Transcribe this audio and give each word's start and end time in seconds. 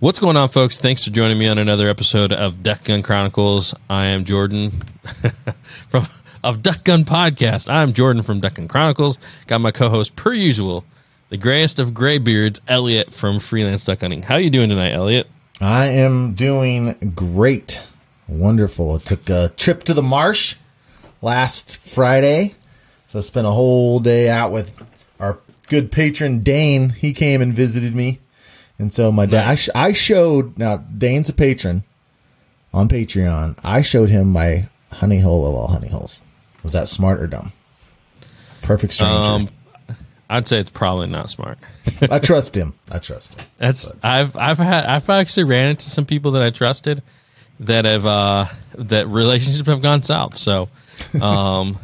What's 0.00 0.18
going 0.18 0.38
on, 0.38 0.48
folks? 0.48 0.78
Thanks 0.78 1.04
for 1.04 1.10
joining 1.10 1.36
me 1.36 1.48
on 1.48 1.58
another 1.58 1.86
episode 1.86 2.32
of 2.32 2.62
Duck 2.62 2.84
Gun 2.84 3.02
Chronicles. 3.02 3.74
I 3.90 4.06
am 4.06 4.24
Jordan 4.24 4.82
from 5.90 6.06
of 6.42 6.62
Duck 6.62 6.82
Gun 6.84 7.04
Podcast. 7.04 7.70
I'm 7.70 7.92
Jordan 7.92 8.22
from 8.22 8.40
Duck 8.40 8.54
Gun 8.54 8.68
Chronicles. 8.68 9.18
Got 9.48 9.60
my 9.60 9.70
co-host, 9.70 10.16
per 10.16 10.32
usual, 10.32 10.86
the 11.28 11.36
grayest 11.36 11.78
of 11.78 11.92
gray 11.92 12.16
beards, 12.16 12.62
Elliot 12.68 13.12
from 13.12 13.38
Freelance 13.38 13.84
Duck 13.84 14.00
Hunting. 14.00 14.22
How 14.22 14.36
are 14.36 14.40
you 14.40 14.48
doing 14.48 14.70
tonight, 14.70 14.92
Elliot? 14.92 15.28
I 15.60 15.88
am 15.88 16.32
doing 16.32 17.12
great. 17.14 17.86
Wonderful. 18.28 18.94
I 18.94 18.98
took 18.98 19.28
a 19.28 19.52
trip 19.58 19.84
to 19.84 19.92
the 19.92 20.02
marsh 20.02 20.56
last 21.20 21.76
Friday. 21.76 22.54
So 23.08 23.18
I 23.18 23.22
spent 23.22 23.46
a 23.46 23.50
whole 23.50 24.00
day 24.00 24.30
out 24.30 24.52
with 24.52 24.74
good 25.68 25.90
patron 25.92 26.40
Dane. 26.40 26.90
He 26.90 27.12
came 27.12 27.40
and 27.40 27.54
visited 27.54 27.94
me. 27.94 28.20
And 28.78 28.92
so 28.92 29.12
my 29.12 29.26
dad, 29.26 29.48
I, 29.48 29.54
sh- 29.54 29.68
I 29.74 29.92
showed, 29.92 30.58
now 30.58 30.78
Dane's 30.78 31.28
a 31.28 31.32
patron 31.32 31.84
on 32.72 32.88
Patreon. 32.88 33.58
I 33.62 33.82
showed 33.82 34.08
him 34.10 34.32
my 34.32 34.68
honey 34.90 35.20
hole 35.20 35.46
of 35.46 35.54
all 35.54 35.68
honey 35.68 35.88
holes. 35.88 36.22
Was 36.64 36.72
that 36.72 36.88
smart 36.88 37.20
or 37.20 37.26
dumb? 37.26 37.52
Perfect 38.62 38.94
stranger. 38.94 39.30
Um, 39.30 39.48
I'd 40.28 40.48
say 40.48 40.58
it's 40.58 40.70
probably 40.70 41.06
not 41.06 41.30
smart. 41.30 41.58
I 42.10 42.18
trust 42.18 42.56
him. 42.56 42.74
I 42.90 42.98
trust 42.98 43.34
him. 43.34 43.46
That's 43.58 43.90
I've 44.02 44.34
I've 44.36 44.58
had 44.58 44.86
I've 44.86 45.08
actually 45.10 45.44
ran 45.44 45.68
into 45.70 45.90
some 45.90 46.06
people 46.06 46.32
that 46.32 46.42
I 46.42 46.50
trusted 46.50 47.02
that 47.60 47.84
have 47.84 48.06
uh 48.06 48.46
that 48.76 49.06
relationships 49.06 49.68
have 49.68 49.82
gone 49.82 50.02
south. 50.02 50.36
So 50.36 50.70
um 51.20 51.78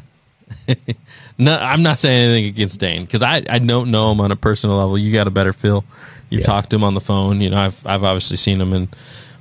no 1.40 1.56
I'm 1.58 1.82
not 1.82 1.98
saying 1.98 2.22
anything 2.22 2.44
against 2.46 2.78
Dane 2.78 3.04
because 3.04 3.22
I, 3.22 3.42
I 3.48 3.58
don't 3.58 3.90
know 3.90 4.12
him 4.12 4.20
on 4.20 4.30
a 4.30 4.36
personal 4.36 4.76
level. 4.76 4.96
You 4.98 5.12
got 5.12 5.26
a 5.26 5.30
better 5.30 5.52
feel. 5.52 5.84
You've 6.28 6.40
Yeah. 6.42 6.46
talked 6.46 6.70
to 6.70 6.76
him 6.76 6.84
on 6.84 6.94
the 6.94 7.00
phone. 7.00 7.40
You 7.40 7.50
know, 7.50 7.58
I've 7.58 7.84
I've 7.86 8.04
obviously 8.04 8.36
seen 8.36 8.60
him 8.60 8.72
in 8.72 8.88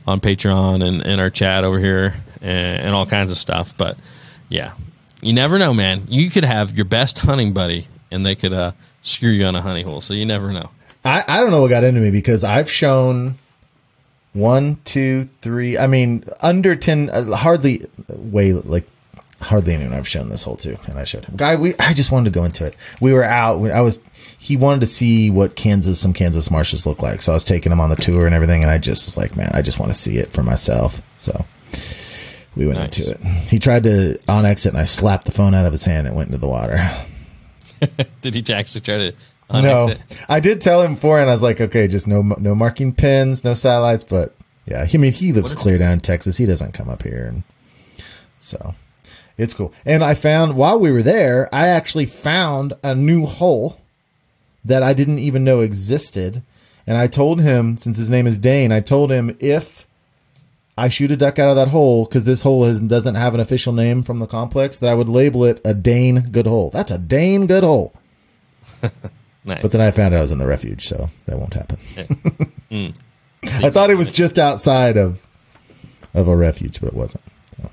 on 0.07 0.20
Patreon 0.20 0.84
and 0.84 1.05
in 1.05 1.20
our 1.20 1.29
chat 1.29 1.63
over 1.63 1.77
here 1.79 2.15
and, 2.41 2.82
and 2.88 2.96
all 2.96 3.05
kinds 3.05 3.32
of 3.32 3.38
stuff. 3.38 3.73
But 3.77 3.98
yeah. 4.49 4.73
You 5.21 5.34
never 5.34 5.60
know, 5.60 5.73
man. 5.73 6.04
You 6.07 6.29
could 6.29 6.46
have 6.46 6.76
your 6.76 6.85
best 6.85 7.20
hunting 7.20 7.51
buddy 7.54 7.88
and 8.10 8.26
they 8.26 8.35
could 8.35 8.54
uh 8.54 8.71
screw 9.04 9.29
you 9.29 9.45
on 9.45 9.55
a 9.55 9.62
honey 9.62 9.84
hole. 9.84 10.01
So 10.01 10.13
you 10.13 10.26
never 10.26 10.51
know. 10.51 10.70
I, 11.05 11.23
I 11.27 11.40
don't 11.41 11.51
know 11.51 11.62
what 11.62 11.70
got 11.70 11.84
into 11.84 12.01
me 12.01 12.10
because 12.12 12.43
I've 12.43 12.70
shown 12.71 13.38
one, 14.34 14.77
two, 14.85 15.29
three. 15.41 15.77
I 15.77 15.88
mean, 15.88 16.23
under 16.41 16.76
ten, 16.76 17.10
uh, 17.10 17.35
hardly 17.35 17.85
way 18.10 18.54
like 18.54 18.88
hardly 19.41 19.73
anyone 19.73 19.93
I've 19.93 20.07
shown 20.07 20.29
this 20.29 20.43
hole 20.43 20.55
to, 20.57 20.77
and 20.87 20.98
I 20.99 21.04
showed 21.04 21.26
him. 21.26 21.35
Guy, 21.37 21.55
we 21.55 21.73
I 21.79 21.93
just 21.93 22.12
wanted 22.12 22.34
to 22.34 22.40
go 22.40 22.45
into 22.45 22.65
it. 22.65 22.76
We 23.01 23.13
were 23.13 23.23
out. 23.23 23.63
I 23.71 23.82
was. 23.82 24.01
He 24.37 24.55
wanted 24.55 24.79
to 24.82 24.87
see 24.87 25.29
what 25.29 25.55
Kansas, 25.57 25.99
some 25.99 26.13
Kansas 26.13 26.49
marshes 26.49 26.85
look 26.85 27.01
like. 27.01 27.21
So 27.21 27.34
I 27.34 27.35
was 27.35 27.43
taking 27.43 27.71
him 27.73 27.82
on 27.82 27.90
the 27.90 27.98
tour 27.98 28.26
and 28.26 28.34
everything, 28.34 28.62
and 28.63 28.71
I 28.71 28.77
just 28.77 29.05
was 29.05 29.17
like, 29.17 29.35
man, 29.35 29.51
I 29.54 29.62
just 29.62 29.79
want 29.79 29.91
to 29.91 29.98
see 29.98 30.17
it 30.17 30.32
for 30.32 30.43
myself. 30.43 31.01
So 31.17 31.45
we 32.55 32.65
went 32.65 32.79
Nice. 32.79 32.99
into 32.99 33.12
it. 33.12 33.20
He 33.49 33.60
tried 33.60 33.84
to 33.84 34.17
on 34.29 34.45
exit, 34.45 34.71
and 34.71 34.79
I 34.79 34.84
slapped 34.85 35.26
the 35.26 35.32
phone 35.34 35.54
out 35.54 35.65
of 35.65 35.71
his 35.73 35.84
hand 35.84 36.07
and 36.07 36.15
went 36.15 36.27
into 36.29 36.37
the 36.40 36.48
water. 36.48 36.90
Did 38.21 38.34
he 38.34 38.54
actually 38.54 38.82
try 38.82 38.98
to 38.98 39.12
No, 39.51 39.87
unex 39.87 39.90
it? 39.91 39.99
I 40.29 40.40
did 40.40 40.62
tell 40.62 40.82
him 40.82 40.95
for, 40.95 40.99
beforehand. 41.01 41.29
I 41.29 41.34
was 41.34 41.43
like, 41.43 41.60
okay, 41.62 41.87
just 41.87 42.07
no 42.07 42.21
no 42.21 42.55
marking 42.55 42.93
pins, 42.93 43.43
no 43.43 43.54
satellites. 43.54 44.04
But 44.05 44.35
yeah, 44.65 44.85
I 44.91 44.98
mean, 44.98 45.12
he 45.12 45.34
lives 45.34 45.51
clear 45.54 45.77
down 45.77 45.93
in 45.93 45.99
Texas. 45.99 46.37
He 46.37 46.45
doesn't 46.45 46.73
come 46.73 46.87
up 46.90 47.04
here, 47.04 47.26
and 47.26 47.43
so 48.40 48.73
it's 49.40 49.54
cool. 49.54 49.73
And 49.85 50.04
I 50.04 50.13
found 50.13 50.55
while 50.55 50.79
we 50.79 50.91
were 50.91 51.01
there, 51.01 51.49
I 51.54 51.68
actually 51.68 52.05
found 52.05 52.73
a 52.84 52.93
new 52.93 53.26
hole 53.26 53.82
that 54.65 54.84
I 54.84 54.93
didn't 54.93 55.20
even 55.20 55.43
know 55.43 55.62
existed. 55.62 56.43
And 56.85 56.98
I 56.98 57.07
told 57.07 57.41
him, 57.41 57.77
since 57.77 57.98
his 57.98 58.10
name 58.10 58.27
is 58.27 58.37
Dane, 58.37 58.71
I 58.71 58.82
told 58.82 59.12
him 59.12 59.35
if 59.40 59.87
I 60.77 60.90
shoot 60.90 61.12
a 61.12 61.17
duck 61.17 61.40
out 61.40 61.49
of 61.49 61.55
that 61.55 61.70
hole 61.70 62.05
because 62.05 62.26
this 62.26 62.43
hole 62.43 62.65
has, 62.65 62.82
doesn't 62.82 63.15
have 63.15 63.34
an 63.34 63.40
official 63.40 63.73
name 63.73 64.03
from 64.03 64.19
the 64.19 64.28
complex, 64.28 64.79
that 64.79 64.89
I 64.89 64.94
would 64.94 65.09
label 65.09 65.45
it 65.45 65.61
a 65.63 65.73
Dane 65.73 66.21
good 66.31 66.45
hole. 66.45 66.69
That's 66.69 66.91
a 66.91 66.97
Dane 66.97 67.47
good 67.47 67.63
hole. 67.63 67.94
Nice. 69.45 69.61
But 69.61 69.71
then 69.71 69.81
I 69.81 69.89
found 69.89 70.13
out 70.13 70.19
I 70.19 70.21
was 70.21 70.31
in 70.31 70.38
the 70.38 70.45
refuge, 70.45 70.85
so 70.88 71.09
that 71.25 71.39
won't 71.39 71.53
happen. 71.53 71.79
Mm. 72.69 72.94
I 73.41 73.71
thought 73.71 73.89
it 73.89 73.95
was 73.95 74.13
just 74.13 74.38
outside 74.38 74.95
of 74.95 75.25
of 76.13 76.27
a 76.27 76.35
refuge, 76.35 76.79
but 76.79 76.89
it 76.89 76.94
wasn't. 76.94 77.23
So. 77.57 77.71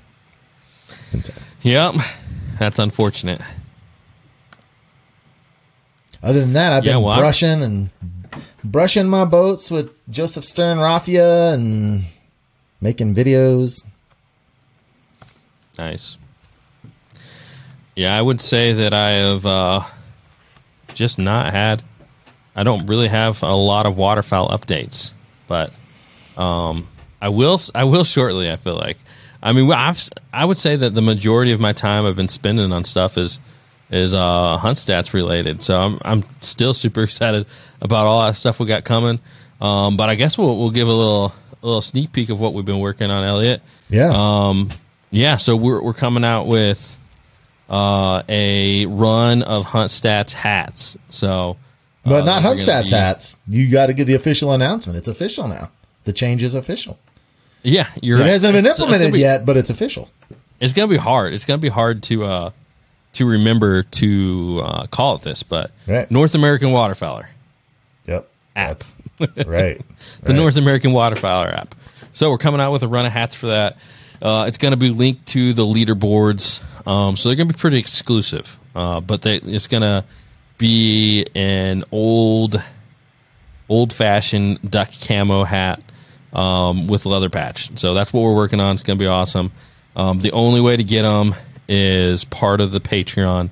Inside. 1.13 1.35
Yep. 1.61 1.95
That's 2.59 2.79
unfortunate. 2.79 3.41
Other 6.23 6.39
than 6.41 6.53
that, 6.53 6.73
I've 6.73 6.85
Yeah, 6.85 6.93
been 6.93 7.03
well, 7.03 7.19
brushing 7.19 7.61
and 7.61 7.89
brushing 8.63 9.07
my 9.07 9.25
boats 9.25 9.69
with 9.69 9.91
Joseph 10.09 10.43
Stern 10.43 10.79
Raffia 10.79 11.53
and 11.53 12.05
making 12.81 13.13
videos. 13.13 13.85
Nice. 15.77 16.17
Yeah, 17.95 18.17
I 18.17 18.21
would 18.21 18.41
say 18.41 18.73
that 18.73 18.93
I 18.93 19.09
have 19.11 19.45
uh, 19.45 19.81
just 20.93 21.19
not 21.19 21.51
had. 21.51 21.83
I 22.55 22.63
don't 22.63 22.87
really 22.87 23.07
have 23.07 23.43
a 23.43 23.53
lot 23.55 23.85
of 23.85 23.95
waterfowl 23.97 24.49
updates, 24.49 25.11
but 25.47 25.71
um, 26.35 26.87
I 27.21 27.29
will. 27.29 27.61
I 27.75 27.83
will 27.83 28.03
shortly. 28.03 28.51
I 28.51 28.55
feel 28.55 28.75
like. 28.75 28.97
I 29.47 29.53
mean, 29.53 29.71
I've. 29.71 30.09
I 30.33 30.43
would 30.43 30.57
say 30.57 30.75
that 30.75 30.93
the 30.93 31.01
majority 31.01 31.53
of 31.53 31.59
my 31.61 31.71
time 31.71 32.05
I've 32.05 32.17
been 32.17 32.27
spending 32.27 32.73
on 32.73 32.83
stuff 32.83 33.17
is 33.17 33.39
is 33.89 34.13
uh, 34.13 34.57
hunt 34.57 34.77
stats 34.77 35.13
related. 35.13 35.63
So 35.63 35.79
I'm 35.79 35.99
I'm 36.03 36.25
still 36.41 36.73
super 36.73 37.03
excited 37.03 37.45
about 37.81 38.07
all 38.07 38.25
that 38.25 38.35
stuff 38.35 38.59
we 38.59 38.65
got 38.65 38.83
coming. 38.83 39.19
Um, 39.61 39.95
but 39.95 40.09
I 40.09 40.15
guess 40.15 40.37
we'll 40.37 40.57
we'll 40.57 40.71
give 40.71 40.89
a 40.89 40.93
little 40.93 41.33
a 41.63 41.65
little 41.65 41.81
sneak 41.81 42.11
peek 42.11 42.29
of 42.29 42.41
what 42.41 42.53
we've 42.53 42.65
been 42.65 42.81
working 42.81 43.09
on, 43.09 43.23
Elliot. 43.23 43.61
Yeah. 43.89 44.11
Um, 44.13 44.69
yeah, 45.11 45.37
so 45.37 45.55
we're 45.55 45.81
we're 45.81 45.93
coming 45.93 46.25
out 46.25 46.47
with 46.47 46.97
uh, 47.69 48.23
a 48.27 48.85
run 48.87 49.43
of 49.43 49.63
Hunt 49.63 49.91
Stats 49.91 50.33
hats. 50.33 50.97
So, 51.09 51.55
but 52.03 52.23
uh, 52.23 52.25
not 52.25 52.41
Hunt 52.41 52.59
Stats 52.59 52.83
be- 52.83 52.97
hats. 52.97 53.37
You 53.47 53.71
got 53.71 53.85
to 53.85 53.93
get 53.93 54.05
the 54.05 54.15
official 54.15 54.51
announcement. 54.51 54.97
It's 54.97 55.07
official 55.07 55.47
now. 55.47 55.71
The 56.03 56.11
change 56.11 56.43
is 56.43 56.53
official. 56.53 56.99
Yeah, 57.63 57.87
you're 58.01 58.17
It 58.17 58.21
right. 58.21 58.29
hasn't 58.29 58.53
been 58.53 58.59
It's- 58.65 58.73
it's 58.75 58.79
implemented 58.79 59.13
be- 59.13 59.19
yet, 59.19 59.45
but 59.45 59.57
it's 59.57 59.69
official. 59.69 60.09
It's 60.59 60.73
gonna 60.73 60.87
be 60.87 60.97
hard. 60.97 61.33
It's 61.33 61.45
gonna 61.45 61.57
be 61.59 61.69
hard 61.69 62.03
to 62.03 62.25
uh, 62.25 62.49
to 63.13 63.25
remember 63.25 63.83
to 63.83 64.61
uh, 64.63 64.87
call 64.87 65.15
it 65.15 65.21
this, 65.23 65.43
but 65.43 65.71
Right. 65.87 66.09
North 66.11 66.35
American 66.35 66.69
Waterfowler 66.71 67.25
Yep. 68.07 68.27
app. 68.55 68.81
That's- 69.19 69.47
right. 69.47 69.81
the 70.23 70.33
Right. 70.33 70.35
North 70.35 70.55
American 70.57 70.91
Waterfowler 70.91 71.51
app. 71.57 71.75
So 72.13 72.29
we're 72.31 72.37
coming 72.37 72.61
out 72.61 72.71
with 72.71 72.83
a 72.83 72.87
run 72.87 73.05
of 73.05 73.11
hats 73.11 73.35
for 73.35 73.47
that. 73.47 73.77
Uh, 74.21 74.45
it's 74.47 74.57
going 74.57 74.71
to 74.71 74.77
be 74.77 74.89
linked 74.89 75.25
to 75.27 75.53
the 75.53 75.63
leaderboards, 75.63 76.61
um, 76.87 77.15
so 77.15 77.29
they're 77.29 77.35
going 77.35 77.47
to 77.47 77.53
be 77.53 77.59
pretty 77.59 77.77
exclusive. 77.77 78.57
Uh, 78.75 78.99
but 78.99 79.21
they, 79.21 79.35
it's 79.37 79.67
going 79.67 79.81
to 79.81 80.03
be 80.57 81.25
an 81.35 81.83
old, 81.91 82.59
old 83.69 83.93
fashioned 83.93 84.71
duck 84.71 84.89
camo 85.07 85.43
hat 85.43 85.81
um, 86.37 86.87
with 86.87 87.05
leather 87.05 87.29
patch. 87.29 87.77
So 87.77 87.93
that's 87.93 88.13
what 88.13 88.21
we're 88.21 88.35
working 88.35 88.61
on. 88.61 88.75
It's 88.75 88.83
going 88.83 88.97
to 88.97 89.03
be 89.03 89.07
awesome. 89.07 89.51
Um, 89.95 90.19
the 90.19 90.31
only 90.31 90.61
way 90.61 90.77
to 90.77 90.83
get 90.83 91.01
them 91.01 91.35
is 91.67 92.23
part 92.23 92.61
of 92.61 92.71
the 92.71 92.79
Patreon 92.79 93.49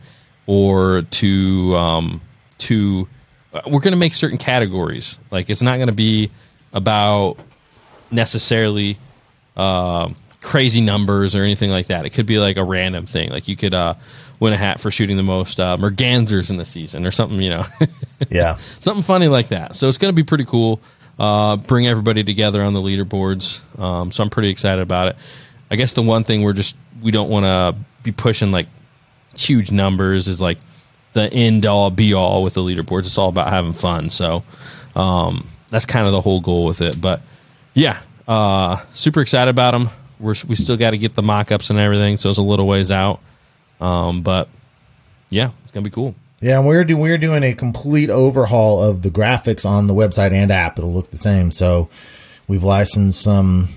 or 0.48 1.02
to 1.02 1.76
um, 1.76 2.22
to 2.60 3.08
uh, 3.54 3.62
we're 3.66 3.80
going 3.82 3.92
to 3.94 3.98
make 4.00 4.14
certain 4.14 4.38
categories. 4.38 5.18
Like 5.32 5.50
it's 5.50 5.62
not 5.62 5.78
going 5.78 5.88
to 5.88 5.94
be 5.94 6.32
about 6.72 7.38
necessarily 8.12 8.98
um 9.58 10.16
crazy 10.42 10.80
numbers 10.82 11.34
or 11.34 11.42
anything 11.42 11.72
like 11.72 11.88
that. 11.88 12.06
It 12.06 12.12
could 12.12 12.28
be 12.28 12.38
like 12.38 12.58
a 12.58 12.64
random 12.64 13.08
thing. 13.08 13.32
Like 13.32 13.48
you 13.48 13.56
could 13.56 13.74
uh, 13.74 13.96
win 14.40 14.54
a 14.54 14.58
hat 14.58 14.80
for 14.80 14.92
shooting 14.92 15.18
the 15.18 15.24
most 15.24 15.60
uh, 15.60 15.76
mergansers 15.78 16.52
in 16.52 16.58
the 16.58 16.66
season 16.66 17.04
or 17.08 17.10
something. 17.12 17.42
You 17.42 17.50
know, 17.50 17.66
Yeah. 18.30 18.58
something 18.80 19.02
funny 19.02 19.28
like 19.28 19.48
that. 19.48 19.76
So 19.76 19.90
it's 19.90 19.98
going 19.98 20.12
to 20.14 20.16
be 20.16 20.24
pretty 20.24 20.46
cool. 20.46 20.80
Uh, 21.18 21.56
bring 21.56 21.88
everybody 21.88 22.24
together 22.24 22.62
on 22.62 22.74
the 22.74 22.82
leaderboards. 22.82 23.62
Um, 23.80 24.12
so 24.12 24.24
I'm 24.24 24.30
pretty 24.30 24.50
excited 24.50 24.82
about 24.82 25.10
it. 25.10 25.16
I 25.72 25.76
guess 25.76 25.94
the 25.94 26.02
one 26.02 26.24
thing 26.24 26.42
we're 26.42 26.54
just 26.54 26.76
we 27.02 27.12
don't 27.12 27.30
want 27.30 27.46
to 27.46 27.76
be 28.04 28.12
pushing 28.12 28.52
like 28.52 28.68
huge 29.36 29.72
numbers 29.72 30.28
is 30.28 30.40
like 30.42 30.58
the 31.14 31.32
end 31.34 31.66
all 31.66 31.90
be 31.90 32.14
all 32.14 32.44
with 32.44 32.56
the 32.56 32.62
leaderboards. 32.62 33.02
It's 33.02 33.18
all 33.18 33.30
about 33.30 33.50
having 33.50 33.74
fun. 33.74 34.10
So 34.10 34.44
um, 34.96 35.48
that's 35.70 35.86
kind 35.86 36.08
of 36.08 36.12
the 36.12 36.22
whole 36.22 36.42
goal 36.42 36.66
with 36.66 36.82
it. 36.82 37.00
But 37.00 37.22
yeah, 37.74 38.00
uh, 38.28 38.84
super 38.94 39.22
excited 39.22 39.50
about 39.50 39.72
them. 39.72 39.90
We're 40.20 40.36
we 40.48 40.56
still 40.56 40.78
got 40.78 40.92
to 40.92 40.98
get 40.98 41.16
the 41.16 41.24
mock 41.24 41.52
ups 41.52 41.70
and 41.70 41.80
everything, 41.80 42.18
so 42.18 42.30
it's 42.30 42.40
a 42.40 42.44
little 42.44 42.68
ways 42.68 42.92
out. 42.92 43.20
Um, 43.82 44.22
but 44.22 44.48
yeah, 45.30 45.52
it's 45.64 45.72
gonna 45.72 45.84
be 45.84 45.90
cool. 45.90 46.16
Yeah, 46.42 46.60
we're 46.60 46.86
we're 46.96 47.18
doing 47.18 47.44
a 47.44 47.54
complete 47.54 48.10
overhaul 48.10 48.84
of 48.84 49.02
the 49.02 49.10
graphics 49.10 49.66
on 49.66 49.88
the 49.88 49.94
website 49.94 50.32
and 50.32 50.52
app. 50.52 50.78
It'll 50.78 50.94
look 50.94 51.12
the 51.12 51.18
same. 51.18 51.52
So 51.52 51.90
we've 52.48 52.64
licensed 52.64 53.22
some 53.22 53.70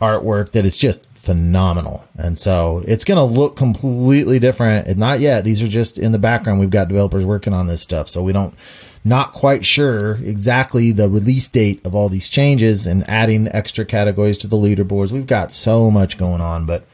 artwork 0.00 0.52
that 0.52 0.66
is 0.66 0.76
just 0.76 1.06
phenomenal, 1.14 2.04
and 2.16 2.38
so 2.38 2.82
it's 2.86 3.04
going 3.04 3.16
to 3.16 3.24
look 3.24 3.56
completely 3.56 4.38
different. 4.38 4.96
Not 4.96 5.20
yet; 5.20 5.44
these 5.44 5.62
are 5.62 5.68
just 5.68 5.98
in 5.98 6.12
the 6.12 6.18
background. 6.18 6.60
We've 6.60 6.70
got 6.70 6.88
developers 6.88 7.24
working 7.24 7.54
on 7.54 7.66
this 7.66 7.80
stuff, 7.80 8.10
so 8.10 8.22
we 8.22 8.32
don't 8.32 8.54
not 9.02 9.32
quite 9.32 9.64
sure 9.64 10.16
exactly 10.16 10.92
the 10.92 11.08
release 11.08 11.48
date 11.48 11.84
of 11.86 11.94
all 11.94 12.08
these 12.08 12.28
changes 12.28 12.86
and 12.86 13.08
adding 13.08 13.48
extra 13.52 13.84
categories 13.84 14.36
to 14.38 14.48
the 14.48 14.56
leaderboards. 14.56 15.12
We've 15.12 15.26
got 15.26 15.50
so 15.50 15.90
much 15.90 16.18
going 16.18 16.40
on, 16.40 16.66
but 16.66 16.84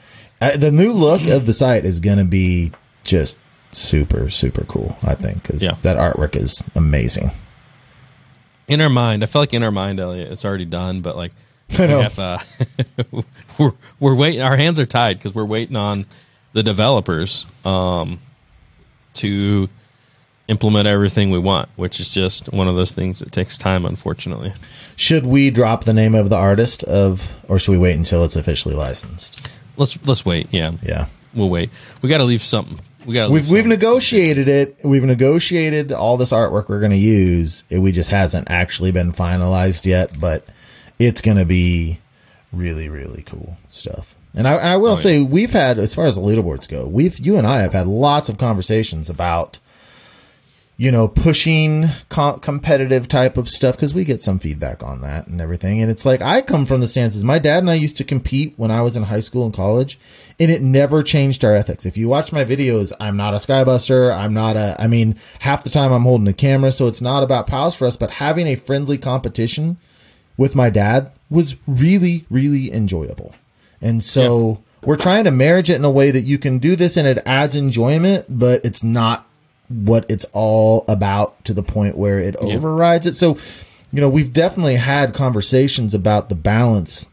uh, 0.41 0.57
the 0.57 0.71
new 0.71 0.93
look 0.93 1.27
of 1.27 1.47
the 1.47 1.53
site 1.53 1.85
is 1.85 2.01
going 2.01 2.19
to 2.19 2.25
be 2.25 2.73
just 3.03 3.39
super, 3.73 4.29
super 4.31 4.65
cool, 4.65 4.97
I 5.03 5.15
think, 5.15 5.43
because 5.43 5.63
Yeah. 5.65 5.77
that 5.83 5.97
artwork 5.97 6.37
is 6.37 6.65
amazing. 6.75 7.31
in 8.69 8.81
our 8.81 8.89
mind, 8.89 9.23
I 9.23 9.27
feel 9.27 9.43
like 9.43 9.53
in 9.55 9.63
our 9.63 9.71
mind, 9.73 9.99
Elliot, 10.01 10.31
it's 10.33 10.45
already 10.45 10.65
done, 10.65 11.01
but 11.01 11.17
like 11.17 11.33
I 11.79 11.87
know. 11.87 11.99
we 11.99 12.03
have, 12.05 12.19
uh, 12.19 12.39
we're 13.59 13.73
we're 14.01 14.15
waiting. 14.15 14.41
Our 14.43 14.57
hands 14.57 14.79
are 14.79 14.87
tied 14.87 15.19
because 15.19 15.35
we're 15.35 15.45
waiting 15.45 15.77
on 15.77 16.07
the 16.53 16.63
developers 16.63 17.47
um, 17.65 18.19
to 19.15 19.69
implement 20.49 20.87
everything 20.87 21.31
we 21.31 21.39
want, 21.39 21.69
which 21.77 21.99
is 22.01 22.11
just 22.11 22.53
one 22.53 22.69
of 22.69 22.77
those 22.77 22.91
things 22.93 23.21
that 23.21 23.33
takes 23.33 23.57
time, 23.57 23.87
unfortunately. 23.87 24.53
Should 24.97 25.25
we 25.25 25.51
drop 25.51 25.85
the 25.85 25.95
name 25.95 26.15
of 26.15 26.29
the 26.31 26.37
artist 26.37 26.83
of, 26.85 27.45
or 27.49 27.59
should 27.59 27.73
we 27.73 27.79
wait 27.79 27.97
until 27.97 28.23
it's 28.25 28.37
officially 28.37 28.75
licensed? 28.75 29.49
Let's 29.77 29.99
let's 30.07 30.25
wait. 30.27 30.49
Yeah, 30.51 30.73
Yeah. 30.83 31.07
we'll 31.35 31.49
wait. 31.51 31.71
We 32.03 32.09
got 32.09 32.19
to 32.19 32.25
leave 32.25 32.43
something. 32.43 32.81
We 33.07 33.15
got. 33.15 33.31
We've 33.31 33.49
we've 33.51 33.67
negotiated 33.67 34.49
it. 34.49 34.79
We've 34.85 35.03
negotiated 35.05 35.93
all 35.93 36.17
this 36.17 36.31
artwork 36.33 36.69
we're 36.69 36.81
going 36.81 36.93
to 36.93 36.97
use. 36.99 37.65
It 37.71 37.79
we 37.79 37.93
just 37.93 38.11
hasn't 38.11 38.51
actually 38.51 38.93
been 38.93 39.13
finalized 39.13 39.85
yet, 39.87 40.19
but 40.21 40.45
it's 40.99 41.21
going 41.21 41.39
to 41.39 41.45
be 41.45 41.99
really 42.53 42.89
really 42.89 43.23
cool 43.23 43.57
stuff. 43.69 44.15
And 44.35 44.47
I, 44.49 44.53
I 44.55 44.77
will 44.77 44.89
Oh, 44.89 44.95
yeah. 44.95 44.97
say 44.97 45.21
we've 45.23 45.53
had 45.53 45.79
as 45.79 45.95
far 45.95 46.07
as 46.07 46.17
the 46.17 46.23
leaderboards 46.23 46.69
go, 46.69 46.87
we've 46.87 47.19
you 47.19 47.37
and 47.37 47.47
I 47.47 47.61
have 47.61 47.73
had 47.73 47.87
lots 47.87 48.29
of 48.29 48.39
conversations 48.39 49.11
about 49.11 49.59
you 50.83 50.91
know 50.91 51.07
pushing 51.07 51.89
com- 52.09 52.41
competitive 52.41 53.07
type 53.07 53.37
of 53.37 53.49
stuff 53.49 53.77
because 53.77 53.95
we 53.95 54.05
get 54.05 54.21
some 54.21 54.41
feedback 54.41 54.83
on 54.83 55.01
that 55.03 55.29
and 55.29 55.41
everything. 55.41 55.81
And 55.81 55.89
it's 55.89 56.05
like 56.05 56.21
I 56.21 56.41
come 56.41 56.67
from 56.67 56.81
the 56.81 56.89
stances. 56.89 57.23
My 57.23 57.39
dad 57.39 57.59
and 57.59 57.71
I 57.71 57.75
used 57.75 57.99
to 57.99 58.05
compete 58.05 58.55
when 58.57 58.73
I 58.73 58.81
was 58.81 58.97
in 58.97 59.05
high 59.05 59.21
school 59.21 59.45
and 59.45 59.55
college, 59.55 59.97
and 60.41 60.51
it 60.51 60.61
never 60.61 61.05
changed 61.05 61.45
our 61.45 61.55
ethics. 61.55 61.87
If 61.87 61.97
you 61.97 62.09
watch 62.09 62.33
my 62.33 62.45
videos, 62.45 62.93
I'm 62.99 63.17
not 63.17 63.33
a 63.33 63.37
skybuster. 63.37 64.13
I'm 64.13 64.35
not 64.35 64.57
a. 64.57 64.75
I 64.77 64.89
mean, 64.89 65.15
half 65.39 65.63
the 65.63 65.71
time 65.71 65.93
I'm 65.93 66.03
holding 66.03 66.27
a 66.27 66.33
camera, 66.33 66.73
so 66.73 66.89
it's 66.89 67.01
not 67.01 67.23
about 67.23 67.47
pals 67.47 67.77
for 67.77 67.87
us. 67.87 67.97
But 67.97 68.11
having 68.11 68.49
a 68.49 68.57
friendly 68.57 68.99
competition 68.99 69.77
with 70.37 70.57
my 70.57 70.69
dad 70.69 71.13
was 71.31 71.55
really, 71.69 72.25
really 72.29 72.73
enjoyable. 72.73 73.37
And 73.81 74.03
so 74.03 74.65
we're 74.83 74.97
trying 74.97 75.23
to 75.25 75.31
marriage 75.31 75.71
it 75.71 75.77
in 75.77 75.85
a 75.85 75.93
way 75.93 76.11
that 76.11 76.23
you 76.23 76.39
can 76.39 76.59
do 76.59 76.75
this 76.75 76.97
and 76.97 77.07
it 77.07 77.23
adds 77.25 77.55
enjoyment, 77.55 78.27
but 78.29 78.65
it's 78.65 78.83
not 78.83 79.29
what 79.73 80.07
it's 80.11 80.27
all 80.33 80.85
about 80.89 81.45
to 81.45 81.55
the 81.55 81.63
point 81.63 81.97
where 81.97 82.19
it 82.19 82.37
overrides 82.37 83.07
it. 83.07 83.15
So, 83.15 83.39
you 83.93 84.01
know, 84.01 84.09
we've 84.09 84.33
definitely 84.33 84.77
had 84.77 85.15
conversations 85.15 85.95
about 85.95 86.29
the 86.29 86.35
balance 86.35 87.11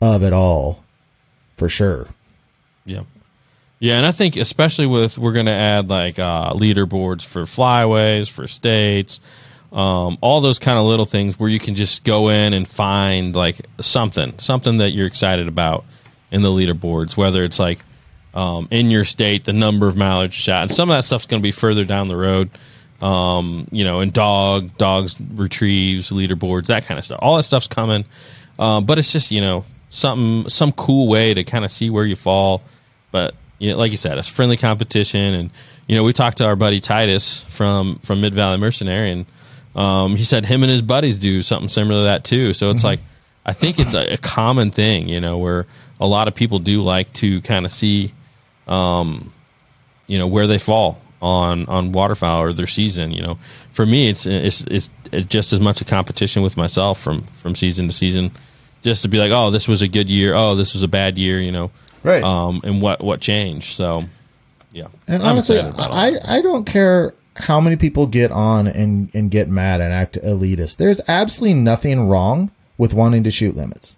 of 0.00 0.22
it 0.22 0.32
all 0.32 0.82
for 1.56 1.68
sure. 1.68 2.08
Yeah. 2.84 3.02
Yeah, 3.80 3.96
and 3.96 4.06
I 4.06 4.10
think 4.10 4.36
especially 4.36 4.86
with 4.86 5.18
we're 5.18 5.32
going 5.32 5.46
to 5.46 5.52
add 5.52 5.88
like 5.88 6.18
uh, 6.18 6.52
leaderboards 6.52 7.24
for 7.24 7.42
flyways, 7.42 8.28
for 8.28 8.48
states, 8.48 9.20
um, 9.72 10.18
all 10.20 10.40
those 10.40 10.58
kind 10.58 10.78
of 10.78 10.84
little 10.84 11.04
things 11.04 11.38
where 11.38 11.48
you 11.48 11.60
can 11.60 11.76
just 11.76 12.02
go 12.02 12.28
in 12.28 12.54
and 12.54 12.66
find 12.66 13.36
like 13.36 13.60
something, 13.80 14.36
something 14.38 14.78
that 14.78 14.90
you're 14.90 15.06
excited 15.06 15.46
about 15.46 15.84
in 16.32 16.42
the 16.42 16.48
leaderboards, 16.48 17.16
whether 17.16 17.44
it's 17.44 17.60
like 17.60 17.78
um, 18.38 18.68
in 18.70 18.90
your 18.90 19.04
state, 19.04 19.44
the 19.44 19.52
number 19.52 19.88
of 19.88 19.96
mileage 19.96 20.36
you 20.36 20.42
shot, 20.42 20.62
and 20.62 20.70
some 20.70 20.88
of 20.88 20.96
that 20.96 21.02
stuff's 21.02 21.26
going 21.26 21.40
to 21.40 21.46
be 21.46 21.50
further 21.50 21.84
down 21.84 22.06
the 22.06 22.16
road. 22.16 22.50
Um, 23.00 23.66
you 23.70 23.84
know, 23.84 24.00
and 24.00 24.12
dog, 24.12 24.76
dogs 24.76 25.16
retrieves, 25.34 26.10
leaderboards, 26.10 26.66
that 26.66 26.84
kind 26.84 26.98
of 26.98 27.04
stuff. 27.04 27.18
All 27.22 27.36
that 27.36 27.44
stuff's 27.44 27.66
coming, 27.66 28.04
um, 28.58 28.86
but 28.86 28.98
it's 28.98 29.12
just 29.12 29.30
you 29.30 29.40
know 29.40 29.64
something, 29.88 30.48
some 30.48 30.72
cool 30.72 31.08
way 31.08 31.34
to 31.34 31.42
kind 31.42 31.64
of 31.64 31.72
see 31.72 31.90
where 31.90 32.04
you 32.04 32.16
fall. 32.16 32.62
But 33.10 33.34
you 33.58 33.70
know, 33.70 33.78
like 33.78 33.90
you 33.90 33.96
said, 33.96 34.18
it's 34.18 34.28
friendly 34.28 34.56
competition, 34.56 35.34
and 35.34 35.50
you 35.88 35.96
know, 35.96 36.04
we 36.04 36.12
talked 36.12 36.38
to 36.38 36.46
our 36.46 36.56
buddy 36.56 36.80
Titus 36.80 37.42
from 37.44 37.98
from 38.00 38.20
Mid 38.20 38.34
Valley 38.34 38.58
Mercenary, 38.58 39.10
and 39.10 39.26
um, 39.74 40.14
he 40.14 40.22
said 40.22 40.46
him 40.46 40.62
and 40.62 40.70
his 40.70 40.82
buddies 40.82 41.18
do 41.18 41.42
something 41.42 41.68
similar 41.68 42.00
to 42.00 42.04
that 42.04 42.24
too. 42.24 42.52
So 42.52 42.70
it's 42.70 42.84
like 42.84 43.00
I 43.48 43.52
think 43.52 43.78
it's 43.78 43.94
a, 43.94 44.14
a 44.14 44.18
common 44.18 44.70
thing, 44.70 45.08
you 45.08 45.20
know, 45.20 45.38
where 45.38 45.66
a 45.98 46.06
lot 46.06 46.28
of 46.28 46.34
people 46.34 46.58
do 46.58 46.82
like 46.82 47.12
to 47.14 47.40
kind 47.40 47.64
of 47.64 47.72
see, 47.72 48.12
um, 48.68 49.32
you 50.06 50.18
know, 50.18 50.26
where 50.26 50.46
they 50.46 50.58
fall 50.58 51.00
on 51.20 51.66
on 51.66 51.92
waterfowl 51.92 52.42
or 52.42 52.52
their 52.52 52.66
season. 52.66 53.10
You 53.10 53.22
know, 53.22 53.38
for 53.72 53.86
me, 53.86 54.08
it's 54.08 54.26
it's 54.26 54.62
it's, 54.62 54.90
just 55.28 55.52
as 55.52 55.60
much 55.60 55.80
a 55.80 55.84
competition 55.84 56.42
with 56.42 56.56
myself 56.56 57.00
from 57.00 57.22
from 57.24 57.54
season 57.54 57.86
to 57.86 57.92
season, 57.92 58.32
just 58.82 59.02
to 59.02 59.08
be 59.08 59.18
like, 59.18 59.32
oh, 59.32 59.50
this 59.50 59.68
was 59.68 59.82
a 59.82 59.88
good 59.88 60.08
year, 60.08 60.34
oh, 60.34 60.54
this 60.54 60.74
was 60.74 60.82
a 60.82 60.88
bad 60.88 61.18
year, 61.18 61.40
you 61.40 61.52
know, 61.52 61.70
Right. 62.02 62.22
Um, 62.22 62.60
and 62.64 62.80
what 62.80 63.02
what 63.02 63.20
changed? 63.20 63.74
So, 63.74 64.04
yeah, 64.72 64.88
And 65.06 65.22
I'm 65.22 65.32
honestly, 65.32 65.56
excited 65.56 65.74
about 65.74 65.90
all 65.90 65.96
I. 65.96 66.18
I 66.26 66.40
don't 66.40 66.64
care 66.64 67.14
how 67.36 67.60
many 67.60 67.76
people 67.76 68.06
get 68.06 68.32
on 68.32 68.66
and, 68.66 69.14
and 69.14 69.30
get 69.30 69.48
mad 69.48 69.80
and 69.80 69.92
act 69.92 70.18
elitist. 70.22 70.76
There's 70.76 71.00
absolutely 71.06 71.60
nothing 71.60 72.08
wrong 72.08 72.50
with 72.78 72.94
wanting 72.94 73.24
to 73.24 73.30
shoot 73.30 73.56
limits. 73.56 73.97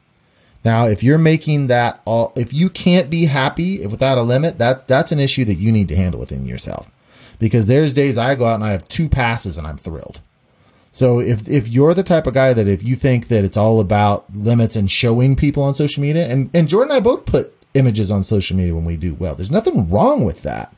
Now, 0.65 0.87
if 0.87 1.03
you're 1.03 1.19
making 1.19 1.69
that 1.69 2.01
all, 2.05 2.33
if 2.37 2.53
you 2.53 2.69
can't 2.69 3.09
be 3.09 3.27
happy 3.27 3.87
without 3.87 4.19
a 4.19 4.23
limit, 4.23 4.59
that 4.59 4.87
that's 4.89 5.12
an 5.12 5.21
issue 5.21 5.45
that 5.47 5.55
you 5.55 5.73
need 5.73 5.89
to 5.89 5.97
handle 5.97 6.21
within 6.21 6.47
yourself. 6.47 6.91
Because 7.39 7.67
there's 7.67 7.95
days 7.95 8.19
I 8.19 8.35
go 8.35 8.45
out 8.45 8.57
and 8.57 8.65
I 8.65 8.73
have 8.73 8.87
two 8.87 9.09
passes 9.09 9.57
and 9.57 9.67
I'm 9.67 9.79
thrilled. 9.79 10.21
So 10.93 11.21
if 11.21 11.49
if 11.49 11.69
you're 11.69 11.95
the 11.95 12.03
type 12.03 12.27
of 12.27 12.35
guy 12.35 12.53
that 12.53 12.69
if 12.69 12.83
you 12.83 12.97
think 12.97 13.29
that 13.29 13.45
it's 13.45 13.57
all 13.57 13.81
about 13.81 14.25
limits 14.35 14.77
and 14.77 14.91
showing 14.91 15.37
people 15.37 15.62
on 15.62 15.73
social 15.73 16.03
media, 16.03 16.27
and 16.27 16.51
and 16.53 16.69
Jordan 16.69 16.91
and 16.91 16.99
I 16.99 17.01
both 17.01 17.25
put 17.25 17.55
images 17.75 18.11
on 18.11 18.23
social 18.23 18.57
media 18.57 18.75
when 18.75 18.85
we 18.85 18.97
do 18.97 19.15
well, 19.15 19.35
there's 19.35 19.51
nothing 19.51 19.89
wrong 19.89 20.25
with 20.25 20.43
that. 20.43 20.75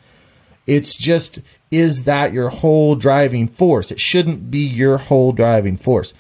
It's 0.67 0.97
just 0.97 1.41
is 1.71 2.05
that 2.05 2.33
your 2.33 2.51
whole 2.51 2.95
driving 2.95 3.49
force? 3.49 3.91
It 3.91 3.99
shouldn't 3.99 4.51
be 4.51 4.61
your 4.61 4.99
whole 4.99 5.33
driving 5.33 5.77
force. 5.77 6.15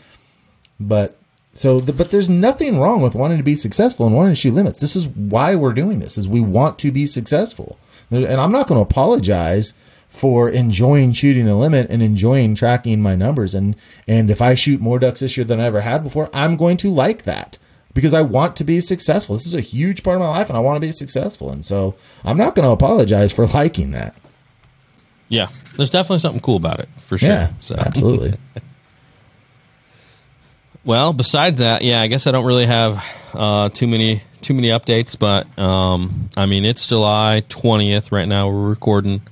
But 0.80 1.16
so, 1.54 1.80
the, 1.80 1.92
but 1.92 2.10
there's 2.10 2.28
nothing 2.28 2.78
wrong 2.78 3.02
with 3.02 3.14
wanting 3.14 3.36
to 3.36 3.44
be 3.44 3.54
successful 3.54 4.06
and 4.06 4.14
wanting 4.14 4.32
to 4.32 4.40
shoot 4.40 4.54
limits. 4.54 4.80
This 4.80 4.96
is 4.96 5.08
why 5.08 5.54
we're 5.54 5.74
doing 5.74 5.98
this. 5.98 6.16
Is 6.16 6.28
we 6.28 6.40
want 6.40 6.78
to 6.80 6.90
be 6.90 7.04
successful, 7.06 7.78
and 8.10 8.26
I'm 8.26 8.52
not 8.52 8.68
going 8.68 8.78
to 8.78 8.88
apologize 8.88 9.74
for 10.08 10.48
enjoying 10.48 11.12
shooting 11.12 11.48
a 11.48 11.58
limit 11.58 11.90
and 11.90 12.02
enjoying 12.02 12.54
tracking 12.54 13.00
my 13.00 13.14
numbers. 13.16 13.54
And 13.54 13.76
and 14.08 14.30
if 14.30 14.40
I 14.40 14.54
shoot 14.54 14.80
more 14.80 14.98
ducks 14.98 15.20
this 15.20 15.36
year 15.36 15.44
than 15.44 15.60
I 15.60 15.66
ever 15.66 15.82
had 15.82 16.02
before, 16.02 16.30
I'm 16.32 16.56
going 16.56 16.78
to 16.78 16.90
like 16.90 17.24
that 17.24 17.58
because 17.94 18.14
I 18.14 18.22
want 18.22 18.56
to 18.56 18.64
be 18.64 18.80
successful. 18.80 19.34
This 19.34 19.46
is 19.46 19.54
a 19.54 19.60
huge 19.60 20.02
part 20.02 20.16
of 20.16 20.22
my 20.22 20.28
life, 20.28 20.48
and 20.48 20.56
I 20.56 20.60
want 20.60 20.76
to 20.76 20.86
be 20.86 20.92
successful. 20.92 21.50
And 21.50 21.64
so 21.64 21.94
I'm 22.24 22.38
not 22.38 22.54
going 22.54 22.66
to 22.66 22.72
apologize 22.72 23.32
for 23.32 23.46
liking 23.46 23.90
that. 23.92 24.14
yeah, 25.28 25.48
there's 25.76 25.90
definitely 25.90 26.20
something 26.20 26.40
cool 26.40 26.56
about 26.56 26.80
it 26.80 26.88
for 26.96 27.18
sure. 27.18 27.28
Yeah, 27.28 27.52
so 27.60 27.74
absolutely. 27.76 28.38
Well, 30.84 31.12
besides 31.12 31.58
that, 31.60 31.82
yeah, 31.82 32.00
I 32.00 32.08
guess 32.08 32.26
I 32.26 32.32
don't 32.32 32.44
really 32.44 32.66
have 32.66 33.02
uh, 33.34 33.68
too 33.68 33.86
many 33.86 34.22
too 34.40 34.54
many 34.54 34.68
updates, 34.68 35.16
but 35.16 35.46
um, 35.58 36.28
I 36.36 36.46
mean 36.46 36.64
it's 36.64 36.86
July 36.88 37.42
twentieth 37.48 38.10
right 38.10 38.26
now. 38.26 38.48
We're 38.48 38.68
recording, 38.68 39.22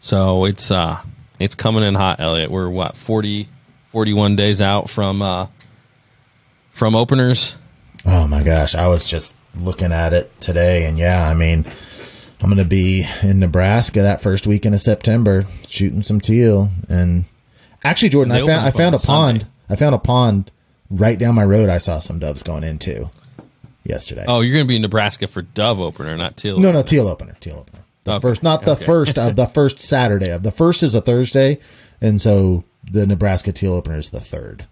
so 0.00 0.44
it's 0.46 0.70
uh, 0.70 1.00
it's 1.38 1.54
coming 1.54 1.84
in 1.84 1.94
hot, 1.94 2.18
Elliot. 2.20 2.50
We're 2.50 2.68
what 2.68 2.96
40, 2.96 3.48
41 3.92 4.34
days 4.36 4.60
out 4.60 4.90
from 4.90 5.22
uh, 5.22 5.46
from 6.70 6.96
openers. 6.96 7.56
Oh 8.04 8.26
my 8.26 8.42
gosh, 8.42 8.74
I 8.74 8.88
was 8.88 9.08
just 9.08 9.34
looking 9.54 9.92
at 9.92 10.12
it 10.12 10.40
today, 10.40 10.86
and 10.86 10.98
yeah, 10.98 11.28
I 11.28 11.34
mean, 11.34 11.64
I'm 12.40 12.50
going 12.50 12.56
to 12.62 12.64
be 12.68 13.06
in 13.22 13.38
Nebraska 13.38 14.02
that 14.02 14.20
first 14.20 14.46
weekend 14.48 14.74
of 14.74 14.80
September 14.80 15.44
shooting 15.68 16.02
some 16.02 16.20
teal. 16.20 16.70
And 16.88 17.24
actually, 17.84 18.08
Jordan, 18.08 18.32
They 18.34 18.42
I 18.42 18.46
found 18.46 18.66
I 18.66 18.70
found 18.72 18.94
a 18.96 18.98
Sunday. 18.98 19.40
pond. 19.44 19.50
I 19.68 19.76
found 19.76 19.94
a 19.94 19.98
pond 19.98 20.50
right 20.90 21.18
down 21.18 21.34
my 21.34 21.44
road. 21.44 21.68
I 21.68 21.78
saw 21.78 21.98
some 21.98 22.18
doves 22.18 22.42
going 22.42 22.64
into 22.64 23.10
yesterday. 23.84 24.24
Oh, 24.26 24.40
you're 24.40 24.52
going 24.54 24.64
to 24.64 24.68
be 24.68 24.76
in 24.76 24.82
Nebraska 24.82 25.26
for 25.26 25.42
dove 25.42 25.80
opener, 25.80 26.16
not 26.16 26.36
teal. 26.36 26.58
no, 26.58 26.72
no, 26.72 26.82
teal 26.82 27.08
opener, 27.08 27.36
teal 27.40 27.58
opener. 27.58 27.80
The 28.04 28.12
Okay, 28.14 28.22
first, 28.22 28.42
not 28.42 28.64
the 28.64 28.72
okay. 28.72 28.84
first 28.84 29.18
of 29.18 29.34
the 29.36 29.46
first 29.46 29.80
Saturday 29.80 30.30
of 30.30 30.42
the 30.42 30.52
first 30.52 30.82
is 30.82 30.94
a 30.94 31.00
Thursday, 31.00 31.58
and 32.00 32.20
so 32.20 32.62
the 32.88 33.06
Nebraska 33.06 33.50
teal 33.52 33.72
opener 33.72 33.96
is 33.98 34.10
the 34.10 34.20
third. 34.20 34.64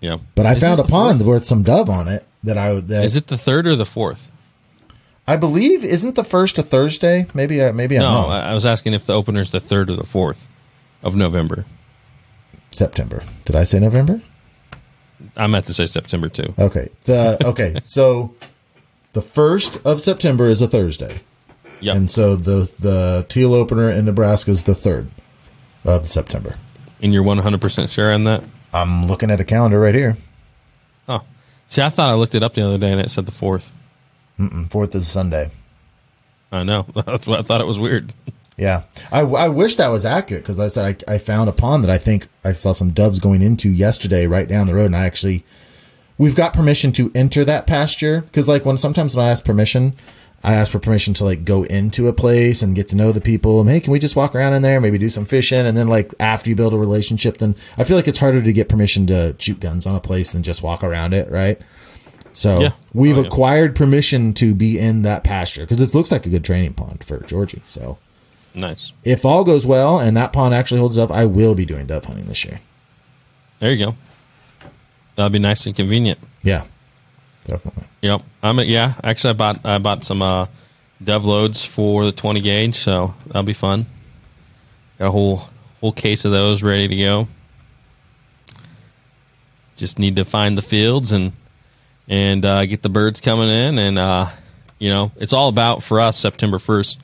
Yeah, 0.00 0.18
But 0.34 0.46
I 0.46 0.52
Is 0.54 0.62
found 0.62 0.78
a 0.78 0.84
pond 0.84 1.18
fourth? 1.22 1.28
with 1.40 1.46
some 1.46 1.62
dove 1.64 1.90
on 1.90 2.06
it 2.06 2.24
that 2.44 2.56
I 2.56 2.74
that 2.80 3.04
Is 3.04 3.16
it 3.16 3.26
the 3.26 3.36
third 3.38 3.66
or 3.66 3.74
the 3.74 3.86
fourth? 3.86 4.30
I 5.26 5.36
believe 5.36 5.84
isn't 5.84 6.14
the 6.14 6.22
first 6.24 6.56
a 6.58 6.62
Thursday? 6.62 7.26
Maybe 7.34 7.62
I 7.64 7.72
maybe 7.72 7.96
I'm 7.96 8.02
No, 8.02 8.14
wrong. 8.14 8.30
I, 8.30 8.50
I 8.50 8.54
was 8.54 8.64
asking 8.64 8.92
if 8.94 9.04
the 9.06 9.14
opener 9.14 9.40
is 9.40 9.50
the 9.50 9.58
third 9.60 9.90
or 9.90 9.96
the 9.96 10.04
fourth 10.06 10.46
of 11.02 11.16
November. 11.16 11.64
September. 12.70 13.24
Did 13.44 13.56
I 13.56 13.64
say 13.64 13.80
November? 13.80 14.22
I 15.36 15.46
meant 15.46 15.66
to 15.66 15.74
say 15.74 15.86
September 15.86 16.28
too. 16.28 16.54
Okay. 16.58 16.88
The 17.04 17.38
okay. 17.46 17.76
so 17.84 18.34
the 19.12 19.22
first 19.22 19.84
of 19.86 20.00
September 20.00 20.46
is 20.46 20.60
a 20.60 20.68
Thursday, 20.68 21.20
Yeah. 21.80 21.94
and 21.96 22.10
so 22.10 22.36
the 22.36 22.70
the 22.80 23.26
teal 23.28 23.54
opener 23.54 23.90
in 23.90 24.04
Nebraska 24.04 24.50
is 24.50 24.62
the 24.64 24.74
third 24.74 25.08
of 25.84 26.06
September. 26.06 26.56
And 27.00 27.14
you're 27.14 27.22
100% 27.24 27.88
sure 27.90 28.12
on 28.12 28.24
that? 28.24 28.42
I'm 28.72 29.06
looking 29.06 29.30
at 29.30 29.40
a 29.40 29.44
calendar 29.44 29.78
right 29.80 29.94
here. 29.94 30.16
Oh. 31.08 31.22
See, 31.68 31.80
I 31.80 31.88
thought 31.88 32.10
I 32.10 32.14
looked 32.14 32.34
it 32.34 32.42
up 32.42 32.54
the 32.54 32.62
other 32.62 32.76
day 32.78 32.90
and 32.90 33.00
it 33.00 33.10
said 33.10 33.24
the 33.24 33.32
4th. 33.32 33.70
Mm-mm, 34.38 34.68
fourth 34.70 34.94
is 34.96 35.06
Sunday. 35.08 35.50
I 36.50 36.64
know. 36.64 36.86
That's 37.06 37.26
what 37.26 37.38
I 37.38 37.42
thought 37.42 37.60
it 37.60 37.66
was 37.68 37.78
weird. 37.78 38.12
Yeah, 38.58 38.82
I, 39.12 39.20
I 39.20 39.48
wish 39.48 39.76
that 39.76 39.88
was 39.88 40.04
accurate 40.04 40.42
because 40.42 40.58
I 40.58 40.66
said 40.68 41.02
I, 41.08 41.14
I 41.14 41.18
found 41.18 41.48
a 41.48 41.52
pond 41.52 41.84
that 41.84 41.90
I 41.90 41.98
think 41.98 42.26
I 42.44 42.52
saw 42.52 42.72
some 42.72 42.90
doves 42.90 43.20
going 43.20 43.40
into 43.40 43.70
yesterday 43.70 44.26
right 44.26 44.48
down 44.48 44.66
the 44.66 44.74
road, 44.74 44.86
and 44.86 44.96
I 44.96 45.06
actually 45.06 45.44
we've 46.18 46.34
got 46.34 46.52
permission 46.52 46.90
to 46.92 47.12
enter 47.14 47.44
that 47.44 47.66
pasture 47.68 48.22
because 48.22 48.48
like 48.48 48.64
when 48.64 48.76
sometimes 48.76 49.14
when 49.14 49.24
I 49.24 49.30
ask 49.30 49.44
permission, 49.44 49.94
I 50.42 50.54
ask 50.54 50.72
for 50.72 50.80
permission 50.80 51.14
to 51.14 51.24
like 51.24 51.44
go 51.44 51.62
into 51.62 52.08
a 52.08 52.12
place 52.12 52.60
and 52.62 52.74
get 52.74 52.88
to 52.88 52.96
know 52.96 53.12
the 53.12 53.20
people. 53.20 53.60
And 53.60 53.70
hey, 53.70 53.78
can 53.78 53.92
we 53.92 54.00
just 54.00 54.16
walk 54.16 54.34
around 54.34 54.54
in 54.54 54.62
there, 54.62 54.80
maybe 54.80 54.98
do 54.98 55.08
some 55.10 55.24
fishing, 55.24 55.64
and 55.64 55.76
then 55.76 55.86
like 55.86 56.12
after 56.18 56.50
you 56.50 56.56
build 56.56 56.74
a 56.74 56.78
relationship, 56.78 57.38
then 57.38 57.54
I 57.76 57.84
feel 57.84 57.96
like 57.96 58.08
it's 58.08 58.18
harder 58.18 58.42
to 58.42 58.52
get 58.52 58.68
permission 58.68 59.06
to 59.06 59.36
shoot 59.38 59.60
guns 59.60 59.86
on 59.86 59.94
a 59.94 60.00
place 60.00 60.32
than 60.32 60.42
just 60.42 60.64
walk 60.64 60.82
around 60.82 61.12
it, 61.14 61.30
right? 61.30 61.60
So 62.32 62.60
Yeah. 62.60 62.72
we've 62.92 63.16
Oh, 63.16 63.20
yeah. 63.20 63.26
acquired 63.28 63.76
permission 63.76 64.34
to 64.34 64.52
be 64.54 64.78
in 64.80 65.02
that 65.02 65.22
pasture 65.22 65.60
because 65.62 65.80
it 65.80 65.94
looks 65.94 66.10
like 66.10 66.26
a 66.26 66.28
good 66.28 66.44
training 66.44 66.74
pond 66.74 67.04
for 67.04 67.20
Georgie. 67.20 67.62
So 67.66 67.98
Nice. 68.54 68.92
if 69.04 69.24
all 69.24 69.44
goes 69.44 69.64
well 69.66 70.00
and 70.00 70.16
that 70.16 70.32
pond 70.32 70.54
actually 70.54 70.80
holds 70.80 70.98
up, 70.98 71.10
I 71.10 71.26
will 71.26 71.54
be 71.54 71.64
doing 71.64 71.86
dove 71.86 72.06
hunting 72.06 72.26
this 72.26 72.44
year. 72.44 72.60
There 73.60 73.72
you 73.72 73.86
go. 73.86 73.94
That'll 75.16 75.30
be 75.30 75.38
nice 75.38 75.66
and 75.66 75.74
convenient. 75.74 76.18
Yeah, 76.42 76.64
definitely. 77.46 77.84
Yep. 78.02 78.22
I'm 78.42 78.58
a, 78.58 78.62
yeah. 78.62 78.94
Actually, 79.02 79.30
I 79.30 79.32
bought 79.34 79.66
I 79.66 79.78
bought 79.78 80.04
some 80.04 80.22
uh, 80.22 80.46
dev 81.02 81.24
loads 81.24 81.64
for 81.64 82.04
the 82.04 82.12
20 82.12 82.40
gauge, 82.40 82.76
so 82.76 83.14
that'll 83.26 83.42
be 83.42 83.52
fun. 83.52 83.86
Got 84.98 85.08
a 85.08 85.10
whole 85.10 85.42
whole 85.80 85.92
case 85.92 86.24
of 86.24 86.32
those 86.32 86.62
ready 86.62 86.88
to 86.88 86.96
go. 86.96 87.28
Just 89.76 89.98
need 89.98 90.16
to 90.16 90.24
find 90.24 90.56
the 90.56 90.62
fields 90.62 91.12
and 91.12 91.32
and 92.08 92.44
uh, 92.44 92.64
get 92.66 92.82
the 92.82 92.88
birds 92.88 93.20
coming 93.20 93.48
in, 93.48 93.78
and 93.78 93.98
uh, 93.98 94.30
you 94.78 94.88
know 94.90 95.12
it's 95.16 95.32
all 95.32 95.48
about 95.48 95.82
for 95.82 96.00
us 96.00 96.16
September 96.16 96.58
1st, 96.58 96.96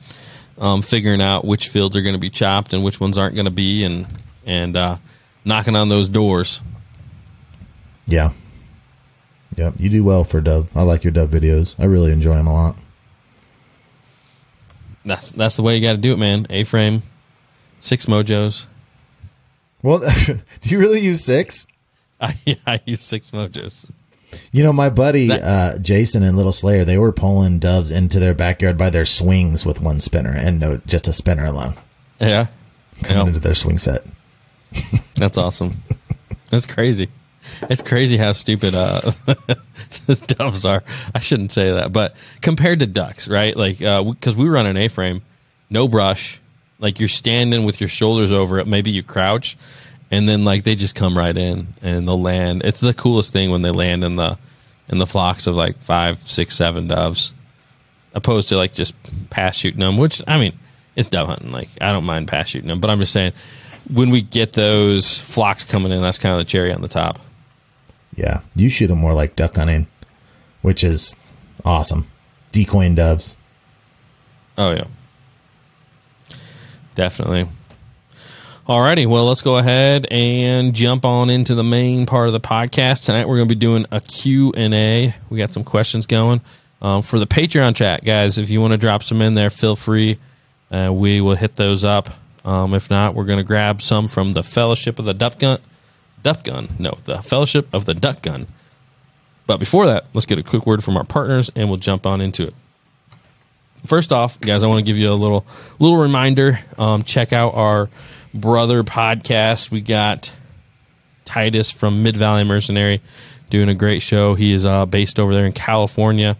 um, 0.57 0.81
figuring 0.81 1.21
out 1.21 1.45
which 1.45 1.69
fields 1.69 1.95
are 1.95 2.01
going 2.01 2.15
to 2.15 2.19
be 2.19 2.29
chopped 2.29 2.73
and 2.73 2.83
which 2.83 2.99
ones 2.99 3.17
aren't 3.17 3.35
going 3.35 3.45
to 3.45 3.51
be, 3.51 3.83
and 3.83 4.07
and 4.45 4.75
uh, 4.75 4.97
knocking 5.43 5.75
on 5.75 5.89
those 5.89 6.09
doors. 6.09 6.61
Yeah. 8.07 8.31
Yep, 9.55 9.75
you 9.79 9.89
do 9.89 10.03
well 10.03 10.23
for 10.23 10.41
dove. 10.41 10.69
I 10.75 10.83
like 10.83 11.03
your 11.03 11.11
dove 11.11 11.29
videos. 11.29 11.79
I 11.79 11.85
really 11.85 12.11
enjoy 12.11 12.35
them 12.35 12.47
a 12.47 12.53
lot. 12.53 12.75
That's 15.05 15.31
that's 15.31 15.55
the 15.55 15.61
way 15.61 15.75
you 15.75 15.81
got 15.81 15.93
to 15.93 15.97
do 15.97 16.11
it, 16.13 16.19
man. 16.19 16.47
A 16.49 16.63
frame, 16.63 17.03
six 17.79 18.05
mojos. 18.05 18.65
Well, 19.81 19.99
do 20.25 20.69
you 20.69 20.79
really 20.79 20.99
use 20.99 21.23
six? 21.23 21.67
I, 22.21 22.37
I 22.65 22.81
use 22.85 23.03
six 23.03 23.31
mojos. 23.31 23.85
You 24.51 24.63
know, 24.63 24.73
my 24.73 24.89
buddy 24.89 25.31
uh, 25.31 25.77
Jason 25.79 26.23
and 26.23 26.35
Little 26.35 26.51
Slayer, 26.51 26.83
they 26.85 26.97
were 26.97 27.11
pulling 27.11 27.59
doves 27.59 27.91
into 27.91 28.19
their 28.19 28.33
backyard 28.33 28.77
by 28.77 28.89
their 28.89 29.05
swings 29.05 29.65
with 29.65 29.79
one 29.81 29.99
spinner 30.01 30.33
and 30.35 30.59
no, 30.59 30.77
just 30.85 31.07
a 31.07 31.13
spinner 31.13 31.45
alone 31.45 31.75
Yeah, 32.19 32.47
coming 33.03 33.17
Yeah. 33.21 33.27
into 33.27 33.39
their 33.39 33.55
swing 33.55 33.77
set. 33.77 34.03
that's 35.15 35.37
awesome. 35.37 35.83
that's 36.49 36.65
crazy. 36.65 37.09
It's 37.69 37.81
crazy 37.81 38.17
how 38.17 38.31
stupid 38.33 38.73
uh, 38.75 39.11
doves 40.27 40.65
are. 40.65 40.83
I 41.13 41.19
shouldn't 41.19 41.51
say 41.51 41.71
that, 41.71 41.93
but 41.93 42.15
compared 42.41 42.79
to 42.79 42.87
ducks, 42.87 43.27
right? 43.27 43.55
Like, 43.55 43.77
because 43.79 44.35
we 44.35 44.49
run 44.49 44.65
an 44.65 44.77
A-frame, 44.77 45.21
no 45.69 45.87
brush. 45.87 46.41
Like 46.79 46.99
you're 46.99 47.07
standing 47.09 47.63
with 47.63 47.79
your 47.79 47.87
shoulders 47.87 48.31
over 48.31 48.59
it. 48.59 48.67
Maybe 48.67 48.91
you 48.91 49.01
crouch, 49.03 49.57
and 50.11 50.27
then 50.29 50.45
like 50.45 50.63
they 50.63 50.75
just 50.75 50.95
come 50.95 51.17
right 51.17 51.35
in 51.35 51.67
and 51.81 52.07
they'll 52.07 52.21
land. 52.21 52.61
It's 52.63 52.79
the 52.79 52.93
coolest 52.93 53.33
thing 53.33 53.51
when 53.51 53.61
they 53.61 53.71
land 53.71 54.03
in 54.03 54.15
the 54.15 54.37
in 54.87 54.99
the 54.99 55.07
flocks 55.07 55.47
of 55.47 55.55
like 55.55 55.79
five, 55.79 56.19
six, 56.19 56.55
seven 56.55 56.87
doves. 56.87 57.33
opposed 58.13 58.49
to 58.49 58.57
like 58.57 58.73
just 58.73 58.93
pass 59.29 59.57
shooting 59.57 59.79
them, 59.79 59.97
which 59.97 60.21
I 60.27 60.37
mean, 60.37 60.57
it's 60.95 61.09
dove 61.09 61.27
hunting. 61.27 61.51
Like 61.51 61.69
I 61.81 61.91
don't 61.91 62.05
mind 62.05 62.27
pass 62.27 62.49
shooting 62.49 62.69
them, 62.69 62.79
but 62.79 62.89
I'm 62.89 62.99
just 62.99 63.13
saying 63.13 63.33
when 63.91 64.09
we 64.09 64.21
get 64.21 64.53
those 64.53 65.19
flocks 65.19 65.63
coming 65.63 65.91
in, 65.91 66.01
that's 66.01 66.17
kind 66.17 66.33
of 66.33 66.39
the 66.39 66.45
cherry 66.45 66.71
on 66.73 66.81
the 66.81 66.87
top. 66.87 67.19
Yeah, 68.15 68.41
you 68.55 68.69
shoot 68.69 68.87
them 68.87 68.99
more 68.99 69.13
like 69.13 69.35
duck 69.35 69.55
hunting, 69.55 69.87
which 70.61 70.83
is 70.83 71.15
awesome. 71.65 72.07
Decoying 72.51 72.95
doves. 72.95 73.37
Oh 74.57 74.71
yeah, 74.71 74.85
definitely. 76.95 77.47
Alrighty, 78.67 79.05
well 79.05 79.25
let's 79.25 79.43
go 79.43 79.57
ahead 79.57 80.07
and 80.09 80.73
jump 80.73 81.05
on 81.05 81.29
into 81.29 81.53
the 81.53 81.63
main 81.63 82.07
part 82.07 82.25
of 82.25 82.33
the 82.33 82.39
podcast 82.39 83.05
tonight. 83.05 83.27
We're 83.27 83.35
going 83.35 83.47
to 83.47 83.53
be 83.53 83.59
doing 83.59 83.85
a 83.91 84.01
Q 84.01 84.53
and 84.57 84.73
A. 84.73 85.13
We 85.29 85.37
got 85.37 85.53
some 85.53 85.63
questions 85.63 86.07
going 86.07 86.41
um, 86.81 87.03
for 87.03 87.19
the 87.19 87.27
Patreon 87.27 87.75
chat, 87.75 88.03
guys. 88.03 88.39
If 88.39 88.49
you 88.49 88.59
want 88.59 88.71
to 88.71 88.79
drop 88.79 89.03
some 89.03 89.21
in 89.21 89.35
there, 89.35 89.51
feel 89.51 89.75
free. 89.75 90.17
Uh, 90.71 90.89
we 90.91 91.21
will 91.21 91.35
hit 91.35 91.57
those 91.57 91.83
up. 91.83 92.09
Um, 92.43 92.73
if 92.73 92.89
not, 92.89 93.13
we're 93.13 93.25
going 93.25 93.37
to 93.37 93.43
grab 93.43 93.83
some 93.83 94.07
from 94.07 94.33
the 94.33 94.41
Fellowship 94.41 94.97
of 94.97 95.05
the 95.05 95.13
Duck 95.13 95.37
Gun. 95.37 95.59
Duck 96.23 96.43
Gun, 96.43 96.69
no, 96.79 96.97
the 97.03 97.21
Fellowship 97.21 97.71
of 97.71 97.85
the 97.85 97.93
Duck 97.93 98.23
Gun. 98.23 98.47
But 99.45 99.57
before 99.57 99.85
that, 99.85 100.07
let's 100.15 100.25
get 100.25 100.39
a 100.39 100.43
quick 100.43 100.65
word 100.65 100.83
from 100.83 100.97
our 100.97 101.03
partners, 101.03 101.51
and 101.55 101.69
we'll 101.69 101.77
jump 101.77 102.07
on 102.07 102.19
into 102.19 102.47
it 102.47 102.55
first 103.85 104.11
off, 104.11 104.39
guys, 104.41 104.63
I 104.63 104.67
want 104.67 104.79
to 104.79 104.83
give 104.83 104.97
you 104.97 105.11
a 105.11 105.13
little 105.13 105.45
little 105.79 105.97
reminder. 105.97 106.59
Um, 106.77 107.03
check 107.03 107.33
out 107.33 107.53
our 107.55 107.89
brother 108.35 108.83
podcast. 108.83 109.71
We 109.71 109.81
got 109.81 110.35
Titus 111.23 111.71
from 111.71 112.03
Mid 112.03 112.17
Valley 112.17 112.43
Mercenary 112.43 113.01
doing 113.49 113.69
a 113.69 113.73
great 113.73 114.01
show. 114.01 114.35
He 114.35 114.53
is 114.53 114.65
uh, 114.65 114.85
based 114.85 115.19
over 115.19 115.33
there 115.33 115.45
in 115.45 115.53
California, 115.53 116.37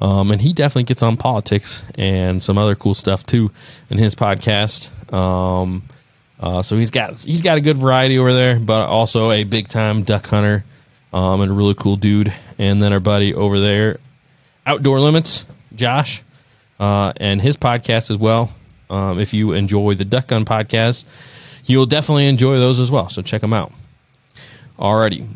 um, 0.00 0.30
and 0.30 0.40
he 0.40 0.52
definitely 0.52 0.84
gets 0.84 1.02
on 1.02 1.16
politics 1.16 1.82
and 1.96 2.42
some 2.42 2.58
other 2.58 2.74
cool 2.74 2.94
stuff 2.94 3.24
too 3.24 3.50
in 3.90 3.98
his 3.98 4.14
podcast. 4.14 4.90
Um, 5.12 5.84
uh, 6.38 6.62
so 6.62 6.76
he's 6.76 6.90
got 6.90 7.16
he's 7.22 7.42
got 7.42 7.58
a 7.58 7.60
good 7.60 7.78
variety 7.78 8.18
over 8.18 8.32
there, 8.32 8.60
but 8.60 8.86
also 8.86 9.32
a 9.32 9.44
big 9.44 9.68
time 9.68 10.04
duck 10.04 10.26
hunter 10.26 10.64
um, 11.12 11.40
and 11.40 11.50
a 11.50 11.54
really 11.54 11.74
cool 11.74 11.96
dude. 11.96 12.32
And 12.58 12.82
then 12.82 12.92
our 12.92 13.00
buddy 13.00 13.34
over 13.34 13.58
there, 13.58 13.98
Outdoor 14.66 15.00
Limits, 15.00 15.44
Josh 15.74 16.22
uh, 16.78 17.12
and 17.16 17.40
his 17.40 17.56
podcast 17.56 18.10
as 18.10 18.16
well. 18.16 18.52
Um, 18.90 19.18
if 19.18 19.34
you 19.34 19.52
enjoy 19.52 19.94
the 19.94 20.04
Duck 20.04 20.28
Gun 20.28 20.44
podcast, 20.44 21.04
you'll 21.68 21.86
definitely 21.86 22.26
enjoy 22.26 22.58
those 22.58 22.80
as 22.80 22.90
well. 22.90 23.08
So 23.08 23.22
check 23.22 23.40
them 23.40 23.52
out. 23.52 23.72
Alrighty. 24.78 25.28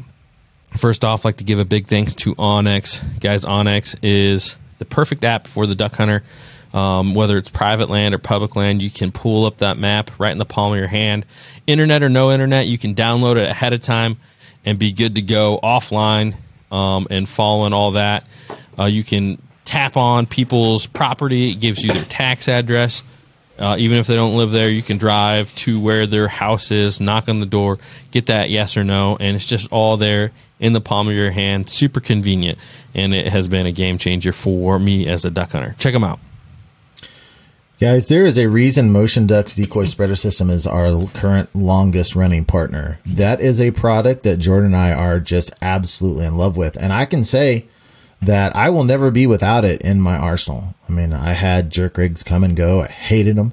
First 0.76 1.04
off, 1.04 1.24
like 1.24 1.36
to 1.36 1.44
give 1.44 1.58
a 1.58 1.64
big 1.64 1.86
thanks 1.86 2.14
to 2.16 2.34
onX. 2.36 3.02
Guys, 3.20 3.44
onX 3.44 3.96
is 4.02 4.56
the 4.78 4.84
perfect 4.84 5.22
app 5.22 5.46
for 5.46 5.66
the 5.66 5.74
duck 5.74 5.94
hunter. 5.94 6.22
Um, 6.72 7.14
whether 7.14 7.36
it's 7.36 7.50
private 7.50 7.90
land 7.90 8.14
or 8.14 8.18
public 8.18 8.56
land, 8.56 8.80
you 8.80 8.90
can 8.90 9.12
pull 9.12 9.44
up 9.44 9.58
that 9.58 9.76
map 9.76 10.10
right 10.18 10.32
in 10.32 10.38
the 10.38 10.46
palm 10.46 10.72
of 10.72 10.78
your 10.78 10.88
hand. 10.88 11.26
Internet 11.66 12.02
or 12.02 12.08
no 12.08 12.32
internet, 12.32 12.66
you 12.66 12.78
can 12.78 12.94
download 12.94 13.36
it 13.36 13.48
ahead 13.48 13.74
of 13.74 13.82
time 13.82 14.16
and 14.64 14.78
be 14.78 14.90
good 14.90 15.16
to 15.16 15.22
go 15.22 15.60
offline 15.62 16.34
um, 16.70 17.06
and 17.10 17.28
following 17.28 17.74
all 17.74 17.90
that. 17.92 18.26
Uh, 18.78 18.84
you 18.84 19.04
can 19.04 19.36
tap 19.66 19.98
on 19.98 20.24
people's 20.24 20.86
property, 20.86 21.50
it 21.50 21.56
gives 21.56 21.82
you 21.84 21.92
their 21.92 22.04
tax 22.04 22.48
address. 22.48 23.02
Uh, 23.58 23.76
even 23.78 23.98
if 23.98 24.06
they 24.06 24.16
don't 24.16 24.36
live 24.36 24.50
there, 24.50 24.68
you 24.70 24.82
can 24.82 24.98
drive 24.98 25.54
to 25.54 25.78
where 25.78 26.06
their 26.06 26.26
house 26.26 26.70
is, 26.70 27.00
knock 27.00 27.28
on 27.28 27.38
the 27.38 27.46
door, 27.46 27.78
get 28.10 28.26
that 28.26 28.50
yes 28.50 28.76
or 28.76 28.84
no, 28.84 29.16
and 29.20 29.36
it's 29.36 29.46
just 29.46 29.70
all 29.70 29.96
there 29.96 30.32
in 30.58 30.72
the 30.72 30.80
palm 30.80 31.06
of 31.08 31.14
your 31.14 31.30
hand. 31.30 31.68
Super 31.68 32.00
convenient, 32.00 32.58
and 32.94 33.14
it 33.14 33.28
has 33.28 33.46
been 33.46 33.66
a 33.66 33.72
game 33.72 33.98
changer 33.98 34.32
for 34.32 34.78
me 34.78 35.06
as 35.06 35.24
a 35.24 35.30
duck 35.30 35.52
hunter. 35.52 35.76
Check 35.78 35.92
them 35.92 36.04
out. 36.04 36.18
Guys, 37.82 38.06
there 38.06 38.24
is 38.24 38.38
a 38.38 38.48
reason 38.48 38.92
Motion 38.92 39.26
Ducks 39.26 39.56
Decoy 39.56 39.86
Spreader 39.86 40.14
System 40.14 40.50
is 40.50 40.68
our 40.68 41.08
current 41.08 41.52
longest 41.52 42.14
running 42.14 42.44
partner. 42.44 43.00
That 43.04 43.40
is 43.40 43.60
a 43.60 43.72
product 43.72 44.22
that 44.22 44.36
Jordan 44.36 44.66
and 44.66 44.76
I 44.76 44.92
are 44.92 45.18
just 45.18 45.52
absolutely 45.60 46.26
in 46.26 46.36
love 46.36 46.56
with. 46.56 46.76
And 46.76 46.92
I 46.92 47.06
can 47.06 47.24
say 47.24 47.66
that 48.22 48.54
I 48.54 48.70
will 48.70 48.84
never 48.84 49.10
be 49.10 49.26
without 49.26 49.64
it 49.64 49.82
in 49.82 50.00
my 50.00 50.16
arsenal. 50.16 50.74
I 50.88 50.92
mean, 50.92 51.12
I 51.12 51.32
had 51.32 51.70
jerk 51.70 51.98
rigs 51.98 52.22
come 52.22 52.44
and 52.44 52.56
go. 52.56 52.80
I 52.80 52.86
hated 52.86 53.36
them. 53.36 53.52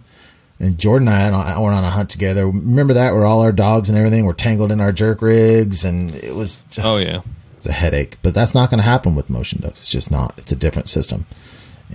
And 0.60 0.78
Jordan 0.78 1.08
and 1.08 1.36
I 1.36 1.54
I 1.54 1.60
went 1.60 1.76
on 1.76 1.84
a 1.84 1.90
hunt 1.90 2.10
together. 2.10 2.46
Remember 2.46 2.94
that 2.94 3.14
where 3.14 3.26
all 3.26 3.42
our 3.42 3.54
dogs 3.54 3.90
and 3.90 3.98
everything 3.98 4.26
were 4.26 4.34
tangled 4.34 4.72
in 4.72 4.82
our 4.82 4.92
jerk 4.92 5.22
rigs 5.22 5.86
and 5.86 6.14
it 6.16 6.36
was 6.36 6.62
just, 6.70 6.86
Oh 6.86 6.98
yeah, 6.98 7.22
it's 7.56 7.66
a 7.66 7.72
headache. 7.72 8.18
But 8.22 8.34
that's 8.34 8.54
not 8.54 8.70
going 8.70 8.80
to 8.80 8.84
happen 8.84 9.16
with 9.16 9.30
motion 9.30 9.62
ducks. 9.62 9.82
It's 9.82 9.92
just 9.92 10.12
not. 10.12 10.34
It's 10.38 10.52
a 10.52 10.58
different 10.58 10.90
system, 10.90 11.26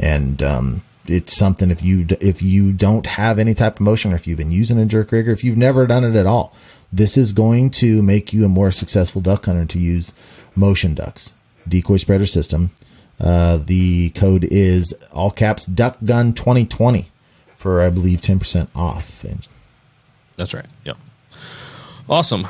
and 0.00 0.42
um, 0.42 0.82
it's 1.06 1.36
something 1.36 1.70
if 1.70 1.82
you 1.82 2.06
if 2.20 2.40
you 2.40 2.72
don't 2.72 3.06
have 3.06 3.38
any 3.38 3.52
type 3.52 3.74
of 3.74 3.80
motion, 3.80 4.12
or 4.14 4.16
if 4.16 4.26
you've 4.26 4.38
been 4.38 4.50
using 4.50 4.78
a 4.78 4.86
jerk 4.86 5.12
rig, 5.12 5.28
or 5.28 5.32
if 5.32 5.44
you've 5.44 5.58
never 5.58 5.86
done 5.86 6.02
it 6.02 6.16
at 6.16 6.26
all, 6.26 6.54
this 6.90 7.18
is 7.18 7.34
going 7.34 7.68
to 7.72 8.00
make 8.02 8.32
you 8.32 8.46
a 8.46 8.48
more 8.48 8.70
successful 8.70 9.20
duck 9.20 9.44
hunter 9.44 9.66
to 9.66 9.78
use 9.78 10.14
motion 10.56 10.94
ducks 10.94 11.34
decoy 11.68 11.96
spreader 11.96 12.26
system. 12.26 12.70
Uh, 13.20 13.58
the 13.58 14.10
code 14.10 14.44
is 14.50 14.92
all 15.12 15.30
caps 15.30 15.66
duck 15.66 15.96
gun 16.04 16.32
2020 16.32 17.10
for 17.56 17.80
I 17.80 17.90
believe 17.90 18.20
10% 18.20 18.68
off. 18.74 19.24
That's 20.36 20.52
right. 20.52 20.66
Yep. 20.84 20.96
Awesome. 22.08 22.46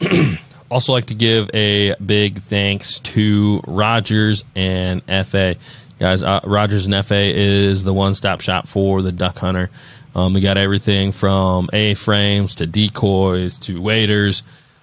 also, 0.70 0.92
like 0.92 1.06
to 1.06 1.14
give 1.14 1.50
a 1.54 1.94
big 1.96 2.38
thanks 2.38 3.00
to 3.00 3.60
Rogers 3.66 4.44
and 4.54 5.02
FA. 5.26 5.56
Guys, 5.98 6.22
uh, 6.22 6.40
Rogers 6.44 6.86
and 6.86 7.04
FA 7.04 7.32
is 7.34 7.82
the 7.82 7.94
one 7.94 8.14
stop 8.14 8.40
shop 8.40 8.68
for 8.68 9.02
the 9.02 9.12
duck 9.12 9.38
hunter. 9.38 9.70
Um, 10.14 10.34
we 10.34 10.40
got 10.40 10.58
everything 10.58 11.10
from 11.10 11.68
A 11.72 11.94
frames 11.94 12.54
to 12.56 12.66
decoys 12.66 13.58
to 13.60 13.80
waders. 13.80 14.42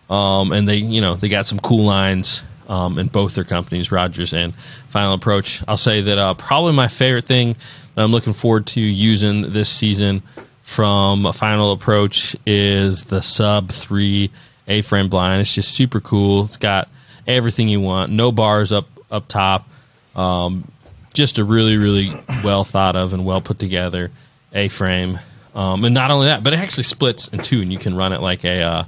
Um, 0.10 0.52
and 0.52 0.68
they, 0.68 0.78
you 0.78 1.00
know, 1.00 1.16
they 1.16 1.30
got 1.30 1.48
some 1.48 1.60
cool 1.60 1.86
lines 1.86 2.44
um, 2.72 2.98
in 2.98 3.08
both 3.08 3.36
their 3.36 3.44
companies, 3.44 3.92
Rogers 3.92 4.34
and 4.34 4.56
Final 4.88 5.14
Approach. 5.14 5.62
I'll 5.68 5.76
say 5.76 6.02
that 6.02 6.18
uh, 6.18 6.34
probably 6.36 6.72
my 6.72 6.88
favorite 6.88 7.26
thing 7.26 7.58
that 7.94 8.02
I'm 8.02 8.12
looking 8.12 8.32
forward 8.32 8.66
to 8.68 8.80
using 8.80 9.52
this 9.52 9.70
season 9.70 10.24
from 10.64 11.30
Final 11.34 11.74
Approach 11.74 12.34
is 12.46 13.04
the 13.04 13.22
sub 13.22 13.72
three 13.72 14.32
A 14.70 14.82
frame 14.84 15.10
blind. 15.10 15.42
It's 15.42 15.54
just 15.54 15.74
super 15.74 16.00
cool. 16.00 16.46
It's 16.46 16.56
got 16.56 16.88
everything 17.28 17.68
you 17.68 17.82
want. 17.82 18.12
No 18.12 18.32
bars 18.32 18.72
up 18.72 18.88
up 19.12 19.28
top. 19.28 19.68
Um, 20.16 20.72
just 21.14 21.40
a 21.40 21.44
really 21.44 21.76
really 21.76 22.10
well 22.42 22.64
thought 22.64 22.96
of 22.96 23.14
and 23.14 23.26
well 23.26 23.42
put 23.42 23.60
together 23.60 24.12
A 24.54 24.70
frame. 24.70 25.20
Um, 25.54 25.84
and 25.84 25.94
not 25.94 26.10
only 26.10 26.28
that, 26.28 26.42
but 26.42 26.54
it 26.54 26.60
actually 26.60 26.84
splits 26.84 27.28
in 27.28 27.40
two, 27.40 27.62
and 27.62 27.74
you 27.74 27.78
can 27.78 27.94
run 27.98 28.14
it 28.14 28.22
like 28.22 28.46
a 28.46 28.62
uh, 28.62 28.84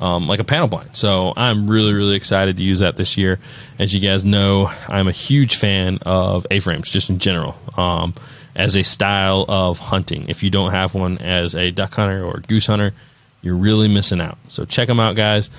um, 0.00 0.26
like 0.26 0.40
a 0.40 0.44
panel 0.44 0.66
blind. 0.66 0.96
So 0.96 1.32
I'm 1.36 1.70
really, 1.70 1.92
really 1.92 2.16
excited 2.16 2.56
to 2.56 2.62
use 2.62 2.80
that 2.80 2.96
this 2.96 3.16
year. 3.16 3.38
As 3.78 3.94
you 3.94 4.00
guys 4.00 4.24
know, 4.24 4.70
I'm 4.88 5.06
a 5.06 5.12
huge 5.12 5.56
fan 5.56 5.98
of 6.02 6.46
A-frames 6.50 6.88
just 6.88 7.10
in 7.10 7.18
general 7.18 7.54
um, 7.76 8.14
as 8.56 8.76
a 8.76 8.82
style 8.82 9.44
of 9.48 9.78
hunting. 9.78 10.28
If 10.28 10.42
you 10.42 10.50
don't 10.50 10.72
have 10.72 10.94
one 10.94 11.18
as 11.18 11.54
a 11.54 11.70
duck 11.70 11.94
hunter 11.94 12.24
or 12.24 12.40
goose 12.48 12.66
hunter, 12.66 12.92
you're 13.42 13.56
really 13.56 13.88
missing 13.88 14.20
out. 14.20 14.38
So 14.48 14.64
check 14.64 14.88
them 14.88 15.00
out, 15.00 15.16
guys, 15.16 15.50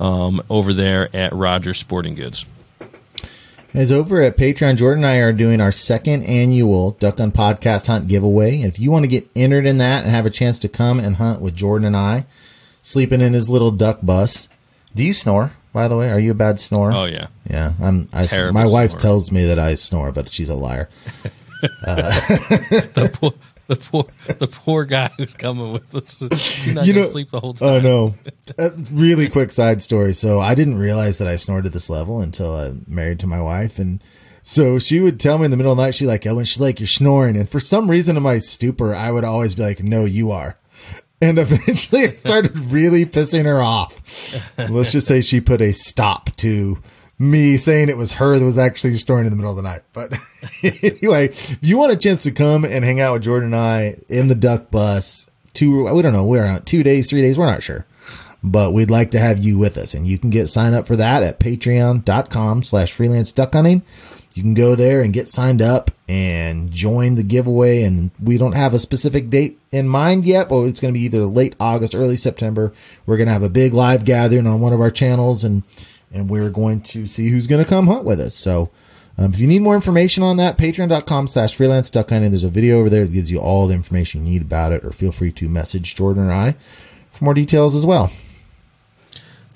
um, 0.00 0.42
over 0.50 0.72
there 0.72 1.14
at 1.14 1.32
Rogers 1.32 1.78
Sporting 1.78 2.14
Goods. 2.14 2.46
As 3.74 3.90
over 3.90 4.20
at 4.20 4.36
Patreon, 4.36 4.76
Jordan 4.76 5.02
and 5.02 5.10
I 5.10 5.16
are 5.16 5.32
doing 5.32 5.58
our 5.58 5.72
second 5.72 6.24
annual 6.24 6.90
Duck 6.90 7.16
Hunt 7.16 7.32
Podcast 7.32 7.86
Hunt 7.86 8.06
giveaway. 8.06 8.60
If 8.60 8.78
you 8.78 8.90
want 8.90 9.04
to 9.04 9.08
get 9.08 9.30
entered 9.34 9.64
in 9.64 9.78
that 9.78 10.04
and 10.04 10.10
have 10.10 10.26
a 10.26 10.30
chance 10.30 10.58
to 10.58 10.68
come 10.68 11.00
and 11.00 11.16
hunt 11.16 11.40
with 11.40 11.56
Jordan 11.56 11.86
and 11.86 11.96
I, 11.96 12.26
sleeping 12.82 13.20
in 13.20 13.32
his 13.32 13.48
little 13.48 13.70
duck 13.70 14.00
bus. 14.02 14.48
Do 14.94 15.02
you 15.02 15.12
snore? 15.14 15.52
By 15.72 15.88
the 15.88 15.96
way, 15.96 16.10
are 16.10 16.20
you 16.20 16.32
a 16.32 16.34
bad 16.34 16.60
snorer? 16.60 16.92
Oh 16.92 17.04
yeah, 17.04 17.28
yeah. 17.48 17.72
I'm. 17.80 18.08
I, 18.12 18.26
Terrible 18.26 18.52
my 18.60 18.66
wife 18.66 18.90
snorer. 18.90 19.00
tells 19.00 19.32
me 19.32 19.46
that 19.46 19.58
I 19.58 19.74
snore, 19.74 20.12
but 20.12 20.28
she's 20.28 20.50
a 20.50 20.54
liar. 20.54 20.90
the 21.62 23.10
poor, 23.20 23.32
the 23.68 23.76
poor, 23.76 24.04
the 24.38 24.46
poor 24.48 24.84
guy 24.84 25.10
who's 25.16 25.34
coming 25.34 25.72
with 25.72 25.94
us. 25.94 26.66
You 26.66 26.92
know- 26.92 27.08
sleep 27.08 27.30
the 27.30 27.40
whole 27.40 27.54
time. 27.54 27.68
Oh 27.68 27.80
no! 27.80 28.14
A 28.58 28.70
really 28.92 29.28
quick 29.28 29.50
side 29.50 29.80
story. 29.82 30.12
So 30.12 30.40
I 30.40 30.54
didn't 30.54 30.78
realize 30.78 31.18
that 31.18 31.28
I 31.28 31.36
snored 31.36 31.66
at 31.66 31.72
this 31.72 31.88
level 31.88 32.20
until 32.20 32.54
I'm 32.54 32.84
married 32.86 33.20
to 33.20 33.26
my 33.26 33.40
wife, 33.40 33.78
and 33.78 34.02
so 34.42 34.78
she 34.78 35.00
would 35.00 35.18
tell 35.20 35.38
me 35.38 35.46
in 35.46 35.50
the 35.50 35.56
middle 35.56 35.72
of 35.72 35.78
the 35.78 35.84
night. 35.84 35.94
She 35.94 36.06
like, 36.06 36.26
oh, 36.26 36.30
Ellen, 36.30 36.44
she's 36.44 36.60
like, 36.60 36.80
you're 36.80 36.86
snoring, 36.86 37.36
and 37.36 37.48
for 37.48 37.60
some 37.60 37.90
reason 37.90 38.16
in 38.16 38.22
my 38.22 38.38
stupor, 38.38 38.94
I 38.94 39.10
would 39.10 39.24
always 39.24 39.54
be 39.54 39.62
like, 39.62 39.82
no, 39.82 40.04
you 40.04 40.32
are. 40.32 40.56
And 41.22 41.38
eventually, 41.38 42.02
I 42.02 42.10
started 42.10 42.58
really 42.58 43.06
pissing 43.06 43.44
her 43.44 43.62
off. 43.62 44.34
Let's 44.58 44.90
just 44.90 45.06
say 45.06 45.20
she 45.20 45.40
put 45.40 45.60
a 45.60 45.72
stop 45.72 46.34
to 46.38 46.78
me 47.16 47.56
saying 47.56 47.88
it 47.88 47.96
was 47.96 48.12
her 48.12 48.36
that 48.36 48.44
was 48.44 48.58
actually 48.58 48.96
snoring 48.96 49.26
in 49.26 49.30
the 49.30 49.36
middle 49.36 49.52
of 49.52 49.56
the 49.56 49.62
night. 49.62 49.82
But 49.92 50.12
anyway, 50.64 51.26
if 51.26 51.58
you 51.62 51.78
want 51.78 51.92
a 51.92 51.96
chance 51.96 52.24
to 52.24 52.32
come 52.32 52.64
and 52.64 52.84
hang 52.84 52.98
out 52.98 53.12
with 53.12 53.22
Jordan 53.22 53.54
and 53.54 53.62
I 53.62 53.98
in 54.08 54.26
the 54.26 54.34
duck 54.34 54.72
bus, 54.72 55.30
two, 55.52 55.84
we 55.94 56.02
don't 56.02 56.12
know, 56.12 56.24
we're 56.24 56.44
out 56.44 56.66
two 56.66 56.82
days, 56.82 57.08
three 57.08 57.22
days, 57.22 57.38
we're 57.38 57.46
not 57.46 57.62
sure. 57.62 57.86
But 58.42 58.72
we'd 58.72 58.90
like 58.90 59.12
to 59.12 59.20
have 59.20 59.38
you 59.38 59.56
with 59.56 59.76
us. 59.76 59.94
And 59.94 60.08
you 60.08 60.18
can 60.18 60.30
get 60.30 60.48
signed 60.48 60.74
up 60.74 60.88
for 60.88 60.96
that 60.96 61.22
at 61.22 61.38
patreon.com 61.38 62.64
slash 62.64 62.90
freelance 62.90 63.30
duck 63.30 63.52
hunting. 63.52 63.82
You 64.34 64.42
can 64.42 64.54
go 64.54 64.74
there 64.74 65.02
and 65.02 65.12
get 65.12 65.28
signed 65.28 65.60
up 65.60 65.90
and 66.08 66.70
join 66.70 67.14
the 67.14 67.22
giveaway. 67.22 67.82
And 67.82 68.10
we 68.22 68.38
don't 68.38 68.56
have 68.56 68.74
a 68.74 68.78
specific 68.78 69.30
date 69.30 69.58
in 69.70 69.88
mind 69.88 70.24
yet, 70.24 70.48
but 70.48 70.64
it's 70.64 70.80
going 70.80 70.92
to 70.92 70.98
be 70.98 71.04
either 71.04 71.24
late 71.24 71.54
August, 71.60 71.94
early 71.94 72.16
September. 72.16 72.72
We're 73.06 73.16
going 73.16 73.26
to 73.26 73.32
have 73.32 73.42
a 73.42 73.48
big 73.48 73.72
live 73.72 74.04
gathering 74.04 74.46
on 74.46 74.60
one 74.60 74.72
of 74.72 74.80
our 74.80 74.90
channels 74.90 75.44
and, 75.44 75.62
and 76.12 76.28
we're 76.28 76.50
going 76.50 76.80
to 76.82 77.06
see 77.06 77.28
who's 77.28 77.46
going 77.46 77.62
to 77.62 77.68
come 77.68 77.86
hunt 77.86 78.04
with 78.04 78.20
us. 78.20 78.34
So, 78.34 78.70
um, 79.18 79.34
if 79.34 79.38
you 79.38 79.46
need 79.46 79.60
more 79.60 79.74
information 79.74 80.22
on 80.22 80.38
that, 80.38 80.56
patreon.com 80.56 81.26
slash 81.26 81.54
freelance 81.54 81.90
hunting. 81.92 82.30
There's 82.30 82.44
a 82.44 82.48
video 82.48 82.78
over 82.78 82.88
there 82.88 83.04
that 83.04 83.12
gives 83.12 83.30
you 83.30 83.38
all 83.38 83.66
the 83.66 83.74
information 83.74 84.24
you 84.24 84.32
need 84.32 84.42
about 84.42 84.72
it, 84.72 84.84
or 84.84 84.90
feel 84.90 85.12
free 85.12 85.32
to 85.32 85.48
message 85.50 85.94
Jordan 85.94 86.24
or 86.24 86.32
I 86.32 86.56
for 87.12 87.24
more 87.24 87.34
details 87.34 87.76
as 87.76 87.84
well. 87.84 88.10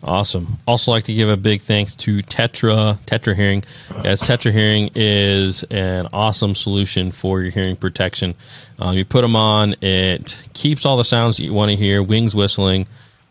Awesome. 0.07 0.59
Also, 0.69 0.93
like 0.93 1.03
to 1.05 1.13
give 1.13 1.29
a 1.29 1.37
big 1.37 1.63
thanks 1.63 1.97
to 1.97 2.19
Tetra 2.19 2.97
Tetra 3.07 3.35
Hearing, 3.35 3.65
as 4.05 4.23
Tetra 4.23 4.53
Hearing 4.53 4.91
is 4.95 5.65
an 5.65 6.09
awesome 6.13 6.55
solution 6.55 7.11
for 7.11 7.43
your 7.43 7.51
hearing 7.51 7.75
protection. 7.75 8.37
Um, 8.79 8.95
you 8.95 9.05
put 9.05 9.23
them 9.23 9.35
on, 9.35 9.75
it 9.83 10.41
keeps 10.53 10.87
all 10.87 10.97
the 10.97 11.03
sounds 11.05 11.39
that 11.39 11.45
you 11.45 11.53
want 11.53 11.73
to 11.73 11.77
hear: 11.77 12.05
wings 12.05 12.37
whistling, 12.37 12.87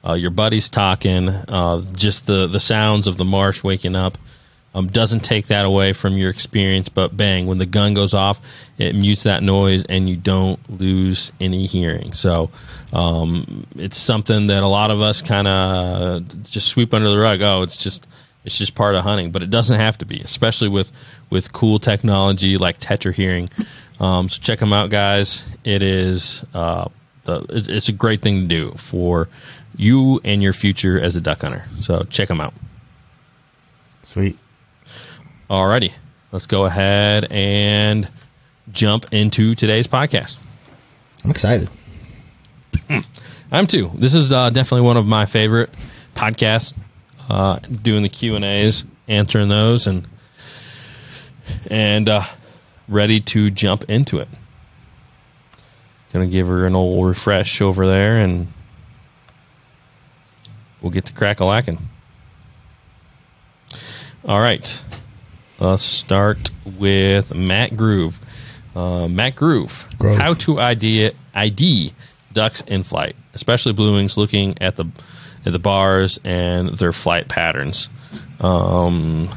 uh, 0.06 0.14
your 0.14 0.32
buddies 0.32 0.68
talking, 0.68 1.30
uh, 1.30 1.82
just 1.94 2.28
the 2.28 2.46
the 2.46 2.60
sounds 2.60 3.08
of 3.08 3.16
the 3.16 3.26
marsh 3.26 3.64
waking 3.64 3.96
up. 3.96 4.18
Um, 4.76 4.88
doesn't 4.88 5.22
take 5.22 5.48
that 5.48 5.66
away 5.66 5.94
from 5.94 6.18
your 6.18 6.30
experience, 6.30 6.90
but 6.90 7.16
bang, 7.16 7.48
when 7.48 7.60
the 7.60 7.66
gun 7.66 7.94
goes 7.94 8.14
off, 8.14 8.42
it 8.78 8.94
mutes 8.94 9.24
that 9.24 9.42
noise 9.42 9.86
and 9.86 10.10
you 10.10 10.18
don't 10.18 10.60
lose 10.70 11.32
any 11.40 11.66
hearing. 11.66 12.12
So 12.12 12.52
um, 12.92 13.66
it's 13.78 13.98
something 13.98 14.48
that 14.48 14.64
a 14.64 14.68
lot 14.68 14.92
of 14.92 15.00
us 15.00 15.22
kind 15.22 15.48
of 15.48 16.44
just 16.44 16.68
sweep 16.68 16.94
under 16.94 17.10
the 17.10 17.18
rug. 17.18 17.42
Oh, 17.42 17.64
it's 17.64 17.78
just 17.78 18.06
it's 18.44 18.58
just 18.58 18.76
part 18.76 18.96
of 18.96 19.04
hunting, 19.04 19.32
but 19.32 19.42
it 19.42 19.50
doesn't 19.50 19.80
have 19.80 19.98
to 20.00 20.06
be, 20.06 20.20
especially 20.20 20.68
with 20.68 20.92
with 21.30 21.54
cool 21.54 21.80
technology 21.80 22.58
like 22.58 22.80
Tetra 22.80 23.14
Hearing. 23.14 23.50
Um, 24.02 24.28
so 24.28 24.42
check 24.42 24.60
them 24.60 24.74
out, 24.74 24.90
guys. 24.90 25.48
It 25.64 25.84
is 25.84 26.44
uh, 26.54 26.90
the 27.24 27.46
it's 27.50 27.88
a 27.88 27.94
great 27.94 28.22
thing 28.22 28.42
to 28.42 28.48
do 28.48 28.72
for 28.72 29.30
you 29.78 30.20
and 30.26 30.44
your 30.44 30.54
future 30.54 31.00
as 31.00 31.16
a 31.16 31.22
duck 31.22 31.42
hunter. 31.42 31.66
So 31.80 32.04
check 32.10 32.28
them 32.28 32.42
out. 32.42 32.54
Sweet. 34.04 34.38
Alrighty, 35.50 35.92
let's 36.32 36.48
go 36.48 36.66
ahead 36.66 37.28
and 37.30 38.10
jump 38.72 39.06
into 39.12 39.54
today's 39.54 39.88
podcast. 39.88 40.38
I'm 41.24 41.30
excited. 41.30 41.70
I'm 43.52 43.68
too. 43.68 43.92
This 43.94 44.16
is 44.16 44.32
uh, 44.32 44.50
definitely 44.50 44.88
one 44.88 44.98
of 44.98 45.06
my 45.06 45.26
favorite 45.26 45.70
podcasts. 46.16 46.74
Uh, 47.30 47.58
doing 47.58 48.04
the 48.04 48.10
Q 48.10 48.36
and 48.36 48.46
A's, 48.46 48.86
answering 49.08 49.48
those, 49.48 49.88
and 49.88 50.08
and 51.68 52.10
uh, 52.10 52.24
ready 52.88 53.20
to 53.20 53.50
jump 53.50 53.84
into 53.90 54.20
it. 54.20 54.28
Gonna 56.14 56.28
give 56.28 56.48
her 56.48 56.66
an 56.66 56.76
old 56.76 57.06
refresh 57.08 57.62
over 57.62 57.88
there, 57.88 58.18
and 58.18 58.48
we'll 60.82 60.92
get 60.92 61.06
to 61.06 61.14
crack 61.14 61.40
a 61.40 61.46
lacking. 61.46 61.90
All 64.28 64.40
right, 64.40 64.82
let's 65.60 65.84
start 65.84 66.52
with 66.78 67.34
Matt 67.34 67.76
Groove. 67.78 68.20
Uh, 68.76 69.08
Matt 69.08 69.36
Groove, 69.36 69.88
Grove. 69.98 70.18
how 70.18 70.34
to 70.34 70.60
ID 70.60 71.12
ID 71.34 71.94
ducks 72.34 72.62
in 72.62 72.84
flight, 72.84 73.15
especially 73.34 73.74
blue 73.74 73.94
wings. 73.94 74.18
Looking 74.18 74.58
at 74.62 74.76
the 74.76 74.86
at 75.46 75.54
the 75.54 75.60
bars 75.60 76.20
and 76.24 76.70
their 76.70 76.91
flight 76.91 77.28
patterns. 77.30 77.89
Um, 78.41 79.30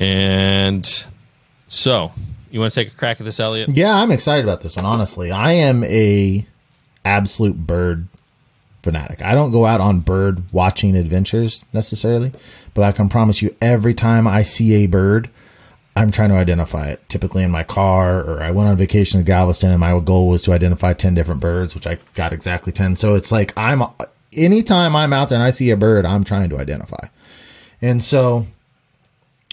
and 0.00 1.06
so, 1.68 2.12
you 2.50 2.60
want 2.60 2.72
to 2.72 2.80
take 2.84 2.92
a 2.92 2.96
crack 2.96 3.20
at 3.20 3.24
this, 3.24 3.40
Elliot? 3.40 3.70
Yeah, 3.72 3.94
I'm 3.94 4.10
excited 4.10 4.44
about 4.44 4.62
this 4.62 4.76
one. 4.76 4.84
Honestly, 4.84 5.30
I 5.30 5.52
am 5.52 5.84
a 5.84 6.46
absolute 7.04 7.56
bird 7.56 8.08
fanatic. 8.86 9.20
I 9.20 9.34
don't 9.34 9.50
go 9.50 9.66
out 9.66 9.80
on 9.80 9.98
bird 9.98 10.44
watching 10.52 10.94
adventures 10.94 11.64
necessarily, 11.72 12.30
but 12.72 12.84
I 12.84 12.92
can 12.92 13.08
promise 13.08 13.42
you, 13.42 13.54
every 13.60 13.94
time 13.94 14.28
I 14.28 14.42
see 14.42 14.84
a 14.84 14.86
bird, 14.86 15.28
I'm 15.96 16.12
trying 16.12 16.28
to 16.28 16.36
identify 16.36 16.86
it. 16.86 17.02
Typically 17.08 17.42
in 17.42 17.50
my 17.50 17.64
car, 17.64 18.22
or 18.22 18.42
I 18.42 18.52
went 18.52 18.68
on 18.68 18.76
vacation 18.76 19.18
to 19.18 19.24
Galveston, 19.24 19.72
and 19.72 19.80
my 19.80 19.98
goal 19.98 20.28
was 20.28 20.42
to 20.42 20.52
identify 20.52 20.92
ten 20.92 21.14
different 21.14 21.40
birds, 21.40 21.74
which 21.74 21.88
I 21.88 21.98
got 22.14 22.32
exactly 22.32 22.72
ten. 22.72 22.94
So 22.94 23.16
it's 23.16 23.32
like 23.32 23.52
I'm 23.58 23.82
anytime 24.32 24.94
I'm 24.94 25.12
out 25.12 25.30
there 25.30 25.36
and 25.36 25.42
I 25.42 25.50
see 25.50 25.70
a 25.70 25.76
bird, 25.76 26.06
I'm 26.06 26.22
trying 26.22 26.50
to 26.50 26.58
identify. 26.58 27.08
And 27.82 28.04
so 28.04 28.46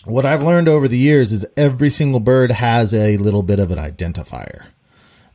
what 0.06 0.26
I've 0.26 0.44
learned 0.44 0.68
over 0.68 0.88
the 0.88 0.98
years 0.98 1.34
is 1.34 1.46
every 1.58 1.90
single 1.90 2.20
bird 2.20 2.52
has 2.52 2.94
a 2.94 3.18
little 3.18 3.44
bit 3.44 3.60
of 3.60 3.72
an 3.72 3.80
identifier. 3.80 4.66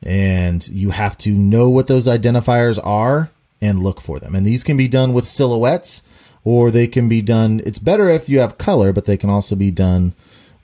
And 0.03 0.67
you 0.69 0.91
have 0.91 1.19
to 1.19 1.31
know 1.31 1.69
what 1.71 1.89
those 1.89 2.07
identifiers 2.07 2.79
are 2.85 3.31
and 3.61 3.83
look 3.83 4.01
for 4.01 4.18
them. 4.18 4.35
And 4.35 4.47
these 4.47 4.64
can 4.64 4.77
be 4.77 4.88
done 4.88 5.12
with 5.12 5.27
silhouettes 5.27 6.03
or 6.44 6.71
they 6.71 6.87
can 6.87 7.09
be 7.09 7.21
done, 7.21 7.61
it's 7.66 7.79
better 7.79 8.09
if 8.09 8.29
you 8.29 8.38
have 8.38 8.59
color, 8.59 8.92
but 8.92 9.05
they 9.05 9.16
can 9.16 9.29
also 9.29 9.55
be 9.57 9.71
done 9.71 10.14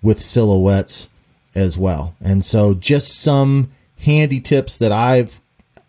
with 0.02 0.20
silhouettes 0.20 1.08
as 1.54 1.76
well. 1.76 2.14
And 2.22 2.44
so 2.44 2.74
just 2.74 3.20
some 3.20 3.70
handy 3.98 4.40
tips 4.40 4.78
that 4.78 4.92
I've 4.92 5.40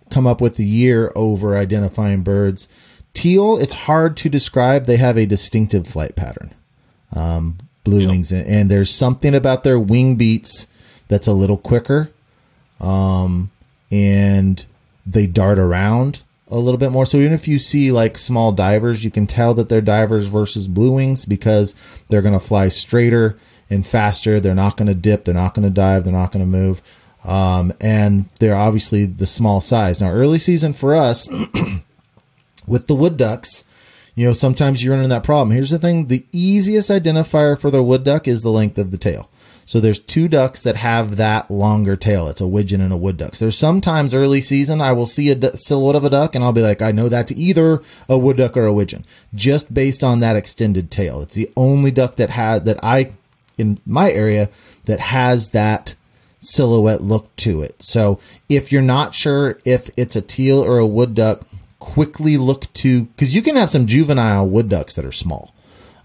come 0.10 0.28
up 0.28 0.41
with 0.41 0.56
the 0.56 0.65
year 0.65 1.12
over 1.15 1.58
identifying 1.58 2.24
birds. 2.24 2.68
Teal, 3.13 3.58
it's 3.58 3.74
hard 3.74 4.18
to 4.18 4.30
describe. 4.30 4.86
They 4.86 4.98
have 4.98 5.18
a 5.18 5.26
distinctive 5.26 5.88
flight 5.88 6.15
pattern. 6.15 6.54
Um, 7.13 7.58
blue 7.84 8.02
Yep. 8.02 8.10
wings, 8.10 8.32
and, 8.32 8.48
and 8.48 8.70
there's 8.72 8.89
something 8.89 9.34
about 9.34 9.63
their 9.63 9.80
wing 9.80 10.15
beats 10.15 10.68
that's 11.08 11.28
a 11.28 11.34
little 11.34 11.58
quicker. 11.58 12.10
Um, 12.80 13.52
and 13.91 14.65
they 15.06 15.28
dart 15.28 15.60
around 15.60 16.22
a 16.48 16.58
little 16.58 16.78
bit 16.78 16.92
more. 16.92 17.06
So 17.06 17.18
even 17.18 17.34
if 17.34 17.48
you 17.48 17.60
see 17.60 17.92
like 17.92 18.18
small 18.18 18.52
divers, 18.52 19.04
you 19.04 19.12
can 19.12 19.28
tell 19.28 19.54
that 19.56 19.70
they're 19.70 19.82
divers 19.82 20.28
versus 20.28 20.68
blue 20.68 20.92
wings 20.92 21.26
because 21.26 21.76
they're 22.10 22.22
going 22.22 22.38
to 22.38 22.46
fly 22.46 22.70
straighter 22.70 23.38
and 23.70 23.86
faster. 23.86 24.40
They're 24.40 24.54
not 24.54 24.78
going 24.78 24.88
to 24.88 24.96
dip. 24.96 25.26
They're 25.26 25.34
not 25.34 25.54
going 25.54 25.68
to 25.68 25.74
dive. 25.74 26.04
They're 26.04 26.14
not 26.14 26.32
going 26.32 26.46
to 26.46 26.58
move. 26.58 26.82
Um, 27.24 27.74
and 27.82 28.30
they're 28.40 28.56
obviously 28.56 29.06
the 29.06 29.26
small 29.26 29.60
size. 29.60 30.02
Now, 30.02 30.12
early 30.12 30.38
season 30.38 30.74
for 30.74 30.96
us 30.96 31.28
with 32.68 32.86
the 32.86 32.96
wood 32.96 33.18
ducks, 33.18 33.66
you 34.14 34.26
know, 34.26 34.34
sometimes 34.34 34.84
you 34.84 34.92
run 34.92 35.00
into 35.00 35.10
that 35.10 35.24
problem. 35.24 35.52
Here's 35.52 35.72
the 35.72 35.80
thing 35.80 36.08
the 36.08 36.26
easiest 36.32 36.92
identifier 36.92 37.60
for 37.60 37.72
the 37.72 37.84
wood 37.84 38.04
duck 38.04 38.28
is 38.28 38.44
the 38.44 38.52
length 38.52 38.78
of 38.78 38.92
the 38.92 38.98
tail. 38.98 39.30
So 39.65 39.80
there's 39.80 39.99
two 39.99 40.28
ducks 40.28 40.62
that 40.62 40.75
have 40.75 41.15
that 41.15 41.49
longer 41.49 41.95
tail. 41.95 42.28
It's 42.28 42.41
a 42.41 42.47
widgeon 42.47 42.82
and 42.82 42.93
a 42.93 42.97
wood 42.97 43.17
duck. 43.17 43.36
So 43.36 43.45
there's 43.45 43.58
sometimes 43.58 44.13
early 44.13 44.39
season 44.39 44.80
I 44.80 44.91
will 44.91 45.08
see 45.08 45.32
a 45.32 45.58
silhouette 45.58 45.95
of 45.95 46.04
a 46.04 46.10
duck 46.10 46.36
and 46.36 46.43
I'll 46.43 46.54
be 46.54 46.62
like, 46.62 46.84
I 46.84 46.91
know 46.91 47.10
that's 47.10 47.32
either 47.32 47.82
a 48.08 48.17
wood 48.17 48.38
duck 48.38 48.56
or 48.56 48.65
a 48.65 48.73
widgeon, 48.73 49.06
just 49.34 49.73
based 49.73 50.04
on 50.04 50.19
that 50.19 50.36
extended 50.36 50.91
tail. 50.91 51.21
It's 51.21 51.34
the 51.34 51.51
only 51.58 51.89
duck 51.89 52.15
that 52.15 52.30
had 52.30 52.65
that 52.65 52.80
I 52.84 53.12
in 53.58 53.80
my 53.86 54.12
area 54.12 54.49
that 54.86 54.99
has 54.99 55.49
that 55.49 55.95
silhouette 56.41 57.01
look 57.01 57.36
to 57.38 57.63
it. 57.63 57.82
So 57.82 58.19
if 58.47 58.71
you're 58.71 58.84
not 58.84 59.15
sure 59.15 59.58
if 59.65 59.89
it's 59.97 60.15
a 60.15 60.21
teal 60.21 60.63
or 60.63 60.78
a 60.78 60.86
wood 60.86 61.15
duck, 61.15 61.41
quickly 61.80 62.38
look 62.38 62.71
to 62.73 63.06
because 63.06 63.34
you 63.34 63.41
can 63.41 63.56
have 63.56 63.69
some 63.69 63.88
juvenile 63.88 64.47
wood 64.47 64.69
ducks 64.69 64.93
that 64.95 65.06
are 65.06 65.12
small. 65.12 65.55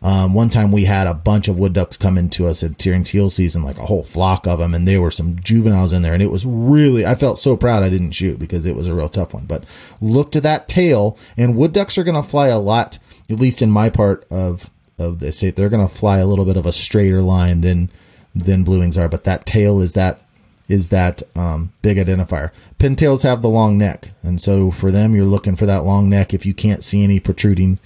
Um, 0.02 0.32
one 0.32 0.48
time 0.48 0.72
we 0.72 0.84
had 0.84 1.06
a 1.06 1.12
bunch 1.12 1.48
of 1.48 1.58
wood 1.58 1.74
ducks 1.74 1.98
come 1.98 2.16
into 2.16 2.46
us 2.46 2.62
during 2.62 3.04
teal 3.04 3.28
season, 3.28 3.62
like 3.62 3.78
a 3.78 3.84
whole 3.84 4.02
flock 4.02 4.46
of 4.46 4.58
them, 4.58 4.74
and 4.74 4.88
there 4.88 5.02
were 5.02 5.10
some 5.10 5.38
juveniles 5.40 5.92
in 5.92 6.00
there, 6.00 6.14
and 6.14 6.22
it 6.22 6.30
was 6.30 6.46
really 6.46 7.04
I 7.04 7.14
felt 7.14 7.38
so 7.38 7.56
proud 7.56 7.82
I 7.82 7.90
didn't 7.90 8.12
shoot 8.12 8.38
because 8.38 8.64
it 8.64 8.76
was 8.76 8.86
a 8.86 8.94
real 8.94 9.10
tough 9.10 9.34
one. 9.34 9.44
But 9.44 9.64
look 10.00 10.32
to 10.32 10.40
that 10.40 10.68
tail, 10.68 11.18
and 11.36 11.56
wood 11.56 11.72
ducks 11.72 11.98
are 11.98 12.04
going 12.04 12.20
to 12.20 12.28
fly 12.28 12.48
a 12.48 12.58
lot, 12.58 12.98
at 13.28 13.38
least 13.40 13.60
in 13.60 13.70
my 13.70 13.90
part 13.90 14.26
of 14.30 14.70
of 14.98 15.18
the 15.18 15.32
state. 15.32 15.56
They're 15.56 15.68
going 15.68 15.86
to 15.86 15.94
fly 15.94 16.18
a 16.18 16.26
little 16.26 16.46
bit 16.46 16.56
of 16.56 16.66
a 16.66 16.72
straighter 16.72 17.20
line 17.20 17.60
than 17.60 17.90
than 18.34 18.64
blue 18.64 18.78
wings 18.80 18.96
are, 18.96 19.08
but 19.08 19.24
that 19.24 19.44
tail 19.44 19.80
is 19.80 19.92
that 19.94 20.22
is 20.66 20.90
that 20.90 21.22
um, 21.34 21.72
big 21.82 21.98
identifier. 21.98 22.52
Pintails 22.78 23.24
have 23.24 23.42
the 23.42 23.48
long 23.48 23.76
neck, 23.76 24.12
and 24.22 24.40
so 24.40 24.70
for 24.70 24.90
them, 24.90 25.14
you're 25.14 25.24
looking 25.24 25.56
for 25.56 25.66
that 25.66 25.84
long 25.84 26.08
neck. 26.08 26.32
If 26.32 26.46
you 26.46 26.54
can't 26.54 26.84
see 26.84 27.04
any 27.04 27.20
protruding 27.20 27.78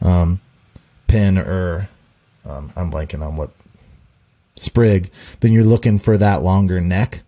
um, 0.00 0.40
pin 1.08 1.38
or 1.38 1.88
um, 2.46 2.72
I'm 2.76 2.90
blanking 2.90 3.26
on 3.26 3.36
what 3.36 3.50
sprig, 4.56 5.10
then 5.40 5.52
you're 5.52 5.64
looking 5.64 5.98
for 5.98 6.16
that 6.16 6.42
longer 6.42 6.80
neck 6.80 7.22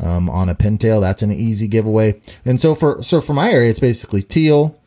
um, 0.00 0.28
on 0.28 0.48
a 0.48 0.54
pintail. 0.54 1.00
That's 1.00 1.22
an 1.22 1.32
easy 1.32 1.68
giveaway. 1.68 2.20
And 2.44 2.60
so 2.60 2.74
for 2.74 3.02
so 3.02 3.20
for 3.20 3.32
my 3.34 3.50
area, 3.50 3.70
it's 3.70 3.80
basically 3.80 4.22
teal, 4.22 4.78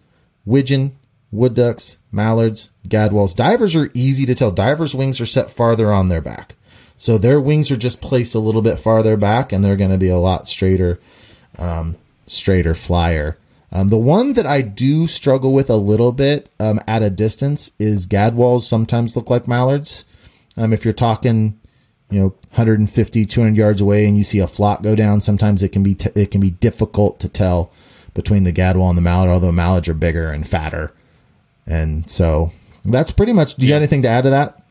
widgeon, 0.45 0.95
wood 1.31 1.53
ducks, 1.55 1.97
mallards, 2.11 2.71
gadwalls. 2.87 3.35
Divers 3.35 3.75
are 3.75 3.91
easy 3.93 4.25
to 4.25 4.35
tell. 4.35 4.51
Divers' 4.51 4.95
wings 4.95 5.21
are 5.21 5.25
set 5.25 5.49
farther 5.51 5.91
on 5.91 6.09
their 6.09 6.21
back. 6.21 6.55
So 6.97 7.17
their 7.17 7.39
wings 7.39 7.71
are 7.71 7.77
just 7.77 8.01
placed 8.01 8.35
a 8.35 8.39
little 8.39 8.61
bit 8.61 8.77
farther 8.77 9.15
back 9.15 9.53
and 9.53 9.63
they're 9.63 9.77
going 9.77 9.91
to 9.91 9.97
be 9.97 10.09
a 10.09 10.17
lot 10.17 10.49
straighter, 10.49 10.99
um, 11.57 11.95
straighter 12.27 12.73
flyer. 12.73 13.37
Um, 13.71 13.89
the 13.89 13.97
one 13.97 14.33
that 14.33 14.47
I 14.47 14.61
do 14.61 15.05
struggle 15.05 15.53
with 15.53 15.69
a 15.69 15.75
little 15.75 16.11
bit 16.11 16.49
um, 16.59 16.79
at 16.87 17.03
a 17.03 17.09
distance 17.09 17.71
is 17.77 18.07
gadwalls 18.07 18.63
sometimes 18.63 19.15
look 19.15 19.29
like 19.29 19.47
mallards. 19.47 20.05
Um, 20.57 20.73
if 20.73 20.83
you're 20.83 20.93
talking, 20.93 21.59
you 22.09 22.19
know, 22.19 22.27
150, 22.51 23.25
200 23.25 23.55
yards 23.55 23.81
away 23.81 24.07
and 24.07 24.17
you 24.17 24.23
see 24.23 24.39
a 24.39 24.47
flock 24.47 24.81
go 24.81 24.95
down, 24.95 25.21
sometimes 25.21 25.61
it 25.61 25.69
can 25.69 25.83
be, 25.83 25.93
t- 25.93 26.09
it 26.15 26.31
can 26.31 26.41
be 26.41 26.49
difficult 26.49 27.19
to 27.19 27.29
tell 27.29 27.71
between 28.15 28.43
the 28.43 28.51
gadwall 28.51 28.89
and 28.89 28.97
the 28.97 29.03
mallard, 29.03 29.29
although 29.29 29.51
mallards 29.51 29.87
are 29.87 29.93
bigger 29.93 30.31
and 30.31 30.47
fatter. 30.47 30.91
And 31.67 32.09
so 32.09 32.51
that's 32.83 33.11
pretty 33.11 33.33
much, 33.33 33.55
do 33.55 33.67
you 33.67 33.71
got 33.71 33.77
anything 33.77 34.01
to 34.01 34.09
add 34.09 34.23
to 34.23 34.31
that? 34.31 34.63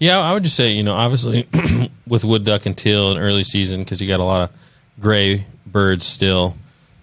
Yeah, 0.00 0.18
I 0.20 0.32
would 0.32 0.44
just 0.44 0.56
say, 0.56 0.72
you 0.72 0.82
know, 0.82 0.94
obviously 0.94 1.48
with 2.06 2.24
wood 2.24 2.44
duck 2.44 2.66
and 2.66 2.76
teal 2.76 3.12
in 3.12 3.18
early 3.18 3.44
season 3.44 3.80
because 3.80 4.00
you 4.00 4.08
got 4.08 4.20
a 4.20 4.24
lot 4.24 4.50
of 4.50 4.56
gray 5.00 5.46
birds 5.66 6.06
still. 6.06 6.56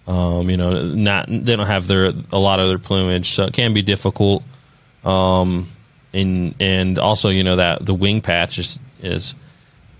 Um, 0.06 0.48
you 0.50 0.56
know, 0.56 0.84
not 0.84 1.26
they 1.28 1.56
don't 1.56 1.66
have 1.66 1.86
their 1.88 2.12
a 2.32 2.38
lot 2.38 2.60
of 2.60 2.68
their 2.68 2.78
plumage, 2.78 3.30
so 3.30 3.44
it 3.44 3.52
can 3.52 3.74
be 3.74 3.82
difficult. 3.82 4.44
Um, 5.04 5.68
and 6.12 6.54
and 6.60 6.98
also, 6.98 7.28
you 7.28 7.42
know, 7.44 7.56
that 7.56 7.84
the 7.84 7.94
wing 7.94 8.20
patch 8.20 8.58
is 8.58 8.78
is 9.02 9.34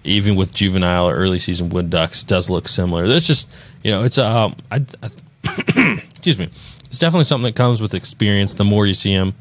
even 0.05 0.37
with 0.37 0.55
juvenile 0.55 1.09
or 1.09 1.15
early 1.17 1.41
season 1.41 1.69
wood 1.71 1.91
ducks 1.91 2.23
does 2.23 2.49
look 2.49 2.69
similar. 2.69 3.09
There's 3.09 3.27
just 3.27 3.49
you 3.83 3.91
know, 3.91 4.05
it's 4.05 4.17
um, 4.19 4.55
I, 4.71 4.85
I 5.03 5.11
excuse 6.09 6.39
me, 6.39 6.45
it's 6.85 6.99
definitely 6.99 7.25
something 7.25 7.47
that 7.47 7.57
comes 7.57 7.81
with 7.83 7.93
experience. 7.95 8.55
The 8.55 8.65
more 8.65 8.87
you 8.87 8.95
see 8.95 9.17
them, 9.17 9.35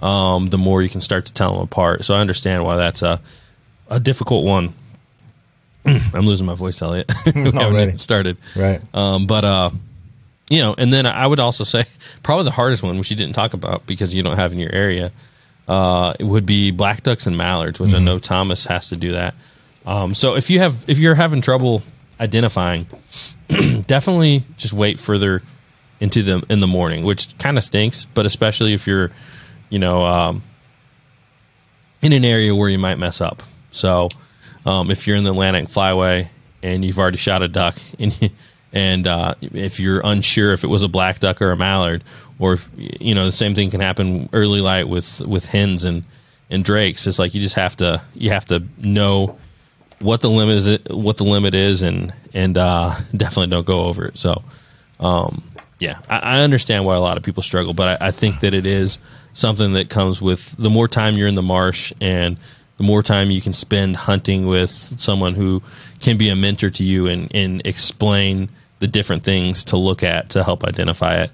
um, 0.00 0.46
the 0.46 0.58
more 0.58 0.80
you 0.82 0.88
can 0.88 1.02
start 1.02 1.26
to 1.26 1.32
tell 1.34 1.52
them 1.52 1.62
apart. 1.62 2.06
So 2.06 2.14
I 2.14 2.20
understand 2.20 2.64
why 2.64 2.76
that's 2.76 3.02
a 3.02 3.20
a 3.90 4.00
difficult 4.00 4.46
one. 4.46 4.72
I'm 5.84 6.24
losing 6.26 6.46
my 6.46 6.54
voice, 6.54 6.80
Elliot. 6.80 7.12
we 7.26 7.32
haven't 7.42 7.56
Already. 7.58 7.82
even 7.88 7.98
started, 7.98 8.38
Right. 8.56 8.80
um, 8.94 9.26
but 9.26 9.44
uh, 9.44 9.70
you 10.48 10.60
know, 10.60 10.74
and 10.78 10.92
then 10.92 11.06
I 11.06 11.26
would 11.26 11.40
also 11.40 11.64
say 11.64 11.84
probably 12.22 12.44
the 12.44 12.50
hardest 12.52 12.82
one, 12.82 12.98
which 12.98 13.10
you 13.10 13.16
didn't 13.16 13.34
talk 13.34 13.54
about 13.54 13.86
because 13.86 14.14
you 14.14 14.22
don't 14.22 14.36
have 14.36 14.52
in 14.52 14.58
your 14.58 14.72
area, 14.72 15.12
uh, 15.68 16.14
it 16.18 16.24
would 16.24 16.46
be 16.46 16.70
black 16.70 17.02
ducks 17.02 17.26
and 17.26 17.36
mallards, 17.36 17.80
which 17.80 17.92
I 17.92 17.98
know 17.98 18.18
Thomas 18.18 18.66
has 18.66 18.88
to 18.90 18.96
do 18.96 19.12
that. 19.12 19.34
Um, 19.84 20.14
so 20.14 20.36
if 20.36 20.50
you 20.50 20.58
have 20.58 20.84
if 20.88 20.98
you're 20.98 21.14
having 21.14 21.40
trouble 21.40 21.82
identifying, 22.20 22.86
definitely 23.86 24.44
just 24.56 24.72
wait 24.72 24.98
further 24.98 25.42
into 26.00 26.22
the 26.22 26.44
in 26.48 26.60
the 26.60 26.66
morning, 26.66 27.04
which 27.04 27.36
kind 27.38 27.56
of 27.56 27.64
stinks, 27.64 28.04
but 28.14 28.26
especially 28.26 28.74
if 28.74 28.86
you're, 28.86 29.10
you 29.70 29.78
know, 29.78 30.02
um, 30.02 30.42
in 32.02 32.12
an 32.12 32.24
area 32.24 32.54
where 32.54 32.68
you 32.68 32.78
might 32.78 32.98
mess 32.98 33.20
up. 33.20 33.42
So 33.70 34.08
um, 34.64 34.90
if 34.90 35.06
you're 35.06 35.16
in 35.16 35.24
the 35.24 35.30
Atlantic 35.30 35.66
Flyway 35.68 36.28
and 36.62 36.84
you've 36.84 36.98
already 36.98 37.18
shot 37.18 37.42
a 37.42 37.48
duck, 37.48 37.76
and 37.98 38.20
you, 38.20 38.30
and 38.76 39.06
uh, 39.06 39.34
if 39.40 39.80
you're 39.80 40.02
unsure 40.04 40.52
if 40.52 40.62
it 40.62 40.66
was 40.66 40.82
a 40.82 40.88
black 40.88 41.18
duck 41.18 41.40
or 41.40 41.50
a 41.50 41.56
mallard, 41.56 42.04
or 42.38 42.52
if 42.52 42.70
you 42.76 43.14
know 43.14 43.24
the 43.24 43.32
same 43.32 43.54
thing 43.54 43.70
can 43.70 43.80
happen 43.80 44.28
early 44.34 44.60
light 44.60 44.86
with 44.86 45.22
with 45.22 45.46
hens 45.46 45.82
and 45.82 46.04
and 46.50 46.62
drakes. 46.62 47.06
It's 47.06 47.18
like 47.18 47.34
you 47.34 47.40
just 47.40 47.54
have 47.54 47.74
to 47.78 48.02
you 48.14 48.28
have 48.30 48.44
to 48.46 48.62
know 48.76 49.38
what 50.00 50.20
the 50.20 50.28
limit 50.28 50.58
is 50.58 50.78
what 50.90 51.16
the 51.16 51.24
limit 51.24 51.54
is 51.54 51.80
and 51.80 52.12
and 52.34 52.58
uh, 52.58 52.94
definitely 53.16 53.46
don't 53.46 53.66
go 53.66 53.86
over 53.86 54.04
it. 54.04 54.18
So 54.18 54.42
um, 55.00 55.42
yeah, 55.78 56.00
I, 56.10 56.18
I 56.18 56.40
understand 56.40 56.84
why 56.84 56.96
a 56.96 57.00
lot 57.00 57.16
of 57.16 57.22
people 57.22 57.42
struggle, 57.42 57.72
but 57.72 58.02
I, 58.02 58.08
I 58.08 58.10
think 58.10 58.40
that 58.40 58.52
it 58.52 58.66
is 58.66 58.98
something 59.32 59.72
that 59.72 59.88
comes 59.88 60.20
with 60.20 60.54
the 60.58 60.70
more 60.70 60.86
time 60.86 61.16
you're 61.16 61.28
in 61.28 61.34
the 61.34 61.42
marsh 61.42 61.94
and 62.02 62.36
the 62.76 62.84
more 62.84 63.02
time 63.02 63.30
you 63.30 63.40
can 63.40 63.54
spend 63.54 63.96
hunting 63.96 64.46
with 64.46 64.68
someone 64.68 65.34
who 65.34 65.62
can 66.00 66.18
be 66.18 66.28
a 66.28 66.36
mentor 66.36 66.68
to 66.68 66.84
you 66.84 67.06
and, 67.06 67.34
and 67.34 67.62
explain 67.64 68.50
the 68.78 68.88
different 68.88 69.24
things 69.24 69.64
to 69.64 69.76
look 69.76 70.02
at 70.02 70.30
to 70.30 70.44
help 70.44 70.64
identify 70.64 71.22
it, 71.22 71.32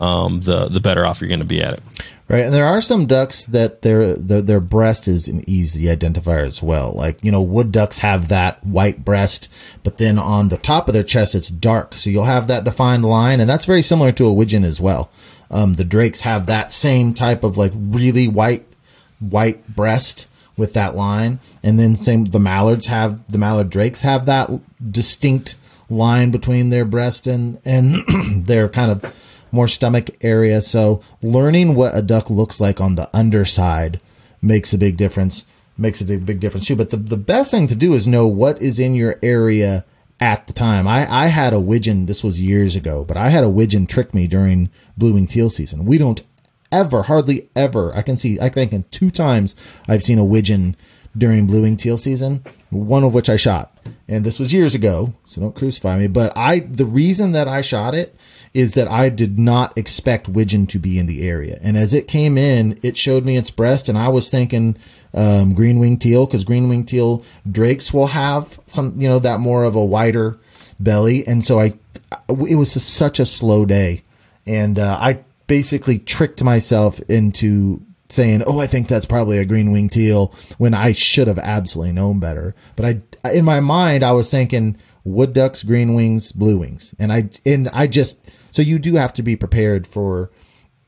um, 0.00 0.40
the 0.40 0.68
the 0.68 0.80
better 0.80 1.04
off 1.04 1.20
you're 1.20 1.28
going 1.28 1.40
to 1.40 1.46
be 1.46 1.62
at 1.62 1.74
it. 1.74 1.82
Right, 2.28 2.44
and 2.44 2.52
there 2.52 2.66
are 2.66 2.82
some 2.82 3.06
ducks 3.06 3.46
that 3.46 3.80
their, 3.80 4.14
their 4.14 4.42
their 4.42 4.60
breast 4.60 5.08
is 5.08 5.28
an 5.28 5.42
easy 5.48 5.84
identifier 5.84 6.46
as 6.46 6.62
well. 6.62 6.92
Like 6.92 7.24
you 7.24 7.32
know, 7.32 7.40
wood 7.40 7.72
ducks 7.72 7.98
have 8.00 8.28
that 8.28 8.62
white 8.64 9.02
breast, 9.04 9.50
but 9.82 9.96
then 9.96 10.18
on 10.18 10.48
the 10.48 10.58
top 10.58 10.88
of 10.88 10.94
their 10.94 11.02
chest 11.02 11.34
it's 11.34 11.48
dark, 11.48 11.94
so 11.94 12.10
you'll 12.10 12.24
have 12.24 12.46
that 12.48 12.64
defined 12.64 13.04
line, 13.04 13.40
and 13.40 13.48
that's 13.48 13.64
very 13.64 13.82
similar 13.82 14.12
to 14.12 14.26
a 14.26 14.32
widgeon 14.32 14.62
as 14.62 14.80
well. 14.80 15.10
Um, 15.50 15.74
the 15.74 15.84
drakes 15.84 16.20
have 16.20 16.44
that 16.46 16.70
same 16.70 17.14
type 17.14 17.42
of 17.42 17.56
like 17.56 17.72
really 17.74 18.28
white 18.28 18.66
white 19.20 19.66
breast 19.74 20.28
with 20.54 20.74
that 20.74 20.96
line, 20.96 21.38
and 21.62 21.78
then 21.78 21.96
same 21.96 22.26
the 22.26 22.38
mallards 22.40 22.86
have 22.86 23.26
the 23.32 23.38
mallard 23.38 23.70
drakes 23.70 24.02
have 24.02 24.26
that 24.26 24.50
distinct 24.90 25.56
line 25.90 26.30
between 26.30 26.70
their 26.70 26.84
breast 26.84 27.26
and 27.26 27.60
and 27.64 28.46
their 28.46 28.68
kind 28.68 28.90
of 28.90 29.14
more 29.50 29.68
stomach 29.68 30.10
area. 30.20 30.60
So 30.60 31.02
learning 31.22 31.74
what 31.74 31.96
a 31.96 32.02
duck 32.02 32.30
looks 32.30 32.60
like 32.60 32.80
on 32.80 32.94
the 32.94 33.08
underside 33.16 34.00
makes 34.42 34.72
a 34.72 34.78
big 34.78 34.96
difference. 34.96 35.46
Makes 35.76 36.00
a 36.00 36.04
big, 36.04 36.40
difference 36.40 36.66
too. 36.66 36.76
But 36.76 36.90
the, 36.90 36.96
the 36.96 37.16
best 37.16 37.52
thing 37.52 37.68
to 37.68 37.76
do 37.76 37.94
is 37.94 38.06
know 38.06 38.26
what 38.26 38.60
is 38.60 38.80
in 38.80 38.94
your 38.94 39.16
area 39.22 39.84
at 40.20 40.46
the 40.48 40.52
time. 40.52 40.88
I, 40.88 41.06
I 41.08 41.26
had 41.28 41.52
a 41.52 41.60
widgeon, 41.60 42.06
this 42.06 42.24
was 42.24 42.40
years 42.40 42.74
ago, 42.74 43.04
but 43.04 43.16
I 43.16 43.28
had 43.28 43.44
a 43.44 43.48
widgeon 43.48 43.86
trick 43.86 44.12
me 44.12 44.26
during 44.26 44.70
blue 44.96 45.14
wing 45.14 45.28
teal 45.28 45.50
season. 45.50 45.84
We 45.84 45.96
don't 45.96 46.20
ever, 46.72 47.04
hardly 47.04 47.48
ever, 47.54 47.94
I 47.94 48.02
can 48.02 48.16
see, 48.16 48.40
I 48.40 48.48
think 48.48 48.72
in 48.72 48.84
two 48.90 49.12
times 49.12 49.54
I've 49.86 50.02
seen 50.02 50.18
a 50.18 50.24
widgeon 50.24 50.76
during 51.16 51.46
blue 51.46 51.62
wing 51.62 51.76
teal 51.76 51.96
season, 51.96 52.44
one 52.70 53.04
of 53.04 53.14
which 53.14 53.28
I 53.28 53.36
shot. 53.36 53.76
And 54.06 54.24
this 54.24 54.38
was 54.38 54.52
years 54.52 54.74
ago, 54.74 55.14
so 55.24 55.40
don't 55.40 55.54
crucify 55.54 55.98
me. 55.98 56.06
But 56.06 56.32
I, 56.36 56.60
the 56.60 56.86
reason 56.86 57.32
that 57.32 57.48
I 57.48 57.60
shot 57.60 57.94
it 57.94 58.16
is 58.54 58.74
that 58.74 58.88
I 58.88 59.08
did 59.08 59.38
not 59.38 59.76
expect 59.76 60.28
widgeon 60.28 60.66
to 60.68 60.78
be 60.78 60.98
in 60.98 61.06
the 61.06 61.28
area. 61.28 61.58
And 61.62 61.76
as 61.76 61.92
it 61.92 62.08
came 62.08 62.38
in, 62.38 62.78
it 62.82 62.96
showed 62.96 63.24
me 63.24 63.36
its 63.36 63.50
breast, 63.50 63.88
and 63.88 63.98
I 63.98 64.08
was 64.08 64.30
thinking 64.30 64.76
um, 65.14 65.54
green 65.54 65.78
wing 65.78 65.98
teal 65.98 66.26
because 66.26 66.44
green 66.44 66.68
wing 66.68 66.84
teal 66.84 67.24
drakes 67.50 67.92
will 67.92 68.08
have 68.08 68.58
some, 68.66 68.98
you 69.00 69.08
know, 69.08 69.18
that 69.18 69.40
more 69.40 69.64
of 69.64 69.76
a 69.76 69.84
wider 69.84 70.38
belly. 70.80 71.26
And 71.26 71.44
so 71.44 71.60
I, 71.60 71.74
it 72.28 72.56
was 72.56 72.72
such 72.82 73.20
a 73.20 73.26
slow 73.26 73.66
day, 73.66 74.02
and 74.46 74.78
uh, 74.78 74.96
I 75.00 75.20
basically 75.46 75.98
tricked 75.98 76.42
myself 76.42 77.00
into 77.08 77.82
saying, 78.08 78.42
"Oh, 78.46 78.60
I 78.60 78.66
think 78.66 78.88
that's 78.88 79.06
probably 79.06 79.38
a 79.38 79.44
green 79.44 79.72
wing 79.72 79.88
teal," 79.88 80.32
when 80.58 80.74
I 80.74 80.92
should 80.92 81.28
have 81.28 81.38
absolutely 81.38 81.92
known 81.92 82.20
better. 82.20 82.54
But 82.76 83.02
I, 83.24 83.32
in 83.32 83.44
my 83.44 83.60
mind, 83.60 84.02
I 84.02 84.12
was 84.12 84.30
thinking 84.30 84.76
wood 85.04 85.32
ducks, 85.32 85.62
green 85.62 85.94
wings, 85.94 86.32
blue 86.32 86.58
wings, 86.58 86.94
and 86.98 87.12
I 87.12 87.30
and 87.44 87.68
I 87.68 87.86
just 87.86 88.18
so 88.50 88.62
you 88.62 88.78
do 88.78 88.94
have 88.94 89.12
to 89.14 89.22
be 89.22 89.36
prepared 89.36 89.86
for 89.86 90.30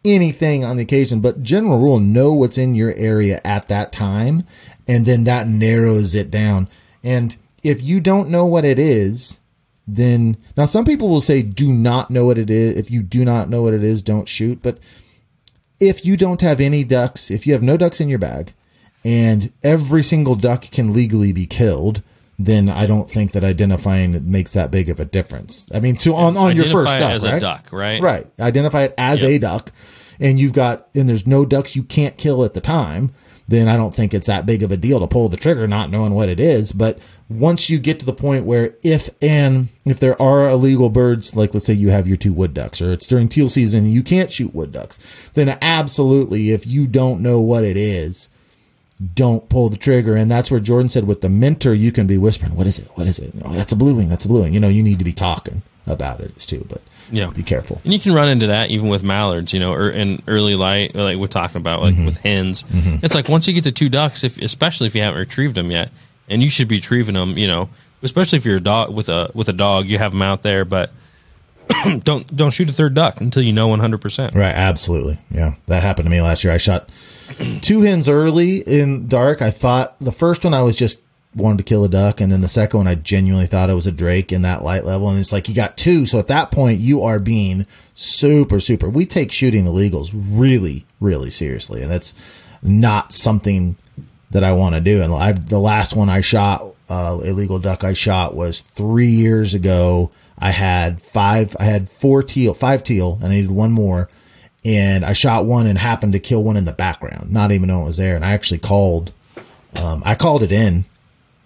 anything 0.04 0.64
on 0.64 0.76
the 0.76 0.82
occasion, 0.82 1.20
but 1.20 1.42
general 1.42 1.78
rule, 1.78 2.00
know 2.00 2.32
what's 2.32 2.58
in 2.58 2.74
your 2.74 2.94
area 2.94 3.40
at 3.44 3.68
that 3.68 3.92
time, 3.92 4.44
and 4.88 5.04
then 5.04 5.24
that 5.24 5.46
narrows 5.46 6.14
it 6.14 6.30
down. 6.30 6.68
And 7.04 7.36
if 7.62 7.82
you 7.82 8.00
don't 8.00 8.30
know 8.30 8.46
what 8.46 8.64
it 8.64 8.78
is, 8.78 9.40
then 9.86 10.36
now 10.56 10.66
some 10.66 10.84
people 10.84 11.08
will 11.08 11.20
say 11.20 11.42
do 11.42 11.72
not 11.72 12.10
know 12.10 12.24
what 12.24 12.38
it 12.38 12.50
is. 12.50 12.78
If 12.78 12.90
you 12.90 13.02
do 13.02 13.24
not 13.24 13.50
know 13.50 13.62
what 13.62 13.74
it 13.74 13.82
is, 13.82 14.02
don't 14.02 14.28
shoot. 14.28 14.60
But 14.62 14.78
if 15.80 16.04
you 16.04 16.16
don't 16.16 16.40
have 16.42 16.60
any 16.60 16.84
ducks, 16.84 17.30
if 17.30 17.46
you 17.46 17.52
have 17.54 17.62
no 17.62 17.76
ducks 17.76 18.00
in 18.00 18.08
your 18.08 18.18
bag, 18.18 18.52
and 19.04 19.52
every 19.62 20.02
single 20.02 20.34
duck 20.34 20.70
can 20.70 20.92
legally 20.92 21.32
be 21.32 21.46
killed, 21.46 22.02
then 22.38 22.68
I 22.68 22.86
don't 22.86 23.10
think 23.10 23.32
that 23.32 23.44
identifying 23.44 24.30
makes 24.30 24.52
that 24.52 24.70
big 24.70 24.88
of 24.88 25.00
a 25.00 25.04
difference. 25.04 25.66
I 25.74 25.80
mean, 25.80 25.96
to 25.98 26.14
on, 26.14 26.36
on 26.36 26.54
your 26.56 26.66
first 26.66 26.92
duck, 26.92 27.10
as 27.10 27.22
right? 27.24 27.34
a 27.34 27.40
duck, 27.40 27.68
right? 27.72 28.00
Right. 28.00 28.26
Identify 28.38 28.84
it 28.84 28.94
as 28.96 29.22
Yep. 29.22 29.30
a 29.30 29.38
duck, 29.38 29.72
and 30.18 30.38
you've 30.38 30.52
got 30.52 30.88
and 30.94 31.08
there's 31.08 31.26
no 31.26 31.44
ducks 31.44 31.74
you 31.76 31.82
can't 31.82 32.16
kill 32.16 32.44
at 32.44 32.54
the 32.54 32.60
time. 32.60 33.12
Then 33.50 33.66
I 33.66 33.76
don't 33.76 33.92
think 33.92 34.14
it's 34.14 34.28
that 34.28 34.46
big 34.46 34.62
of 34.62 34.70
a 34.70 34.76
deal 34.76 35.00
to 35.00 35.08
pull 35.08 35.28
the 35.28 35.36
trigger, 35.36 35.66
not 35.66 35.90
knowing 35.90 36.14
what 36.14 36.28
it 36.28 36.38
is. 36.38 36.70
But 36.70 37.00
once 37.28 37.68
you 37.68 37.80
get 37.80 37.98
to 37.98 38.06
the 38.06 38.12
point 38.12 38.44
where 38.44 38.76
if 38.84 39.10
and 39.20 39.70
if 39.84 39.98
there 39.98 40.20
are 40.22 40.48
illegal 40.48 40.88
birds, 40.88 41.34
like 41.34 41.52
let's 41.52 41.66
say 41.66 41.72
you 41.72 41.90
have 41.90 42.06
your 42.06 42.16
two 42.16 42.32
wood 42.32 42.54
ducks, 42.54 42.80
or 42.80 42.92
it's 42.92 43.08
during 43.08 43.28
teal 43.28 43.48
season, 43.48 43.86
you 43.86 44.04
can't 44.04 44.30
shoot 44.30 44.54
wood 44.54 44.70
ducks, 44.70 45.00
then 45.34 45.58
absolutely, 45.60 46.50
if 46.50 46.64
you 46.64 46.86
don't 46.86 47.22
know 47.22 47.40
what 47.40 47.64
it 47.64 47.76
is, 47.76 48.30
don't 49.14 49.48
pull 49.48 49.68
the 49.68 49.76
trigger. 49.76 50.14
And 50.14 50.30
that's 50.30 50.52
where 50.52 50.60
Jordan 50.60 50.88
said 50.88 51.08
with 51.08 51.20
the 51.20 51.28
mentor, 51.28 51.74
you 51.74 51.90
can 51.90 52.06
be 52.06 52.18
whispering, 52.18 52.54
what 52.54 52.68
is 52.68 52.78
it? 52.78 52.86
What 52.94 53.08
is 53.08 53.18
it? 53.18 53.32
Oh, 53.44 53.52
that's 53.52 53.72
a 53.72 53.76
blue 53.76 53.96
wing. 53.96 54.08
That's 54.08 54.26
a 54.26 54.28
blue 54.28 54.42
wing. 54.42 54.54
You 54.54 54.60
know, 54.60 54.68
you 54.68 54.84
need 54.84 55.00
to 55.00 55.04
be 55.04 55.12
talking 55.12 55.62
about 55.88 56.20
it 56.20 56.36
too, 56.38 56.64
but 56.68 56.82
Yeah. 57.10 57.30
be 57.30 57.42
careful. 57.42 57.80
And 57.84 57.92
you 57.92 57.98
can 57.98 58.12
run 58.14 58.28
into 58.28 58.46
that 58.48 58.70
even 58.70 58.88
with 58.88 59.02
mallards, 59.02 59.52
you 59.52 59.60
know, 59.60 59.72
or 59.72 59.90
in 59.90 60.22
early 60.28 60.54
light, 60.54 60.94
like 60.94 61.16
we're 61.18 61.26
talking 61.26 61.56
about, 61.58 61.80
Mm-hmm. 61.80 61.98
like 61.98 62.06
with 62.06 62.18
hens. 62.18 62.64
It's 63.02 63.14
like 63.14 63.28
once 63.28 63.46
you 63.48 63.54
get 63.54 63.64
to 63.64 63.72
two 63.72 63.88
ducks, 63.88 64.24
if 64.24 64.38
especially 64.38 64.86
if 64.86 64.94
you 64.94 65.02
haven't 65.02 65.18
retrieved 65.20 65.54
them 65.54 65.70
yet, 65.70 65.90
and 66.28 66.42
you 66.42 66.48
should 66.50 66.68
be 66.68 66.76
retrieving 66.76 67.14
them, 67.14 67.36
you 67.36 67.46
know, 67.48 67.68
especially 68.02 68.38
if 68.38 68.44
you're 68.44 68.58
a 68.58 68.60
dog 68.60 68.94
with 68.94 69.08
a 69.08 69.30
with 69.34 69.48
a 69.48 69.52
dog, 69.52 69.86
you 69.86 69.98
have 69.98 70.12
them 70.12 70.22
out 70.22 70.42
there, 70.42 70.64
but 70.64 70.90
don't 72.04 72.34
don't 72.36 72.50
shoot 72.50 72.68
a 72.68 72.72
third 72.72 72.94
duck 72.94 73.20
until 73.20 73.42
you 73.42 73.52
know 73.52 73.68
100. 73.68 73.98
percent 74.00 74.34
Right. 74.34 74.54
Absolutely. 74.54 75.18
Yeah. 75.30 75.54
That 75.66 75.82
happened 75.82 76.06
to 76.06 76.10
me 76.10 76.20
last 76.20 76.44
year. 76.44 76.52
I 76.52 76.56
shot 76.56 76.88
two 77.62 77.82
hens 77.82 78.08
early 78.08 78.58
in 78.58 79.08
dark. 79.08 79.40
I 79.42 79.50
thought 79.50 79.96
the 80.00 80.12
first 80.12 80.44
one 80.44 80.52
I 80.54 80.62
was 80.62 80.76
just 80.76 81.02
wanted 81.34 81.58
to 81.58 81.64
kill 81.64 81.84
a 81.84 81.88
duck. 81.88 82.20
And 82.20 82.30
then 82.30 82.40
the 82.40 82.48
second 82.48 82.78
one, 82.78 82.86
I 82.88 82.96
genuinely 82.96 83.46
thought 83.46 83.70
it 83.70 83.74
was 83.74 83.86
a 83.86 83.92
drake 83.92 84.32
in 84.32 84.42
that 84.42 84.64
light 84.64 84.84
level. 84.84 85.08
And 85.08 85.18
it's 85.18 85.32
like, 85.32 85.48
you 85.48 85.54
got 85.54 85.76
two. 85.76 86.06
So 86.06 86.18
at 86.18 86.28
that 86.28 86.50
point, 86.50 86.80
you 86.80 87.02
are 87.02 87.18
being 87.18 87.66
super, 87.94 88.60
super. 88.60 88.88
We 88.88 89.06
take 89.06 89.30
shooting 89.30 89.64
illegals 89.64 90.10
really, 90.12 90.86
really 91.00 91.30
seriously. 91.30 91.82
And 91.82 91.90
that's 91.90 92.14
not 92.62 93.12
something 93.12 93.76
that 94.30 94.44
I 94.44 94.52
want 94.52 94.74
to 94.74 94.80
do. 94.80 95.02
And 95.02 95.12
I, 95.12 95.32
the 95.32 95.58
last 95.58 95.94
one 95.94 96.08
I 96.08 96.20
shot, 96.20 96.74
uh, 96.88 97.20
illegal 97.22 97.58
duck 97.58 97.84
I 97.84 97.92
shot 97.92 98.34
was 98.34 98.60
three 98.60 99.08
years 99.08 99.54
ago. 99.54 100.10
I 100.38 100.50
had 100.50 101.00
five, 101.02 101.56
I 101.60 101.64
had 101.64 101.90
four 101.90 102.22
teal, 102.22 102.54
five 102.54 102.82
teal, 102.82 103.18
and 103.22 103.26
I 103.26 103.36
needed 103.36 103.50
one 103.50 103.72
more. 103.72 104.08
And 104.64 105.04
I 105.04 105.14
shot 105.14 105.46
one 105.46 105.66
and 105.66 105.78
happened 105.78 106.12
to 106.12 106.18
kill 106.18 106.44
one 106.44 106.56
in 106.56 106.66
the 106.66 106.72
background, 106.72 107.30
not 107.30 107.50
even 107.50 107.68
know 107.68 107.82
it 107.82 107.86
was 107.86 107.96
there. 107.96 108.14
And 108.14 108.24
I 108.24 108.32
actually 108.32 108.58
called, 108.58 109.12
um, 109.74 110.02
I 110.04 110.14
called 110.14 110.42
it 110.42 110.52
in, 110.52 110.84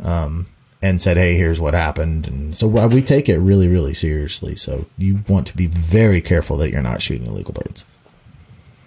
um, 0.03 0.47
and 0.83 1.01
said, 1.01 1.17
Hey, 1.17 1.37
here's 1.37 1.61
what 1.61 1.75
happened. 1.75 2.27
And 2.27 2.57
so 2.57 2.67
we 2.67 3.03
take 3.03 3.29
it 3.29 3.39
really, 3.39 3.69
really 3.69 3.95
seriously. 3.95 4.57
So 4.57 4.87
you 4.99 5.21
want 5.29 5.47
to 5.49 5.57
be 5.57 5.67
very 5.67 6.21
careful 6.21 6.57
that 6.59 6.71
you're 6.71 6.83
not 6.83 7.03
shooting 7.03 7.27
illegal 7.27 7.55
birds. 7.55 7.85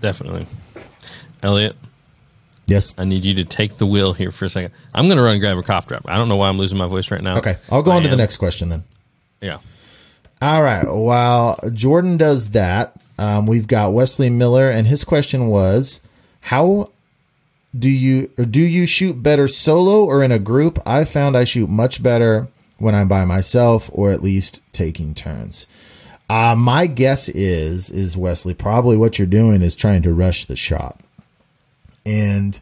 Definitely. 0.01 0.47
Elliot, 1.41 1.75
Yes. 2.67 2.95
I 2.97 3.05
need 3.05 3.23
you 3.23 3.33
to 3.35 3.45
take 3.45 3.77
the 3.77 3.85
wheel 3.85 4.13
here 4.13 4.29
for 4.29 4.45
a 4.45 4.49
second. 4.49 4.73
I'm 4.93 5.05
going 5.05 5.17
to 5.17 5.23
run 5.23 5.33
and 5.33 5.41
grab 5.41 5.57
a 5.57 5.63
cough 5.63 5.87
drop. 5.87 6.03
I 6.05 6.17
don't 6.17 6.27
know 6.27 6.35
why 6.35 6.49
I'm 6.49 6.57
losing 6.57 6.77
my 6.77 6.85
voice 6.87 7.09
right 7.09 7.23
now. 7.23 7.37
Okay. 7.37 7.55
I'll 7.71 7.81
go 7.81 7.91
on 7.91 8.01
I 8.01 8.03
to 8.03 8.09
the 8.09 8.17
next 8.17 8.37
question 8.37 8.67
then. 8.67 8.83
Yeah. 9.41 9.59
All 10.41 10.61
right. 10.61 10.85
While 10.85 11.59
Jordan 11.73 12.17
does 12.17 12.49
that, 12.49 12.97
um, 13.17 13.47
we've 13.47 13.67
got 13.67 13.93
Wesley 13.93 14.29
Miller, 14.29 14.69
and 14.69 14.85
his 14.85 15.03
question 15.03 15.47
was, 15.47 16.01
"How 16.41 16.91
do 17.79 17.89
you 17.89 18.29
or 18.37 18.45
do 18.45 18.61
you 18.61 18.85
shoot 18.85 19.21
better 19.21 19.47
solo 19.47 20.03
or 20.05 20.23
in 20.23 20.31
a 20.31 20.39
group? 20.39 20.79
I 20.85 21.05
found 21.05 21.37
I 21.37 21.43
shoot 21.43 21.69
much 21.69 22.01
better 22.01 22.47
when 22.77 22.95
I'm 22.95 23.07
by 23.07 23.25
myself, 23.25 23.89
or 23.93 24.11
at 24.11 24.23
least 24.23 24.61
taking 24.71 25.13
turns." 25.13 25.67
Uh, 26.29 26.55
my 26.55 26.87
guess 26.87 27.29
is 27.29 27.89
is 27.89 28.17
Wesley 28.17 28.53
probably 28.53 28.97
what 28.97 29.17
you're 29.17 29.27
doing 29.27 29.61
is 29.61 29.75
trying 29.75 30.01
to 30.03 30.13
rush 30.13 30.45
the 30.45 30.55
shot, 30.55 30.99
and 32.05 32.59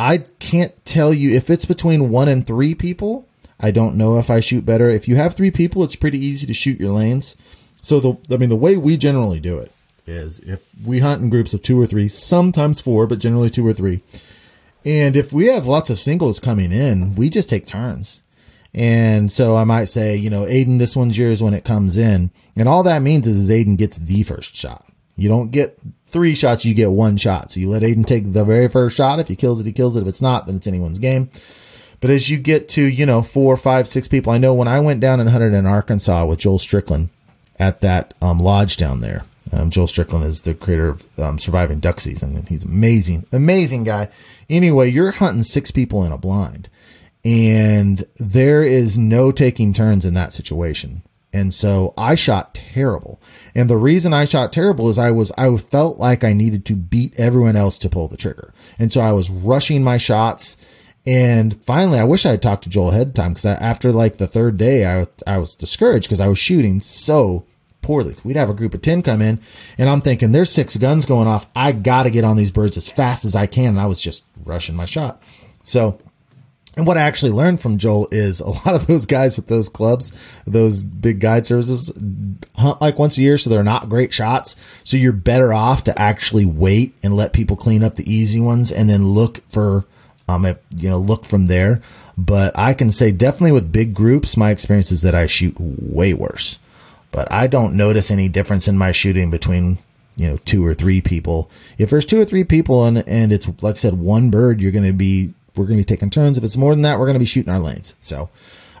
I 0.00 0.18
can't 0.38 0.84
tell 0.84 1.12
you 1.12 1.34
if 1.34 1.50
it's 1.50 1.64
between 1.64 2.10
one 2.10 2.28
and 2.28 2.46
three 2.46 2.74
people. 2.74 3.26
I 3.60 3.72
don't 3.72 3.96
know 3.96 4.18
if 4.18 4.30
I 4.30 4.38
shoot 4.40 4.64
better. 4.64 4.88
If 4.88 5.08
you 5.08 5.16
have 5.16 5.34
three 5.34 5.50
people, 5.50 5.82
it's 5.82 5.96
pretty 5.96 6.18
easy 6.18 6.46
to 6.46 6.54
shoot 6.54 6.78
your 6.78 6.92
lanes. 6.92 7.36
So 7.82 8.00
the 8.00 8.34
I 8.34 8.36
mean 8.36 8.48
the 8.48 8.56
way 8.56 8.76
we 8.76 8.96
generally 8.96 9.40
do 9.40 9.58
it 9.58 9.72
is 10.06 10.40
if 10.40 10.62
we 10.84 11.00
hunt 11.00 11.22
in 11.22 11.30
groups 11.30 11.54
of 11.54 11.62
two 11.62 11.80
or 11.80 11.86
three, 11.86 12.08
sometimes 12.08 12.80
four, 12.80 13.06
but 13.06 13.18
generally 13.18 13.50
two 13.50 13.66
or 13.66 13.72
three. 13.72 14.02
And 14.84 15.16
if 15.16 15.32
we 15.32 15.46
have 15.46 15.66
lots 15.66 15.90
of 15.90 15.98
singles 15.98 16.40
coming 16.40 16.72
in, 16.72 17.14
we 17.14 17.30
just 17.30 17.48
take 17.48 17.66
turns. 17.66 18.22
And 18.74 19.30
so 19.32 19.56
I 19.56 19.64
might 19.64 19.86
say, 19.86 20.16
you 20.16 20.30
know, 20.30 20.44
Aiden, 20.44 20.78
this 20.78 20.96
one's 20.96 21.18
yours 21.18 21.42
when 21.42 21.54
it 21.54 21.64
comes 21.64 21.96
in. 21.96 22.30
And 22.56 22.68
all 22.68 22.82
that 22.84 23.02
means 23.02 23.26
is, 23.26 23.38
is 23.38 23.50
Aiden 23.50 23.76
gets 23.76 23.96
the 23.96 24.22
first 24.22 24.54
shot. 24.54 24.86
You 25.16 25.28
don't 25.28 25.50
get 25.50 25.78
three 26.08 26.34
shots, 26.34 26.64
you 26.64 26.74
get 26.74 26.90
one 26.90 27.16
shot. 27.16 27.50
So 27.50 27.60
you 27.60 27.68
let 27.68 27.82
Aiden 27.82 28.06
take 28.06 28.32
the 28.32 28.44
very 28.44 28.68
first 28.68 28.96
shot. 28.96 29.18
If 29.18 29.28
he 29.28 29.36
kills 29.36 29.60
it, 29.60 29.66
he 29.66 29.72
kills 29.72 29.96
it. 29.96 30.02
If 30.02 30.08
it's 30.08 30.22
not, 30.22 30.46
then 30.46 30.56
it's 30.56 30.66
anyone's 30.66 30.98
game. 30.98 31.30
But 32.00 32.10
as 32.10 32.30
you 32.30 32.38
get 32.38 32.68
to, 32.70 32.82
you 32.82 33.04
know, 33.04 33.22
four, 33.22 33.56
five, 33.56 33.88
six 33.88 34.06
people, 34.06 34.32
I 34.32 34.38
know 34.38 34.54
when 34.54 34.68
I 34.68 34.78
went 34.78 35.00
down 35.00 35.18
and 35.18 35.28
hunted 35.28 35.52
in 35.52 35.66
Arkansas 35.66 36.24
with 36.26 36.38
Joel 36.38 36.60
Strickland 36.60 37.08
at 37.58 37.80
that 37.80 38.14
um, 38.22 38.38
lodge 38.38 38.76
down 38.76 39.00
there. 39.00 39.24
Um, 39.52 39.70
Joel 39.70 39.86
Strickland 39.86 40.24
is 40.24 40.42
the 40.42 40.54
creator 40.54 40.88
of 40.88 41.18
um, 41.18 41.38
Surviving 41.38 41.80
Duck 41.80 42.00
Season, 42.00 42.36
and 42.36 42.48
he's 42.48 42.64
amazing, 42.64 43.26
amazing 43.32 43.84
guy. 43.84 44.08
Anyway, 44.48 44.90
you're 44.90 45.12
hunting 45.12 45.42
six 45.42 45.70
people 45.70 46.04
in 46.04 46.12
a 46.12 46.18
blind, 46.18 46.68
and 47.24 48.04
there 48.18 48.62
is 48.62 48.98
no 48.98 49.32
taking 49.32 49.72
turns 49.72 50.04
in 50.04 50.14
that 50.14 50.32
situation. 50.32 51.02
And 51.32 51.52
so 51.52 51.92
I 51.96 52.14
shot 52.14 52.54
terrible. 52.54 53.20
And 53.54 53.68
the 53.68 53.76
reason 53.76 54.14
I 54.14 54.24
shot 54.24 54.52
terrible 54.52 54.88
is 54.88 54.98
I 54.98 55.10
was, 55.10 55.30
I 55.36 55.54
felt 55.56 55.98
like 55.98 56.24
I 56.24 56.32
needed 56.32 56.64
to 56.66 56.74
beat 56.74 57.18
everyone 57.18 57.56
else 57.56 57.76
to 57.78 57.90
pull 57.90 58.08
the 58.08 58.16
trigger. 58.16 58.54
And 58.78 58.90
so 58.90 59.02
I 59.02 59.12
was 59.12 59.30
rushing 59.30 59.84
my 59.84 59.98
shots. 59.98 60.56
And 61.06 61.62
finally, 61.64 61.98
I 61.98 62.04
wish 62.04 62.24
I 62.24 62.30
had 62.30 62.42
talked 62.42 62.64
to 62.64 62.70
Joel 62.70 62.90
ahead 62.90 63.08
of 63.08 63.14
time 63.14 63.32
because 63.32 63.44
after 63.44 63.92
like 63.92 64.16
the 64.16 64.26
third 64.26 64.56
day, 64.56 64.86
I, 64.86 65.06
I 65.26 65.38
was 65.38 65.54
discouraged 65.54 66.08
because 66.08 66.20
I 66.20 66.28
was 66.28 66.38
shooting 66.38 66.80
so 66.80 67.44
poorly. 67.88 68.14
We'd 68.22 68.36
have 68.36 68.50
a 68.50 68.54
group 68.54 68.74
of 68.74 68.82
10 68.82 69.00
come 69.00 69.22
in 69.22 69.40
and 69.78 69.88
I'm 69.88 70.02
thinking 70.02 70.30
there's 70.30 70.52
six 70.52 70.76
guns 70.76 71.06
going 71.06 71.26
off. 71.26 71.46
I 71.56 71.72
got 71.72 72.02
to 72.02 72.10
get 72.10 72.22
on 72.22 72.36
these 72.36 72.50
birds 72.50 72.76
as 72.76 72.86
fast 72.86 73.24
as 73.24 73.34
I 73.34 73.46
can. 73.46 73.68
And 73.70 73.80
I 73.80 73.86
was 73.86 73.98
just 73.98 74.26
rushing 74.44 74.76
my 74.76 74.84
shot. 74.84 75.22
So 75.62 75.98
and 76.76 76.86
what 76.86 76.98
I 76.98 77.00
actually 77.00 77.32
learned 77.32 77.62
from 77.62 77.78
Joel 77.78 78.08
is 78.12 78.40
a 78.40 78.50
lot 78.50 78.74
of 78.74 78.86
those 78.86 79.06
guys 79.06 79.38
at 79.38 79.46
those 79.46 79.70
clubs, 79.70 80.12
those 80.46 80.84
big 80.84 81.18
guide 81.18 81.46
services, 81.46 81.90
hunt 82.56 82.82
like 82.82 82.98
once 82.98 83.16
a 83.16 83.22
year, 83.22 83.38
so 83.38 83.48
they're 83.48 83.64
not 83.64 83.88
great 83.88 84.12
shots. 84.12 84.54
So 84.84 84.98
you're 84.98 85.12
better 85.12 85.54
off 85.54 85.84
to 85.84 85.98
actually 85.98 86.44
wait 86.44 86.94
and 87.02 87.16
let 87.16 87.32
people 87.32 87.56
clean 87.56 87.82
up 87.82 87.96
the 87.96 88.12
easy 88.12 88.38
ones, 88.38 88.70
and 88.70 88.86
then 88.86 89.06
look 89.06 89.38
for, 89.48 89.86
um, 90.28 90.44
you 90.76 90.90
know, 90.90 90.98
look 90.98 91.24
from 91.24 91.46
there. 91.46 91.80
But 92.18 92.56
I 92.58 92.74
can 92.74 92.92
say 92.92 93.12
definitely 93.12 93.52
with 93.52 93.72
big 93.72 93.94
groups, 93.94 94.36
my 94.36 94.50
experience 94.50 94.92
is 94.92 95.02
that 95.02 95.14
I 95.14 95.26
shoot 95.26 95.56
way 95.58 96.12
worse. 96.12 96.58
But 97.10 97.30
I 97.32 97.46
don't 97.46 97.74
notice 97.74 98.10
any 98.10 98.28
difference 98.28 98.68
in 98.68 98.76
my 98.76 98.92
shooting 98.92 99.30
between 99.30 99.78
you 100.16 100.28
know 100.28 100.38
two 100.44 100.64
or 100.64 100.74
three 100.74 101.00
people. 101.00 101.50
If 101.78 101.90
there's 101.90 102.04
two 102.04 102.20
or 102.20 102.24
three 102.24 102.44
people 102.44 102.84
and 102.84 102.98
and 103.08 103.32
it's 103.32 103.48
like 103.62 103.76
I 103.76 103.78
said, 103.78 103.94
one 103.94 104.30
bird, 104.30 104.60
you're 104.60 104.72
going 104.72 104.84
to 104.84 104.92
be 104.92 105.32
we're 105.56 105.66
going 105.66 105.78
to 105.78 105.82
be 105.82 105.84
taking 105.84 106.10
turns. 106.10 106.38
If 106.38 106.44
it's 106.44 106.56
more 106.56 106.72
than 106.74 106.82
that, 106.82 106.98
we're 106.98 107.06
going 107.06 107.14
to 107.14 107.20
be 107.20 107.24
shooting 107.24 107.52
our 107.52 107.58
lanes. 107.58 107.94
So, 108.00 108.30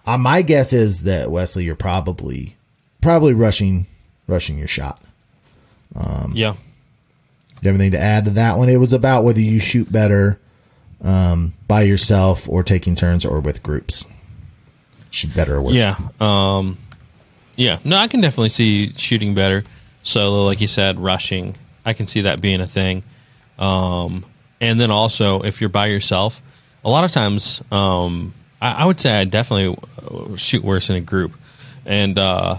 uh, 0.06 0.18
my 0.18 0.42
guess 0.42 0.72
is 0.72 1.02
that 1.02 1.30
Wesley, 1.30 1.64
you're 1.64 1.74
probably 1.74 2.56
probably 3.00 3.34
rushing 3.34 3.86
rushing 4.26 4.58
your 4.58 4.68
shot. 4.68 5.00
yeah. 6.34 6.54
You 7.60 7.70
have 7.70 7.74
anything 7.74 7.92
to 7.92 8.00
add 8.00 8.26
to 8.26 8.30
that 8.32 8.56
one? 8.56 8.68
It 8.68 8.76
was 8.76 8.92
about 8.92 9.24
whether 9.24 9.40
you 9.40 9.58
shoot 9.58 9.90
better 9.90 10.38
um, 11.02 11.54
by 11.66 11.82
yourself 11.82 12.48
or 12.48 12.62
taking 12.62 12.94
turns 12.94 13.24
or 13.24 13.40
with 13.40 13.64
groups. 13.64 14.06
Shoot 15.10 15.34
better 15.34 15.56
or 15.56 15.62
worse. 15.62 15.74
Yeah. 15.74 15.96
Um, 16.20 16.78
yeah. 17.58 17.80
No, 17.84 17.96
I 17.96 18.06
can 18.06 18.20
definitely 18.20 18.50
see 18.50 18.92
shooting 18.94 19.34
better. 19.34 19.64
Solo, 20.04 20.44
like 20.44 20.60
you 20.60 20.68
said, 20.68 20.98
rushing. 20.98 21.56
I 21.84 21.92
can 21.92 22.06
see 22.06 22.22
that 22.22 22.40
being 22.40 22.60
a 22.60 22.66
thing. 22.66 23.02
Um, 23.58 24.24
and 24.60 24.80
then 24.80 24.92
also, 24.92 25.42
if 25.42 25.60
you're 25.60 25.68
by 25.68 25.86
yourself, 25.86 26.40
a 26.84 26.88
lot 26.88 27.04
of 27.04 27.10
times, 27.10 27.60
um, 27.72 28.32
I, 28.62 28.82
I 28.82 28.84
would 28.84 29.00
say 29.00 29.18
I 29.18 29.24
definitely 29.24 29.76
uh, 30.06 30.36
shoot 30.36 30.62
worse 30.62 30.88
in 30.88 30.96
a 30.96 31.00
group. 31.00 31.32
And, 31.84 32.16
uh, 32.16 32.58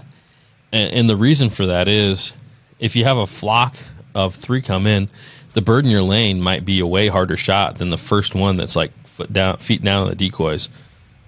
and, 0.73 0.93
and 0.93 1.09
the 1.09 1.15
reason 1.15 1.49
for 1.49 1.65
that 1.67 1.87
is 1.87 2.33
if 2.77 2.95
you 2.95 3.05
have 3.05 3.17
a 3.17 3.27
flock 3.27 3.77
of 4.13 4.35
three 4.35 4.61
come 4.61 4.85
in, 4.85 5.07
the 5.53 5.61
bird 5.61 5.85
in 5.85 5.91
your 5.91 6.01
lane 6.01 6.41
might 6.41 6.65
be 6.65 6.81
a 6.81 6.85
way 6.85 7.07
harder 7.07 7.37
shot 7.37 7.77
than 7.77 7.89
the 7.89 7.97
first 7.97 8.35
one 8.35 8.57
that's 8.57 8.75
like 8.75 8.91
foot 9.07 9.31
down, 9.31 9.57
feet 9.57 9.81
down 9.81 10.03
on 10.03 10.09
the 10.09 10.15
decoys. 10.15 10.67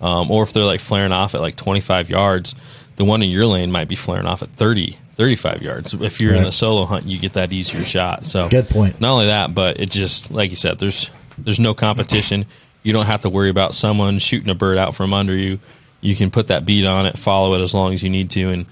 Um, 0.01 0.29
or 0.29 0.43
if 0.43 0.51
they're 0.51 0.65
like 0.65 0.79
flaring 0.81 1.11
off 1.11 1.35
at 1.35 1.41
like 1.41 1.55
25 1.55 2.09
yards, 2.09 2.55
the 2.97 3.05
one 3.05 3.21
in 3.21 3.29
your 3.29 3.45
lane 3.45 3.71
might 3.71 3.87
be 3.87 3.95
flaring 3.95 4.25
off 4.25 4.41
at 4.43 4.49
30, 4.49 4.97
35 5.13 5.61
yards. 5.61 5.93
If 5.93 6.19
you're 6.21 6.33
in 6.35 6.43
the 6.43 6.51
solo 6.51 6.85
hunt, 6.85 7.05
you 7.05 7.17
get 7.19 7.33
that 7.33 7.51
easier 7.51 7.83
shot. 7.85 8.25
So 8.25 8.49
Good 8.49 8.69
point. 8.69 8.99
Not 9.01 9.11
only 9.13 9.27
that, 9.27 9.53
but 9.55 9.79
it 9.79 9.89
just 9.89 10.31
like 10.31 10.49
you 10.49 10.55
said, 10.55 10.79
there's 10.79 11.09
there's 11.37 11.59
no 11.59 11.73
competition. 11.73 12.45
You 12.83 12.93
don't 12.93 13.05
have 13.05 13.21
to 13.21 13.29
worry 13.29 13.49
about 13.51 13.75
someone 13.75 14.17
shooting 14.17 14.49
a 14.49 14.55
bird 14.55 14.79
out 14.79 14.95
from 14.95 15.13
under 15.13 15.35
you. 15.37 15.59
You 16.01 16.15
can 16.15 16.31
put 16.31 16.47
that 16.47 16.65
bead 16.65 16.87
on 16.87 17.05
it, 17.05 17.15
follow 17.15 17.53
it 17.53 17.61
as 17.61 17.75
long 17.75 17.93
as 17.93 18.01
you 18.01 18.09
need 18.09 18.31
to, 18.31 18.49
and 18.49 18.65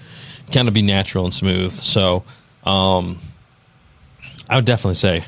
kind 0.52 0.66
of 0.66 0.74
be 0.74 0.82
natural 0.82 1.24
and 1.26 1.32
smooth. 1.32 1.70
So, 1.70 2.24
um, 2.64 3.20
I 4.48 4.56
would 4.56 4.64
definitely 4.64 4.96
say 4.96 5.24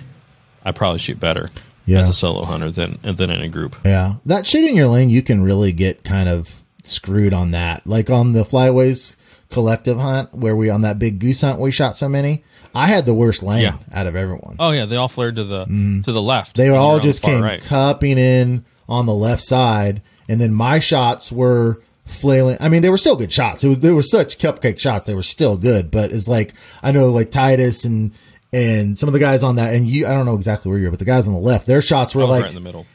I 0.64 0.72
probably 0.72 0.98
shoot 0.98 1.20
better 1.20 1.48
Yeah. 1.86 2.00
as 2.00 2.08
a 2.08 2.12
solo 2.12 2.44
hunter 2.44 2.70
than 2.72 2.98
than 3.02 3.30
in 3.30 3.40
a 3.40 3.48
group. 3.48 3.76
Yeah, 3.84 4.14
that 4.26 4.46
shooting 4.48 4.76
your 4.76 4.88
lane, 4.88 5.10
you 5.10 5.22
can 5.22 5.42
really 5.44 5.70
get 5.70 6.02
kind 6.02 6.28
of 6.28 6.61
screwed 6.82 7.32
on 7.32 7.52
that. 7.52 7.86
Like 7.86 8.10
on 8.10 8.32
the 8.32 8.44
Flyways 8.44 9.16
collective 9.50 9.98
hunt, 9.98 10.34
where 10.34 10.56
we 10.56 10.70
on 10.70 10.80
that 10.82 10.98
big 10.98 11.18
goose 11.18 11.40
hunt, 11.42 11.58
we 11.58 11.70
shot 11.70 11.96
so 11.96 12.08
many. 12.08 12.42
I 12.74 12.86
had 12.86 13.04
the 13.04 13.14
worst 13.14 13.42
lane 13.42 13.62
Yeah. 13.62 13.76
out 13.92 14.06
of 14.06 14.16
everyone. 14.16 14.56
Oh 14.58 14.70
yeah, 14.70 14.86
they 14.86 14.96
all 14.96 15.08
flared 15.08 15.36
to 15.36 15.44
the 15.44 15.64
to 16.04 16.12
the 16.12 16.22
left. 16.22 16.56
they 16.56 16.68
all 16.70 16.98
just 17.00 17.22
came 17.22 17.42
right. 17.42 17.60
cupping 17.62 18.18
in 18.18 18.64
on 18.88 19.06
the 19.06 19.14
left 19.14 19.42
side, 19.42 20.00
and 20.28 20.40
then 20.40 20.52
my 20.54 20.78
shots 20.78 21.30
were 21.30 21.80
flailing. 22.06 22.56
I 22.60 22.68
mean, 22.68 22.82
they 22.82 22.90
were 22.90 22.98
still 22.98 23.16
good 23.16 23.32
shots. 23.32 23.62
It 23.62 23.68
was 23.68 23.80
they 23.80 23.92
were 23.92 24.02
such 24.02 24.38
cupcake 24.38 24.78
shots. 24.78 25.06
They 25.06 25.14
were 25.14 25.22
still 25.22 25.56
good, 25.56 25.90
but 25.90 26.12
it's 26.12 26.28
like 26.28 26.54
I 26.82 26.92
know 26.92 27.10
like 27.10 27.30
Titus 27.30 27.84
and 27.84 28.12
and 28.54 28.98
some 28.98 29.08
of 29.08 29.12
the 29.12 29.18
guys 29.18 29.42
on 29.42 29.56
that, 29.56 29.74
and 29.74 29.86
you 29.86 30.06
I 30.06 30.12
don't 30.14 30.24
know 30.26 30.34
exactly 30.34 30.70
where 30.70 30.78
you're, 30.78 30.90
but 30.90 30.98
the 30.98 31.04
guys 31.04 31.28
on 31.28 31.34
the 31.34 31.40
left, 31.40 31.66
their 31.66 31.82
shots 31.82 32.14
were 32.14 32.24
like 32.24 32.42
right 32.42 32.50
in 32.50 32.54
the 32.54 32.60
middle. 32.62 32.86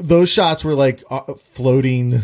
those 0.00 0.30
shots 0.30 0.64
were 0.64 0.74
like 0.74 1.02
uh, 1.10 1.20
floating 1.52 2.22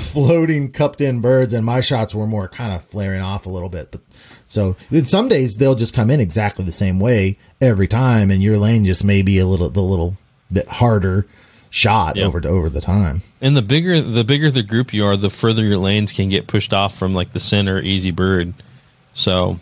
floating 0.00 0.70
cupped 0.72 1.00
in 1.00 1.20
birds 1.20 1.52
and 1.52 1.64
my 1.64 1.80
shots 1.80 2.14
were 2.14 2.26
more 2.26 2.48
kind 2.48 2.72
of 2.72 2.82
flaring 2.84 3.20
off 3.20 3.46
a 3.46 3.48
little 3.50 3.68
bit 3.68 3.90
but 3.90 4.00
so 4.46 4.76
then 4.90 5.04
some 5.04 5.28
days 5.28 5.56
they'll 5.56 5.74
just 5.74 5.94
come 5.94 6.10
in 6.10 6.18
exactly 6.20 6.64
the 6.64 6.72
same 6.72 6.98
way 6.98 7.38
every 7.60 7.86
time 7.86 8.30
and 8.30 8.42
your 8.42 8.56
lane 8.58 8.84
just 8.84 9.04
may 9.04 9.22
be 9.22 9.38
a 9.38 9.46
little 9.46 9.70
the 9.70 9.80
little 9.82 10.16
bit 10.52 10.66
harder 10.68 11.26
shot 11.70 12.16
Yeah. 12.16 12.24
over 12.24 12.40
to 12.40 12.48
over 12.48 12.68
the 12.68 12.80
time 12.80 13.22
And 13.40 13.56
the 13.56 13.62
bigger 13.62 14.00
the 14.00 14.24
bigger 14.24 14.50
the 14.50 14.62
group 14.64 14.92
you 14.92 15.04
are, 15.04 15.16
the 15.16 15.30
further 15.30 15.62
your 15.64 15.78
lanes 15.78 16.12
can 16.12 16.28
get 16.28 16.46
pushed 16.48 16.72
off 16.74 16.96
from 16.98 17.14
like 17.14 17.30
the 17.32 17.38
center 17.40 17.78
easy 17.80 18.10
bird. 18.10 18.52
So, 19.12 19.58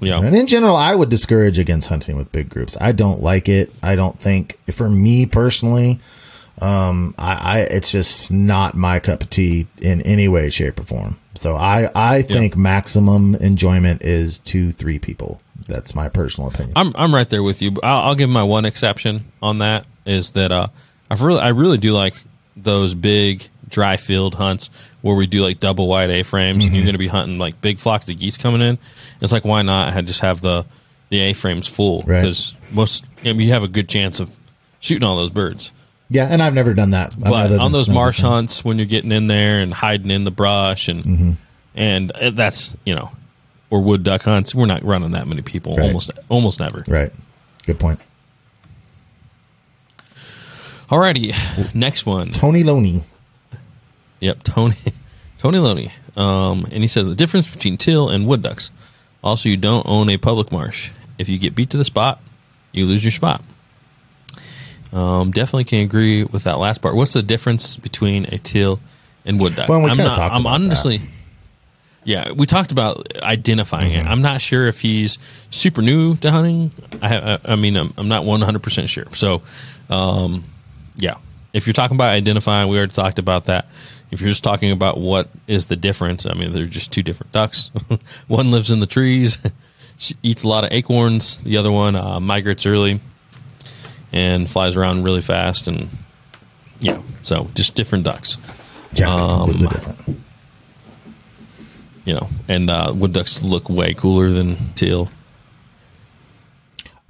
yeah, 0.00 0.18
and 0.20 0.34
in 0.34 0.46
general 0.46 0.74
i 0.76 0.94
would 0.94 1.08
discourage 1.10 1.58
against 1.58 1.88
hunting 1.88 2.16
with 2.16 2.32
big 2.32 2.48
groups 2.48 2.76
i 2.80 2.90
don't 2.90 3.22
like 3.22 3.48
it 3.48 3.70
i 3.82 3.94
don't 3.94 4.18
think 4.18 4.58
for 4.72 4.88
me 4.88 5.26
personally 5.26 6.00
um 6.60 7.14
i, 7.18 7.32
I 7.32 7.58
it's 7.60 7.90
just 7.90 8.30
not 8.30 8.74
my 8.76 9.00
cup 9.00 9.22
of 9.22 9.30
tea 9.30 9.66
in 9.80 10.02
any 10.02 10.28
way 10.28 10.50
shape 10.50 10.78
or 10.80 10.84
form 10.84 11.18
so 11.34 11.56
i 11.56 11.90
i 11.94 12.22
think 12.22 12.56
maximum 12.56 13.34
enjoyment 13.36 14.02
is 14.02 14.38
two 14.38 14.72
three 14.72 14.98
people 14.98 15.40
that's 15.66 15.94
my 15.94 16.08
personal 16.08 16.48
opinion 16.50 16.72
I'm 16.76 16.92
I'm 16.96 17.14
right 17.14 17.28
there 17.28 17.42
with 17.44 17.62
you. 17.62 17.70
but 17.70 17.84
I'll, 17.84 18.08
I'll 18.08 18.14
give 18.14 18.28
my 18.30 18.42
one 18.42 18.64
exception 18.64 19.24
on 19.40 19.58
that 19.58 19.86
is 20.04 20.30
that 20.30 20.50
uh, 20.50 20.66
I've 21.10 21.22
really 21.22 21.40
I 21.40 21.48
really 21.48 21.78
do 21.78 21.92
like 21.92 22.14
those 22.56 22.94
big 22.94 23.46
dry 23.68 23.96
field 23.96 24.34
hunts 24.34 24.70
where 25.02 25.14
we 25.14 25.28
do 25.28 25.42
like 25.44 25.60
double 25.60 25.86
wide 25.86 26.10
A 26.10 26.24
frames 26.24 26.64
and 26.64 26.74
you're 26.74 26.82
going 26.82 26.94
to 26.94 26.98
be 26.98 27.06
hunting 27.06 27.38
like 27.38 27.60
big 27.60 27.78
flocks 27.78 28.08
of 28.08 28.18
geese 28.18 28.36
coming 28.36 28.60
in. 28.62 28.78
It's 29.20 29.32
like 29.32 29.44
why 29.44 29.62
not 29.62 29.92
had 29.92 30.06
just 30.08 30.20
have 30.22 30.40
the 30.40 30.66
the 31.10 31.20
A 31.20 31.32
frames 31.34 31.68
full 31.68 32.02
Right. 32.02 32.22
because 32.22 32.54
most 32.72 33.04
I 33.24 33.32
mean, 33.34 33.42
you 33.46 33.52
have 33.52 33.62
a 33.62 33.68
good 33.68 33.88
chance 33.88 34.18
of 34.18 34.36
shooting 34.80 35.06
all 35.06 35.16
those 35.16 35.30
birds. 35.30 35.70
Yeah 36.10 36.26
and 36.26 36.42
i've 36.42 36.54
never 36.54 36.74
done 36.74 36.90
that 36.90 37.18
But 37.18 37.52
on 37.58 37.72
those 37.72 37.88
marsh 37.88 38.20
hunts, 38.20 38.64
when 38.64 38.76
you're 38.76 38.86
getting 38.86 39.12
in 39.12 39.26
there 39.28 39.60
and 39.60 39.72
hiding 39.72 40.10
in 40.10 40.24
the 40.24 40.30
brush, 40.30 40.88
and 40.88 41.02
Mm-hmm. 41.04 41.30
and 41.74 42.10
uh, 42.12 42.30
that's 42.30 42.76
you 42.84 42.94
know, 42.94 43.10
or 43.70 43.80
wood 43.82 44.02
duck 44.02 44.22
hunts, 44.22 44.54
we're 44.54 44.66
not 44.66 44.82
running 44.84 45.12
that 45.12 45.26
many 45.28 45.42
people. 45.42 45.76
Right. 45.76 45.86
Almost 45.86 46.10
almost 46.28 46.60
never. 46.60 46.84
right 46.88 47.12
good 47.66 47.78
point 47.78 48.00
Alrighty, 50.90 51.32
next 51.74 52.04
one. 52.06 52.32
tony 52.32 52.62
loney 52.64 53.02
Yep, 54.20 54.42
Tony 54.42 54.74
Tony 55.38 55.58
Loney. 55.58 55.92
Um, 56.16 56.66
and 56.70 56.82
he 56.82 56.88
said 56.88 57.06
the 57.06 57.14
difference 57.14 57.48
between 57.48 57.78
teal 57.78 58.10
and 58.10 58.26
wood 58.26 58.42
ducks. 58.42 58.70
Also, 59.24 59.48
you 59.48 59.56
don't 59.56 59.86
own 59.86 60.10
a 60.10 60.18
public 60.18 60.52
marsh. 60.52 60.90
If 61.18 61.28
you 61.30 61.38
get 61.38 61.54
beat 61.54 61.70
to 61.70 61.78
the 61.78 61.84
spot, 61.84 62.20
you 62.72 62.84
lose 62.84 63.02
your 63.02 63.12
spot. 63.12 63.42
Um, 64.92 65.30
definitely 65.30 65.64
can 65.64 65.80
agree 65.80 66.24
with 66.24 66.44
that 66.44 66.58
last 66.58 66.82
part. 66.82 66.96
What's 66.96 67.12
the 67.12 67.22
difference 67.22 67.76
between 67.76 68.24
a 68.26 68.38
teal 68.38 68.80
and 69.24 69.40
wood 69.40 69.54
duck? 69.56 69.68
Well, 69.68 69.82
we 69.82 69.90
I'm 69.90 69.96
not. 69.96 70.18
I'm 70.18 70.40
about 70.42 70.58
that. 70.58 70.64
honestly. 70.64 71.00
Yeah, 72.02 72.32
we 72.32 72.46
talked 72.46 72.72
about 72.72 73.14
identifying 73.22 73.92
Mm-hmm. 73.92 74.06
it. 74.06 74.10
I'm 74.10 74.22
not 74.22 74.40
sure 74.40 74.66
if 74.66 74.80
he's 74.80 75.18
super 75.50 75.82
new 75.82 76.16
to 76.16 76.30
hunting. 76.30 76.70
I, 77.02 77.34
I, 77.34 77.38
I 77.52 77.56
mean, 77.56 77.76
I'm, 77.76 77.92
I'm 77.98 78.08
not 78.08 78.24
100 78.24 78.62
percent 78.62 78.88
sure. 78.88 79.04
So, 79.14 79.42
um, 79.90 80.44
yeah, 80.96 81.16
if 81.52 81.66
you're 81.66 81.74
talking 81.74 81.96
about 81.96 82.08
identifying, 82.08 82.68
we 82.70 82.78
already 82.78 82.92
talked 82.92 83.18
about 83.18 83.44
that. 83.44 83.66
If 84.10 84.20
you're 84.20 84.30
just 84.30 84.42
talking 84.42 84.70
about 84.72 84.98
what 84.98 85.28
is 85.46 85.66
the 85.66 85.76
difference, 85.76 86.24
I 86.26 86.32
mean, 86.34 86.52
they're 86.52 86.64
just 86.66 86.90
two 86.90 87.02
different 87.02 87.32
ducks. 87.32 87.70
one 88.28 88.50
lives 88.50 88.70
in 88.70 88.80
the 88.80 88.86
trees, 88.86 89.38
she 89.98 90.14
eats 90.22 90.42
a 90.42 90.48
lot 90.48 90.64
of 90.64 90.72
acorns. 90.72 91.36
The 91.38 91.58
other 91.58 91.70
one 91.70 91.94
uh, 91.96 92.18
migrates 92.18 92.64
early 92.66 92.98
and 94.12 94.50
flies 94.50 94.76
around 94.76 95.04
really 95.04 95.22
fast. 95.22 95.68
And 95.68 95.88
yeah, 96.80 97.00
so 97.22 97.48
just 97.54 97.74
different 97.74 98.04
ducks, 98.04 98.36
yeah 98.94 99.12
Um, 99.12 99.48
completely 99.48 99.68
different 99.68 100.20
you 102.04 102.14
know. 102.14 102.28
And 102.48 102.70
uh, 102.70 102.92
wood 102.94 103.12
ducks 103.12 103.42
look 103.42 103.68
way 103.68 103.94
cooler 103.94 104.30
than 104.30 104.72
teal. 104.74 105.10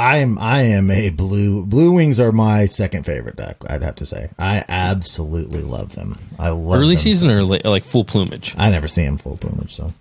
I 0.00 0.16
am 0.18 0.38
I 0.38 0.62
am 0.62 0.90
a 0.90 1.10
blue 1.10 1.66
blue 1.66 1.92
wings 1.92 2.18
are 2.18 2.32
my 2.32 2.64
second 2.66 3.04
favorite 3.04 3.36
duck. 3.36 3.62
I'd 3.68 3.82
have 3.82 3.96
to 3.96 4.06
say 4.06 4.30
I 4.38 4.64
absolutely 4.68 5.60
love 5.62 5.94
them. 5.94 6.16
I 6.38 6.48
love 6.48 6.80
Early 6.80 6.94
them. 6.94 7.02
season 7.02 7.30
or 7.30 7.42
la- 7.44 7.58
like 7.64 7.84
full 7.84 8.04
plumage? 8.04 8.54
I 8.56 8.70
never 8.70 8.88
see 8.88 9.04
them 9.04 9.18
full 9.18 9.36
plumage, 9.36 9.74
so 9.74 9.92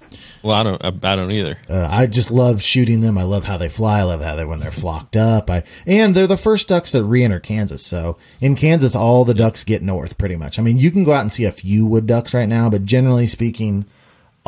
Well, 0.41 0.55
I 0.55 0.63
don't. 0.63 0.81
I, 0.83 0.87
I 1.11 1.15
don't 1.17 1.31
either. 1.31 1.57
uh, 1.69 1.87
I 1.91 2.05
just 2.07 2.31
love 2.31 2.61
shooting 2.61 3.01
them. 3.01 3.17
I 3.17 3.23
love 3.23 3.43
how 3.43 3.57
they 3.57 3.67
fly. 3.67 3.99
I 3.99 4.03
love 4.03 4.21
how 4.21 4.35
they 4.35 4.45
when 4.45 4.59
they're 4.59 4.71
flocked 4.71 5.17
up. 5.17 5.49
I 5.49 5.63
and 5.85 6.15
they're 6.15 6.27
the 6.27 6.37
first 6.37 6.69
ducks 6.69 6.93
that 6.93 7.03
re-enter 7.03 7.41
Kansas. 7.41 7.85
So 7.85 8.17
in 8.39 8.55
Kansas, 8.55 8.95
all 8.95 9.25
the 9.25 9.33
ducks 9.33 9.63
get 9.65 9.81
north 9.81 10.17
pretty 10.17 10.37
much. 10.37 10.57
I 10.59 10.61
mean, 10.61 10.77
you 10.77 10.91
can 10.91 11.03
go 11.03 11.11
out 11.11 11.21
and 11.21 11.31
see 11.31 11.43
a 11.43 11.51
few 11.51 11.85
wood 11.85 12.07
ducks 12.07 12.33
right 12.33 12.47
now, 12.47 12.69
but 12.69 12.85
generally 12.85 13.27
speaking, 13.27 13.85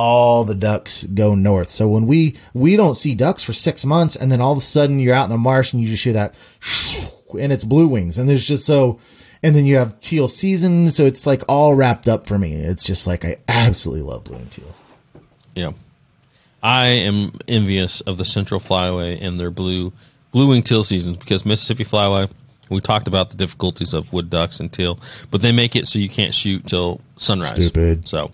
all 0.01 0.43
the 0.43 0.55
ducks 0.55 1.03
go 1.03 1.35
north. 1.35 1.69
So 1.69 1.87
when 1.87 2.07
we 2.07 2.35
we 2.55 2.75
don't 2.75 2.95
see 2.95 3.13
ducks 3.13 3.43
for 3.43 3.53
six 3.53 3.85
months, 3.85 4.15
and 4.15 4.31
then 4.31 4.41
all 4.41 4.51
of 4.51 4.57
a 4.57 4.61
sudden 4.61 4.99
you're 4.99 5.13
out 5.13 5.29
in 5.29 5.31
a 5.31 5.37
marsh 5.37 5.73
and 5.73 5.81
you 5.81 5.87
just 5.87 6.03
hear 6.03 6.13
that, 6.13 6.33
and 7.39 7.53
it's 7.53 7.63
blue 7.63 7.87
wings, 7.87 8.17
and 8.17 8.27
there's 8.27 8.47
just 8.47 8.65
so. 8.65 8.99
And 9.43 9.55
then 9.55 9.65
you 9.65 9.75
have 9.77 9.99
teal 10.01 10.27
season, 10.27 10.91
so 10.91 11.05
it's 11.05 11.25
like 11.25 11.43
all 11.47 11.73
wrapped 11.73 12.07
up 12.07 12.27
for 12.27 12.37
me. 12.37 12.53
It's 12.53 12.83
just 12.83 13.07
like 13.07 13.25
I 13.25 13.37
absolutely 13.47 14.03
love 14.03 14.23
blue 14.23 14.37
and 14.37 14.51
teals. 14.51 14.83
Yeah, 15.55 15.71
I 16.61 16.87
am 16.87 17.33
envious 17.47 18.01
of 18.01 18.17
the 18.17 18.25
Central 18.25 18.59
Flyway 18.59 19.19
and 19.21 19.39
their 19.39 19.51
blue 19.51 19.93
blue 20.31 20.47
wing 20.47 20.63
teal 20.63 20.83
seasons 20.83 21.17
because 21.17 21.45
Mississippi 21.45 21.85
Flyway. 21.85 22.29
We 22.69 22.79
talked 22.79 23.07
about 23.07 23.31
the 23.31 23.35
difficulties 23.35 23.93
of 23.93 24.13
wood 24.13 24.29
ducks 24.29 24.61
and 24.61 24.71
teal, 24.71 24.97
but 25.29 25.41
they 25.41 25.51
make 25.51 25.75
it 25.75 25.87
so 25.87 25.99
you 25.99 26.07
can't 26.07 26.33
shoot 26.33 26.65
till 26.65 27.01
sunrise. 27.17 27.49
Stupid. 27.49 28.07
So 28.07 28.31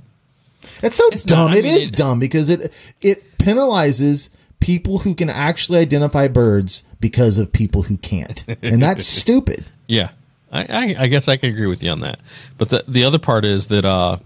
It's 0.84 0.96
so 0.98 1.08
It's 1.12 1.24
dumb. 1.26 1.50
not- 1.52 1.58
It 1.58 1.64
mean, 1.64 1.80
is 1.82 1.90
it- 1.90 1.96
dumb 1.96 2.20
because 2.20 2.50
it 2.50 2.72
it 3.02 3.38
penalizes 3.38 4.30
people 4.60 5.00
who 5.00 5.14
can 5.16 5.30
actually 5.30 5.80
identify 5.80 6.28
birds 6.28 6.84
because 7.00 7.38
of 7.38 7.52
people 7.52 7.84
who 7.84 7.98
can't, 7.98 8.44
and 8.64 8.82
that's 8.82 9.06
stupid. 9.22 9.66
yeah, 9.88 10.10
I, 10.52 10.62
I, 10.64 10.96
I 11.04 11.08
guess 11.08 11.28
I 11.28 11.38
can 11.38 11.50
agree 11.52 11.68
with 11.68 11.84
you 11.84 11.92
on 11.92 12.00
that. 12.02 12.20
But 12.58 12.70
the 12.70 12.84
the 12.88 13.04
other 13.04 13.20
part 13.20 13.46
is 13.46 13.68
that 13.68 13.86
uh, 13.86 14.18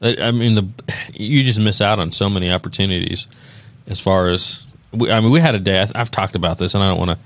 I 0.00 0.16
I 0.20 0.30
mean 0.30 0.54
the 0.54 0.66
you 1.12 1.42
just 1.44 1.58
miss 1.58 1.80
out 1.80 1.98
on 1.98 2.12
so 2.12 2.28
many 2.28 2.50
opportunities 2.50 3.26
as 3.86 4.00
far 4.00 4.28
as 4.28 4.62
we, 4.92 5.10
I 5.10 5.20
mean 5.20 5.30
we 5.30 5.40
had 5.40 5.54
a 5.54 5.58
day 5.60 5.84
I've 5.94 6.10
talked 6.10 6.34
about 6.34 6.58
this 6.58 6.74
and 6.74 6.82
I 6.82 6.88
don't 6.88 6.98
want 6.98 7.10
to 7.10 7.18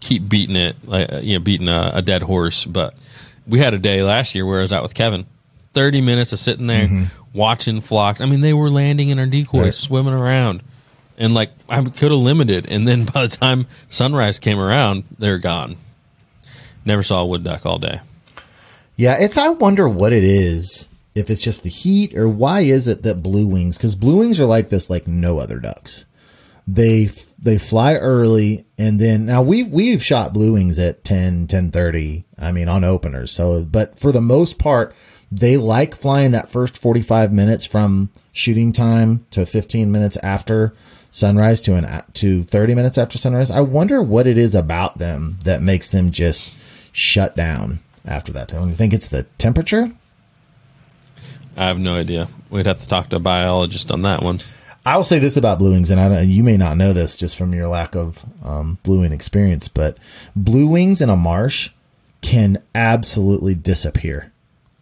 keep 0.00 0.28
beating 0.28 0.56
it 0.56 0.76
like 0.86 1.08
you 1.22 1.34
know 1.34 1.40
beating 1.40 1.68
a, 1.68 1.90
a 1.94 2.02
dead 2.02 2.22
horse 2.22 2.64
but 2.64 2.94
we 3.46 3.58
had 3.58 3.74
a 3.74 3.78
day 3.78 4.02
last 4.02 4.34
year 4.34 4.46
where 4.46 4.58
I 4.58 4.62
was 4.62 4.72
out 4.72 4.82
with 4.82 4.94
Kevin 4.94 5.26
30 5.72 6.00
minutes 6.00 6.32
of 6.32 6.38
sitting 6.38 6.66
there 6.66 6.86
mm-hmm. 6.86 7.04
watching 7.32 7.80
flocks 7.80 8.20
I 8.20 8.26
mean 8.26 8.40
they 8.40 8.52
were 8.54 8.70
landing 8.70 9.08
in 9.08 9.18
our 9.18 9.26
decoys 9.26 9.60
Right. 9.62 9.74
swimming 9.74 10.14
around 10.14 10.62
and 11.18 11.34
like 11.34 11.50
I 11.68 11.82
could 11.82 12.10
have 12.10 12.20
limited 12.20 12.66
and 12.66 12.86
then 12.88 13.04
by 13.12 13.26
the 13.26 13.36
time 13.36 13.66
sunrise 13.88 14.38
came 14.38 14.58
around 14.58 15.04
they're 15.18 15.38
gone 15.38 15.76
never 16.84 17.02
saw 17.02 17.20
a 17.22 17.26
wood 17.26 17.44
duck 17.44 17.64
all 17.66 17.78
day 17.78 18.00
Yeah, 18.96 19.16
it's. 19.18 19.38
I 19.38 19.48
wonder 19.48 19.88
what 19.88 20.12
it 20.12 20.24
is. 20.24 20.88
If 21.14 21.30
it's 21.30 21.42
just 21.42 21.62
the 21.62 21.70
heat, 21.70 22.14
or 22.14 22.28
why 22.28 22.60
is 22.60 22.86
it 22.86 23.02
that 23.02 23.22
blue 23.22 23.46
wings? 23.46 23.76
Because 23.78 23.96
blue 23.96 24.18
wings 24.18 24.38
are 24.40 24.46
like 24.46 24.68
this, 24.68 24.90
like 24.90 25.06
no 25.08 25.38
other 25.38 25.58
ducks. 25.58 26.04
They 26.68 27.10
they 27.38 27.56
fly 27.58 27.94
early, 27.94 28.64
and 28.78 29.00
then 29.00 29.24
now 29.26 29.40
we've 29.42 29.68
we've 29.68 30.04
shot 30.04 30.32
blue 30.34 30.52
wings 30.52 30.78
at 30.78 31.02
10, 31.04 31.46
10.30, 31.48 32.24
I 32.38 32.52
mean 32.52 32.68
on 32.68 32.84
openers. 32.84 33.32
So, 33.32 33.64
but 33.64 33.98
for 33.98 34.12
the 34.12 34.20
most 34.20 34.58
part, 34.58 34.94
they 35.32 35.56
like 35.56 35.94
flying 35.94 36.32
that 36.32 36.50
first 36.50 36.76
forty 36.76 37.02
five 37.02 37.32
minutes 37.32 37.64
from 37.66 38.10
shooting 38.32 38.72
time 38.72 39.26
to 39.30 39.46
fifteen 39.46 39.92
minutes 39.92 40.16
after 40.18 40.72
sunrise 41.10 41.62
to 41.62 41.74
an 41.74 42.02
to 42.14 42.44
thirty 42.44 42.74
minutes 42.74 42.98
after 42.98 43.18
sunrise. 43.18 43.50
I 43.50 43.60
wonder 43.60 44.02
what 44.02 44.26
it 44.26 44.38
is 44.38 44.54
about 44.54 44.98
them 44.98 45.38
that 45.44 45.62
makes 45.62 45.90
them 45.92 46.10
just 46.10 46.56
shut 46.92 47.36
down 47.36 47.80
after 48.04 48.32
that 48.32 48.48
time. 48.48 48.68
You 48.68 48.74
think 48.74 48.92
it's 48.92 49.08
the 49.08 49.24
temperature? 49.38 49.92
I 51.56 51.66
have 51.66 51.78
no 51.78 51.94
idea. 51.94 52.28
We'd 52.48 52.66
have 52.66 52.80
to 52.80 52.88
talk 52.88 53.10
to 53.10 53.16
a 53.16 53.20
biologist 53.20 53.90
on 53.90 54.02
that 54.02 54.22
one. 54.22 54.40
I 54.86 54.96
will 54.96 55.04
say 55.04 55.18
this 55.18 55.36
about 55.36 55.58
blue 55.58 55.72
wings, 55.72 55.90
and 55.90 56.00
I 56.00 56.08
don't, 56.08 56.28
you 56.28 56.42
may 56.42 56.56
not 56.56 56.78
know 56.78 56.94
this 56.94 57.16
just 57.16 57.36
from 57.36 57.52
your 57.52 57.68
lack 57.68 57.94
of 57.94 58.24
um, 58.42 58.78
blue 58.82 59.00
wing 59.00 59.12
experience, 59.12 59.68
but 59.68 59.98
blue 60.34 60.66
wings 60.66 61.02
in 61.02 61.10
a 61.10 61.16
marsh 61.16 61.70
can 62.22 62.62
absolutely 62.74 63.54
disappear, 63.54 64.32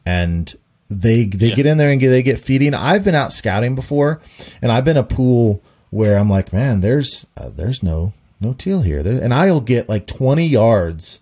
and 0.09 0.55
they 0.91 1.25
they 1.25 1.49
Yeah. 1.49 1.55
get 1.55 1.67
in 1.67 1.77
there 1.79 1.91
and 1.91 2.01
get, 2.01 2.09
they 2.09 2.23
get 2.23 2.39
feeding. 2.39 2.73
I've 2.75 3.05
been 3.05 3.15
out 3.15 3.33
scouting 3.33 3.75
before, 3.75 4.21
and 4.63 4.73
I've 4.73 4.85
been 4.85 4.97
a 4.97 5.03
pool 5.05 5.63
where 5.91 6.17
I'm 6.17 6.31
like, 6.31 6.53
man, 6.53 6.81
there's 6.81 7.27
uh, 7.37 7.51
there's 7.55 7.83
no 7.83 8.13
no 8.41 8.53
teal 8.55 8.83
here, 8.83 9.03
there, 9.03 9.21
and 9.23 9.35
I'll 9.35 9.61
get 9.61 9.89
like 9.89 10.07
20 10.07 10.47
yards 10.47 11.21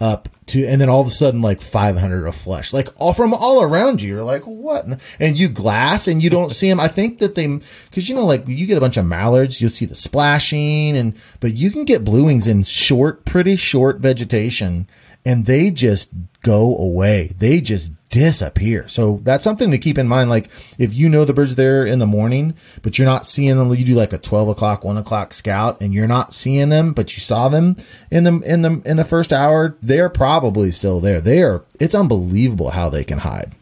up 0.00 0.28
to 0.46 0.66
and 0.66 0.80
then 0.80 0.88
all 0.88 1.00
of 1.00 1.06
a 1.06 1.10
sudden 1.10 1.40
like 1.40 1.60
500 1.62 2.26
of 2.26 2.34
flesh 2.34 2.72
like 2.72 2.88
all 2.98 3.12
from 3.14 3.32
all 3.32 3.62
around 3.62 4.02
you 4.02 4.08
you're 4.14 4.24
like 4.24 4.42
what 4.42 4.84
and 5.20 5.38
you 5.38 5.48
glass 5.48 6.08
and 6.08 6.20
you 6.20 6.28
don't 6.28 6.50
see 6.50 6.68
them 6.68 6.80
i 6.80 6.88
think 6.88 7.18
that 7.18 7.36
they 7.36 7.46
because 7.46 8.08
you 8.08 8.14
know 8.16 8.26
like 8.26 8.46
you 8.48 8.66
get 8.66 8.76
a 8.76 8.80
bunch 8.80 8.96
of 8.96 9.06
mallards 9.06 9.60
you'll 9.60 9.70
see 9.70 9.86
the 9.86 9.94
splashing 9.94 10.96
and 10.96 11.14
but 11.38 11.54
you 11.54 11.70
can 11.70 11.84
get 11.84 12.04
blue 12.04 12.24
wings 12.24 12.48
in 12.48 12.64
short 12.64 13.24
pretty 13.24 13.54
short 13.54 14.00
vegetation 14.00 14.88
and 15.24 15.46
they 15.46 15.70
just 15.70 16.10
go 16.42 16.76
away 16.76 17.32
they 17.38 17.60
just 17.60 17.90
disappear 18.10 18.86
so 18.86 19.18
that's 19.24 19.42
something 19.42 19.70
to 19.72 19.78
keep 19.78 19.98
in 19.98 20.06
mind 20.06 20.30
like 20.30 20.48
if 20.78 20.94
you 20.94 21.08
know 21.08 21.24
the 21.24 21.32
birds 21.34 21.56
there 21.56 21.84
in 21.84 21.98
the 21.98 22.06
morning 22.06 22.54
but 22.82 22.96
you're 22.96 23.06
not 23.08 23.26
seeing 23.26 23.56
them 23.56 23.74
you 23.74 23.84
do 23.84 23.94
like 23.94 24.12
a 24.12 24.18
12 24.18 24.50
o'clock 24.50 24.84
1 24.84 24.96
o'clock 24.96 25.32
scout 25.34 25.80
and 25.80 25.92
you're 25.92 26.06
not 26.06 26.32
seeing 26.32 26.68
them 26.68 26.92
but 26.92 27.14
you 27.16 27.20
saw 27.20 27.48
them 27.48 27.74
in 28.12 28.22
the 28.24 28.38
in 28.42 28.62
the 28.62 28.80
in 28.84 28.96
the 28.96 29.04
first 29.04 29.32
hour 29.32 29.76
they're 29.82 30.08
probably 30.10 30.70
still 30.70 31.00
there 31.00 31.20
they 31.20 31.42
are 31.42 31.62
it's 31.80 31.94
unbelievable 31.94 32.70
how 32.70 32.88
they 32.88 33.02
can 33.02 33.18
hide 33.18 33.52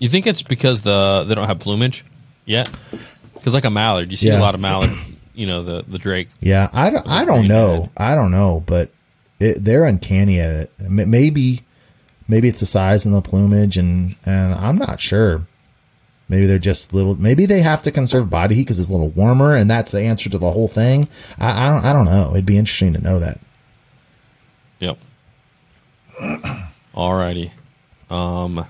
You 0.00 0.08
think 0.08 0.26
it's 0.26 0.42
because 0.42 0.80
the 0.80 1.24
they 1.28 1.34
don't 1.36 1.46
have 1.46 1.60
plumage 1.60 2.04
yet? 2.46 2.68
Because 3.34 3.54
like 3.54 3.64
a 3.64 3.70
mallard, 3.70 4.10
you 4.10 4.16
see 4.16 4.26
Yeah. 4.28 4.38
a 4.38 4.42
lot 4.42 4.54
of 4.54 4.60
mallard. 4.60 4.92
You 5.34 5.46
know 5.46 5.62
the 5.62 5.84
the 5.86 5.98
drake. 5.98 6.28
yeah 6.40 6.68
i 6.72 6.90
don't 6.90 7.08
i 7.08 7.24
don't 7.24 7.46
know 7.48 7.90
i 7.96 8.14
don't 8.16 8.30
know 8.32 8.62
but 8.66 8.90
it, 9.44 9.64
they're 9.64 9.84
uncanny 9.84 10.40
at 10.40 10.50
it 10.50 10.72
maybe 10.80 11.62
maybe 12.26 12.48
it's 12.48 12.60
the 12.60 12.66
size 12.66 13.04
and 13.04 13.14
the 13.14 13.20
plumage 13.22 13.76
and 13.76 14.16
and 14.24 14.54
i'm 14.54 14.76
not 14.76 15.00
sure 15.00 15.46
maybe 16.28 16.46
they're 16.46 16.58
just 16.58 16.92
little 16.94 17.14
maybe 17.16 17.46
they 17.46 17.60
have 17.60 17.82
to 17.82 17.90
conserve 17.90 18.30
body 18.30 18.54
heat 18.54 18.62
because 18.62 18.80
it's 18.80 18.88
a 18.88 18.92
little 18.92 19.10
warmer 19.10 19.54
and 19.54 19.68
that's 19.70 19.92
the 19.92 20.00
answer 20.00 20.30
to 20.30 20.38
the 20.38 20.50
whole 20.50 20.68
thing 20.68 21.08
i, 21.38 21.66
I 21.66 21.68
don't 21.68 21.84
i 21.84 21.92
don't 21.92 22.06
know 22.06 22.30
it'd 22.32 22.46
be 22.46 22.58
interesting 22.58 22.92
to 22.94 23.00
know 23.00 23.18
that 23.20 23.38
Yep. 24.80 24.98
Alrighty. 26.94 27.50
Um, 28.10 28.66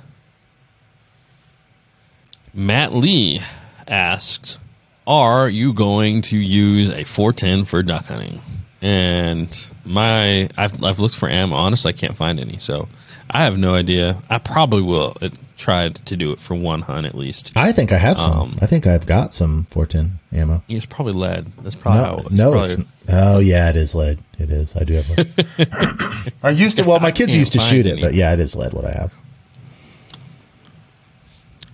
Matt 2.52 2.94
Lee 2.94 3.40
asked, 3.88 4.58
"Are 5.06 5.48
you 5.48 5.72
going 5.72 6.22
to 6.22 6.38
use 6.38 6.90
a 6.90 7.04
410 7.04 7.64
for 7.64 7.82
duck 7.82 8.06
hunting?" 8.06 8.40
And 8.84 9.70
my, 9.86 10.48
I've 10.58 10.84
I've 10.84 10.98
looked 10.98 11.16
for 11.16 11.28
ammo. 11.28 11.56
Honestly, 11.56 11.88
I 11.88 11.92
can't 11.96 12.16
find 12.16 12.38
any, 12.38 12.58
so 12.58 12.86
I 13.30 13.44
have 13.44 13.56
no 13.56 13.74
idea. 13.74 14.22
I 14.28 14.36
probably 14.38 14.82
will 14.82 15.16
uh, 15.22 15.30
try 15.56 15.88
to 15.88 16.16
do 16.16 16.32
it 16.32 16.38
for 16.38 16.54
one 16.54 16.82
hunt 16.82 17.06
at 17.06 17.14
least. 17.14 17.52
i 17.56 17.70
think 17.72 17.92
i 17.92 17.96
have 17.96 18.18
some 18.20 18.32
Um, 18.38 18.52
i 18.60 18.66
think 18.66 18.86
i've 18.88 19.06
got 19.06 19.32
some 19.32 19.64
410 19.70 20.18
ammo 20.38 20.62
It's 20.68 20.84
probably 20.84 21.12
lead. 21.12 21.46
That's 21.62 21.76
probably 21.76 22.00
how 22.02 22.12
no, 22.16 22.18
it's 22.26 22.30
no 22.32 22.50
probably, 22.50 22.70
it's 22.72 22.82
oh 23.08 23.38
yeah 23.38 23.70
it 23.70 23.76
is 23.76 23.94
lead 23.94 24.18
it 24.38 24.50
is 24.50 24.76
i 24.76 24.82
do 24.82 24.94
have 24.94 25.08
one 25.16 26.32
i 26.42 26.50
used 26.50 26.76
to 26.78 26.82
well 26.84 26.98
my 27.00 27.12
kids 27.12 27.34
used 27.36 27.52
to 27.52 27.58
find 27.60 27.70
shoot 27.70 27.86
it 27.86 27.92
any. 27.92 28.00
but 28.02 28.14
yeah 28.14 28.32
it 28.32 28.40
is 28.40 28.56
lead 28.56 28.72
what 28.72 28.84
i 28.84 28.90
have 28.90 29.12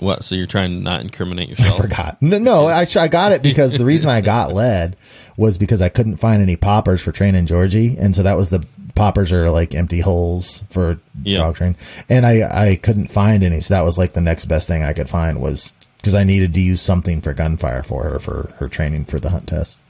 what. 0.02 0.24
So 0.24 0.34
you're 0.34 0.46
trying 0.46 0.70
to 0.78 0.82
not 0.82 1.00
incriminate 1.00 1.48
yourself? 1.48 1.78
I 1.78 1.82
forgot. 1.82 2.22
No, 2.22 2.38
no, 2.38 2.66
I, 2.68 2.86
I 2.96 3.08
got 3.08 3.32
it 3.32 3.42
because 3.42 3.76
the 3.76 3.84
reason 3.84 4.10
I 4.10 4.20
got 4.20 4.52
lead 4.54 4.96
was 5.36 5.56
because 5.58 5.80
I 5.80 5.88
couldn't 5.88 6.16
find 6.16 6.42
any 6.42 6.56
poppers 6.56 7.00
for 7.02 7.12
training 7.12 7.46
Georgie, 7.46 7.96
and 7.98 8.14
so 8.14 8.22
that 8.22 8.36
was 8.36 8.50
the 8.50 8.66
poppers 8.94 9.32
are 9.32 9.48
like 9.50 9.74
empty 9.74 10.00
holes 10.00 10.64
for 10.70 10.98
Yeah. 11.22 11.38
dog 11.38 11.56
train, 11.56 11.76
and 12.08 12.26
I 12.26 12.42
I 12.70 12.76
couldn't 12.76 13.10
find 13.10 13.42
any, 13.42 13.60
so 13.60 13.74
that 13.74 13.84
was 13.84 13.96
like 13.96 14.12
the 14.12 14.20
next 14.20 14.46
best 14.46 14.68
thing 14.68 14.82
I 14.82 14.92
could 14.92 15.08
find 15.08 15.40
was 15.40 15.72
because 15.96 16.14
I 16.14 16.24
needed 16.24 16.52
to 16.54 16.60
use 16.60 16.80
something 16.82 17.20
for 17.20 17.32
gunfire 17.34 17.82
for 17.82 18.04
her 18.04 18.18
for 18.18 18.54
her 18.58 18.68
training 18.68 19.04
for 19.06 19.18
the 19.20 19.30
hunt 19.30 19.46
test. 19.46 19.80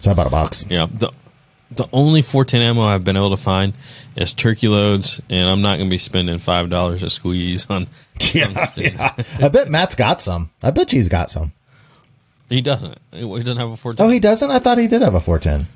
So 0.00 0.10
I 0.10 0.14
bought 0.14 0.26
a 0.26 0.30
box. 0.30 0.64
Yeah. 0.68 0.86
The 0.90 1.10
the 1.70 1.88
only 1.92 2.22
410 2.22 2.62
ammo 2.62 2.82
I've 2.82 3.04
been 3.04 3.16
able 3.16 3.30
to 3.30 3.36
find 3.36 3.74
is 4.16 4.32
turkey 4.32 4.68
loads, 4.68 5.20
and 5.28 5.48
I'm 5.48 5.60
not 5.60 5.76
going 5.76 5.88
to 5.88 5.94
be 5.94 5.98
spending 5.98 6.38
five 6.38 6.70
dollars 6.70 7.02
a 7.02 7.10
squeeze 7.10 7.66
on. 7.70 7.88
tungsten. 8.18 8.84
Yeah, 8.94 9.12
I 9.40 9.48
bet 9.48 9.70
Matt's 9.70 9.94
got 9.94 10.20
some. 10.22 10.50
I 10.62 10.70
bet 10.70 10.90
he's 10.90 11.08
got 11.08 11.30
some. 11.30 11.52
He 12.48 12.60
doesn't. 12.62 12.98
He 13.12 13.20
doesn't 13.20 13.58
have 13.58 13.68
a 13.68 13.72
Oh, 13.72 13.76
410. 13.76 14.10
he 14.10 14.20
doesn't. 14.20 14.50
I 14.50 14.58
thought 14.58 14.78
he 14.78 14.86
did 14.88 15.02
have 15.02 15.14
a 15.14 15.20
410. 15.20 15.68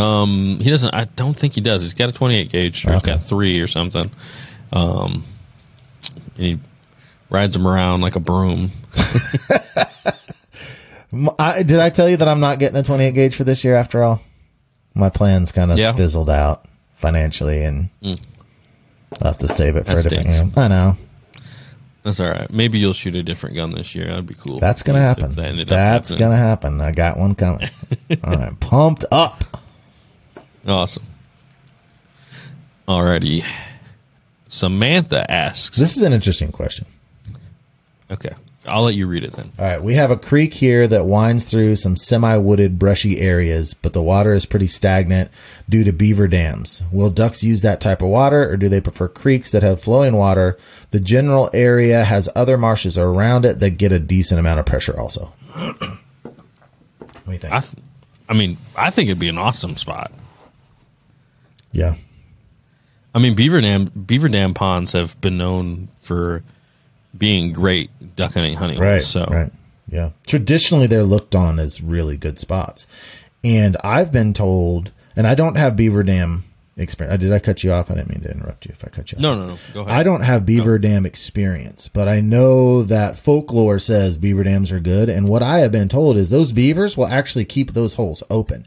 um, 0.00 0.58
he 0.60 0.70
doesn't. 0.70 0.94
I 0.94 1.04
don't 1.16 1.38
think 1.38 1.54
he 1.54 1.60
does. 1.60 1.82
He's 1.82 1.94
got 1.94 2.08
a 2.08 2.12
28 2.12 2.48
gauge, 2.50 2.86
or 2.86 2.92
he's 2.92 2.98
Okay. 3.02 3.12
got 3.12 3.22
three 3.22 3.60
or 3.60 3.66
something. 3.66 4.10
Um, 4.72 5.24
he 6.36 6.58
rides 7.30 7.54
them 7.54 7.66
around 7.66 8.00
like 8.02 8.14
a 8.16 8.20
broom. 8.20 8.70
I, 11.38 11.62
did 11.62 11.78
I 11.78 11.90
tell 11.90 12.08
you 12.08 12.16
that 12.16 12.28
I'm 12.28 12.40
not 12.40 12.58
getting 12.58 12.76
a 12.78 12.82
28 12.82 13.12
gauge 13.12 13.36
for 13.36 13.44
this 13.44 13.62
year 13.64 13.76
after 13.76 14.02
all? 14.02 14.20
My 14.94 15.10
plans 15.10 15.50
kind 15.52 15.72
of 15.72 15.78
Yeah. 15.78 15.92
fizzled 15.92 16.30
out 16.30 16.66
financially, 16.96 17.64
and 17.64 17.88
mm. 18.02 18.18
I'll 19.20 19.28
have 19.28 19.38
to 19.38 19.48
save 19.48 19.76
it 19.76 19.86
for 19.86 19.94
That 19.94 20.06
a 20.06 20.08
different 20.08 20.30
year. 20.30 20.50
I 20.64 20.68
know 20.68 20.96
That's 22.02 22.20
all 22.20 22.28
right. 22.30 22.50
Maybe 22.52 22.78
you'll 22.78 22.92
shoot 22.92 23.14
a 23.14 23.22
different 23.22 23.56
gun 23.56 23.72
this 23.72 23.94
year. 23.94 24.06
That'd 24.06 24.26
be 24.26 24.34
cool. 24.34 24.58
that's 24.58 24.82
gonna 24.82 24.98
If 24.98 25.04
happen. 25.18 25.34
that 25.34 25.46
ended 25.46 25.68
That's 25.68 26.12
gonna 26.12 26.36
happen. 26.36 26.80
I 26.80 26.92
got 26.92 27.16
one 27.18 27.34
coming. 27.34 27.68
I'm 28.24 28.56
pumped 28.56 29.04
up. 29.10 29.42
Awesome. 30.66 31.04
Alrighty. 32.86 33.44
Samantha 34.48 35.28
asks. 35.30 35.76
This 35.76 35.96
is 35.96 36.02
an 36.02 36.12
interesting 36.12 36.52
question. 36.52 36.86
Okay. 38.10 38.34
I'll 38.66 38.82
let 38.84 38.94
you 38.94 39.06
read 39.06 39.24
it 39.24 39.32
then. 39.32 39.52
All 39.58 39.64
right, 39.66 39.82
we 39.82 39.94
have 39.94 40.10
a 40.10 40.16
creek 40.16 40.54
here 40.54 40.88
that 40.88 41.04
winds 41.06 41.44
through 41.44 41.76
some 41.76 41.96
semi-wooded, 41.96 42.78
brushy 42.78 43.20
areas, 43.20 43.74
but 43.74 43.92
the 43.92 44.00
water 44.00 44.32
is 44.32 44.46
pretty 44.46 44.68
stagnant 44.68 45.30
due 45.68 45.84
to 45.84 45.92
beaver 45.92 46.26
dams. 46.28 46.82
Will 46.90 47.10
ducks 47.10 47.44
use 47.44 47.60
that 47.62 47.80
type 47.82 48.00
of 48.00 48.08
water, 48.08 48.48
or 48.50 48.56
do 48.56 48.70
they 48.70 48.80
prefer 48.80 49.08
creeks 49.08 49.50
that 49.50 49.62
have 49.62 49.82
flowing 49.82 50.16
water? 50.16 50.58
The 50.92 51.00
general 51.00 51.50
area 51.52 52.04
has 52.04 52.28
other 52.34 52.56
marshes 52.56 52.96
around 52.96 53.44
it 53.44 53.60
that 53.60 53.72
get 53.72 53.92
a 53.92 53.98
decent 53.98 54.40
amount 54.40 54.60
of 54.60 54.66
pressure. 54.66 54.98
Also, 54.98 55.32
what 55.54 55.78
do 57.26 57.32
you 57.32 57.38
think? 57.38 57.52
I, 57.52 57.60
th- 57.60 57.82
I 58.28 58.32
mean, 58.32 58.56
I 58.76 58.88
think 58.90 59.08
it'd 59.08 59.18
be 59.18 59.28
an 59.28 59.36
awesome 59.38 59.76
spot. 59.76 60.10
yeah, 61.70 61.96
I 63.14 63.18
mean, 63.18 63.34
beaver 63.34 63.60
dam 63.60 63.86
beaver 64.06 64.28
dam 64.28 64.54
ponds 64.54 64.92
have 64.92 65.20
been 65.20 65.36
known 65.36 65.88
for 66.00 66.42
being 67.16 67.52
great 67.52 67.90
duck 68.16 68.34
hunting 68.34 68.54
hunting 68.54 68.78
right. 68.78 69.02
So 69.02 69.26
right, 69.30 69.52
yeah. 69.88 70.10
Traditionally, 70.26 70.86
they're 70.86 71.02
looked 71.02 71.34
on 71.34 71.58
as 71.58 71.80
really 71.80 72.16
good 72.16 72.38
spots, 72.38 72.86
and 73.42 73.76
I've 73.84 74.10
been 74.12 74.34
told, 74.34 74.92
and 75.16 75.26
I 75.26 75.34
don't 75.34 75.56
have 75.56 75.76
beaver 75.76 76.02
dam 76.02 76.44
experience. 76.76 77.14
Uh, 77.14 77.16
did 77.18 77.32
I 77.32 77.38
cut 77.38 77.62
you 77.62 77.72
off? 77.72 77.90
I 77.90 77.94
didn't 77.94 78.10
mean 78.10 78.22
to 78.22 78.30
interrupt 78.30 78.66
you. 78.66 78.72
If 78.72 78.84
I 78.84 78.88
cut 78.88 79.12
you 79.12 79.18
off, 79.18 79.22
No, 79.22 79.34
no, 79.34 79.46
no. 79.48 79.58
Go 79.72 79.80
ahead. 79.82 79.92
I 79.94 80.02
don't 80.02 80.22
have 80.22 80.44
beaver 80.46 80.78
dam 80.78 81.06
experience, 81.06 81.88
but 81.88 82.08
I 82.08 82.20
know 82.20 82.82
that 82.82 83.18
folklore 83.18 83.78
says 83.78 84.18
beaver 84.18 84.42
dams 84.42 84.72
are 84.72 84.80
good. 84.80 85.08
And 85.08 85.28
what 85.28 85.42
I 85.42 85.60
have 85.60 85.70
been 85.72 85.88
told 85.88 86.16
is 86.16 86.30
those 86.30 86.50
beavers 86.52 86.96
will 86.96 87.06
actually 87.06 87.44
keep 87.44 87.72
those 87.72 87.94
holes 87.94 88.22
open. 88.28 88.66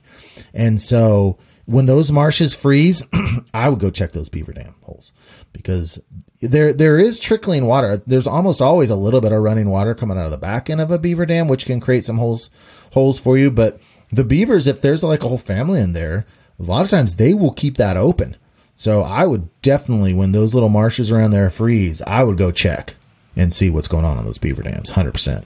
And 0.53 0.81
so 0.81 1.37
when 1.65 1.85
those 1.85 2.11
marshes 2.11 2.55
freeze, 2.55 3.05
I 3.53 3.67
would 3.67 3.79
go 3.79 3.91
check 3.91 4.13
those 4.13 4.29
beaver 4.29 4.53
dam 4.53 4.75
holes 4.83 5.11
because 5.57 5.99
there 6.41 6.71
there 6.71 6.97
is 6.97 7.19
trickling 7.19 7.65
water. 7.65 8.01
There's 8.07 8.27
almost 8.27 8.61
always 8.61 8.89
a 8.89 8.95
little 8.95 9.19
bit 9.19 9.31
of 9.31 9.41
running 9.41 9.69
water 9.69 9.93
coming 9.93 10.17
out 10.17 10.25
of 10.25 10.31
the 10.31 10.37
back 10.37 10.69
end 10.69 10.79
of 10.79 10.91
a 10.91 10.99
beaver 10.99 11.25
dam, 11.25 11.47
which 11.47 11.65
can 11.65 11.79
create 11.79 12.05
some 12.05 12.17
holes 12.17 12.49
holes 12.93 13.19
for 13.19 13.37
you. 13.37 13.51
But 13.51 13.81
the 14.11 14.23
beavers, 14.23 14.67
if 14.67 14.81
there's 14.81 15.03
like 15.03 15.23
a 15.23 15.27
whole 15.27 15.37
family 15.37 15.81
in 15.81 15.93
there, 15.93 16.25
a 16.59 16.63
lot 16.63 16.85
of 16.85 16.91
times 16.91 17.15
they 17.15 17.33
will 17.33 17.51
keep 17.51 17.77
that 17.77 17.97
open. 17.97 18.37
So 18.75 19.01
I 19.01 19.25
would 19.25 19.49
definitely, 19.63 20.13
when 20.13 20.31
those 20.31 20.53
little 20.53 20.69
marshes 20.69 21.11
around 21.11 21.31
there 21.31 21.49
freeze, 21.49 22.01
I 22.03 22.23
would 22.23 22.37
go 22.37 22.51
check 22.51 22.95
and 23.35 23.51
see 23.51 23.71
what's 23.71 23.87
going 23.87 24.05
on 24.05 24.17
on 24.17 24.25
those 24.25 24.37
beaver 24.37 24.61
dams. 24.61 24.91
Hundred 24.91 25.13
percent. 25.13 25.45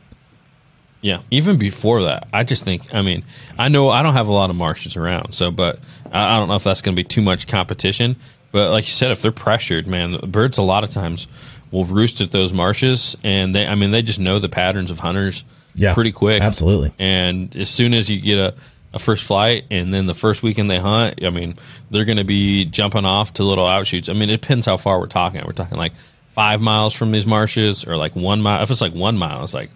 Yeah, 1.02 1.22
even 1.32 1.58
before 1.58 2.04
that, 2.04 2.28
I 2.32 2.44
just 2.44 2.64
think. 2.64 2.94
I 2.94 3.02
mean, 3.02 3.24
I 3.58 3.70
know 3.70 3.90
I 3.90 4.04
don't 4.04 4.14
have 4.14 4.28
a 4.28 4.34
lot 4.34 4.50
of 4.52 4.56
marshes 4.56 4.96
around, 4.96 5.34
so 5.34 5.50
but 5.50 5.80
I, 6.12 6.36
I 6.36 6.40
don't 6.40 6.48
know 6.48 6.56
if 6.56 6.64
that's 6.64 6.82
going 6.82 6.96
to 6.96 7.02
be 7.02 7.08
too 7.08 7.22
much 7.22 7.48
competition. 7.48 8.18
But 8.52 8.72
like 8.72 8.86
you 8.86 8.92
said, 8.92 9.12
if 9.12 9.22
they're 9.22 9.32
pressured, 9.32 9.88
man, 9.88 10.18
birds 10.18 10.58
a 10.58 10.62
lot 10.64 10.84
of 10.84 10.92
times 10.92 11.28
will 11.72 11.86
roost 11.86 12.20
at 12.22 12.32
those 12.32 12.52
marshes, 12.52 13.16
and 13.24 13.56
they, 13.56 13.66
I 13.66 13.76
mean, 13.76 13.92
they 13.92 14.02
just 14.02 14.20
know 14.20 14.40
the 14.40 14.50
patterns 14.50 14.92
of 14.92 15.00
hunters, 15.00 15.46
Yeah, 15.74 15.94
pretty 15.94 16.12
quick, 16.12 16.42
absolutely. 16.42 16.92
And 17.00 17.56
as 17.56 17.70
soon 17.70 17.94
as 17.94 18.10
you 18.10 18.20
get 18.20 18.38
a, 18.40 18.54
a 18.94 19.00
first 19.00 19.26
flight, 19.26 19.64
and 19.72 19.94
then 19.94 20.06
the 20.06 20.14
first 20.14 20.44
weekend 20.44 20.70
they 20.70 20.80
hunt, 20.80 21.24
I 21.24 21.30
mean, 21.30 21.56
they're 21.90 22.04
going 22.04 22.18
to 22.18 22.26
be 22.26 22.66
jumping 22.66 23.06
off 23.06 23.34
to 23.36 23.44
little 23.44 23.64
outshoots. 23.66 24.10
I 24.10 24.14
mean, 24.14 24.30
it 24.30 24.42
depends 24.42 24.66
how 24.66 24.76
far 24.76 25.00
we're 25.00 25.06
talking. 25.06 25.42
We're 25.46 25.54
talking 25.54 25.78
like 25.78 25.94
five 26.34 26.60
miles 26.60 26.94
from 26.94 27.14
these 27.14 27.26
marshes, 27.26 27.86
or 27.88 27.96
like 27.96 28.18
one 28.18 28.42
mile. 28.42 28.62
If 28.64 28.70
it's 28.70 28.82
like 28.82 28.94
one 28.94 29.18
mile, 29.18 29.42
it's 29.46 29.54
like, 29.54 29.70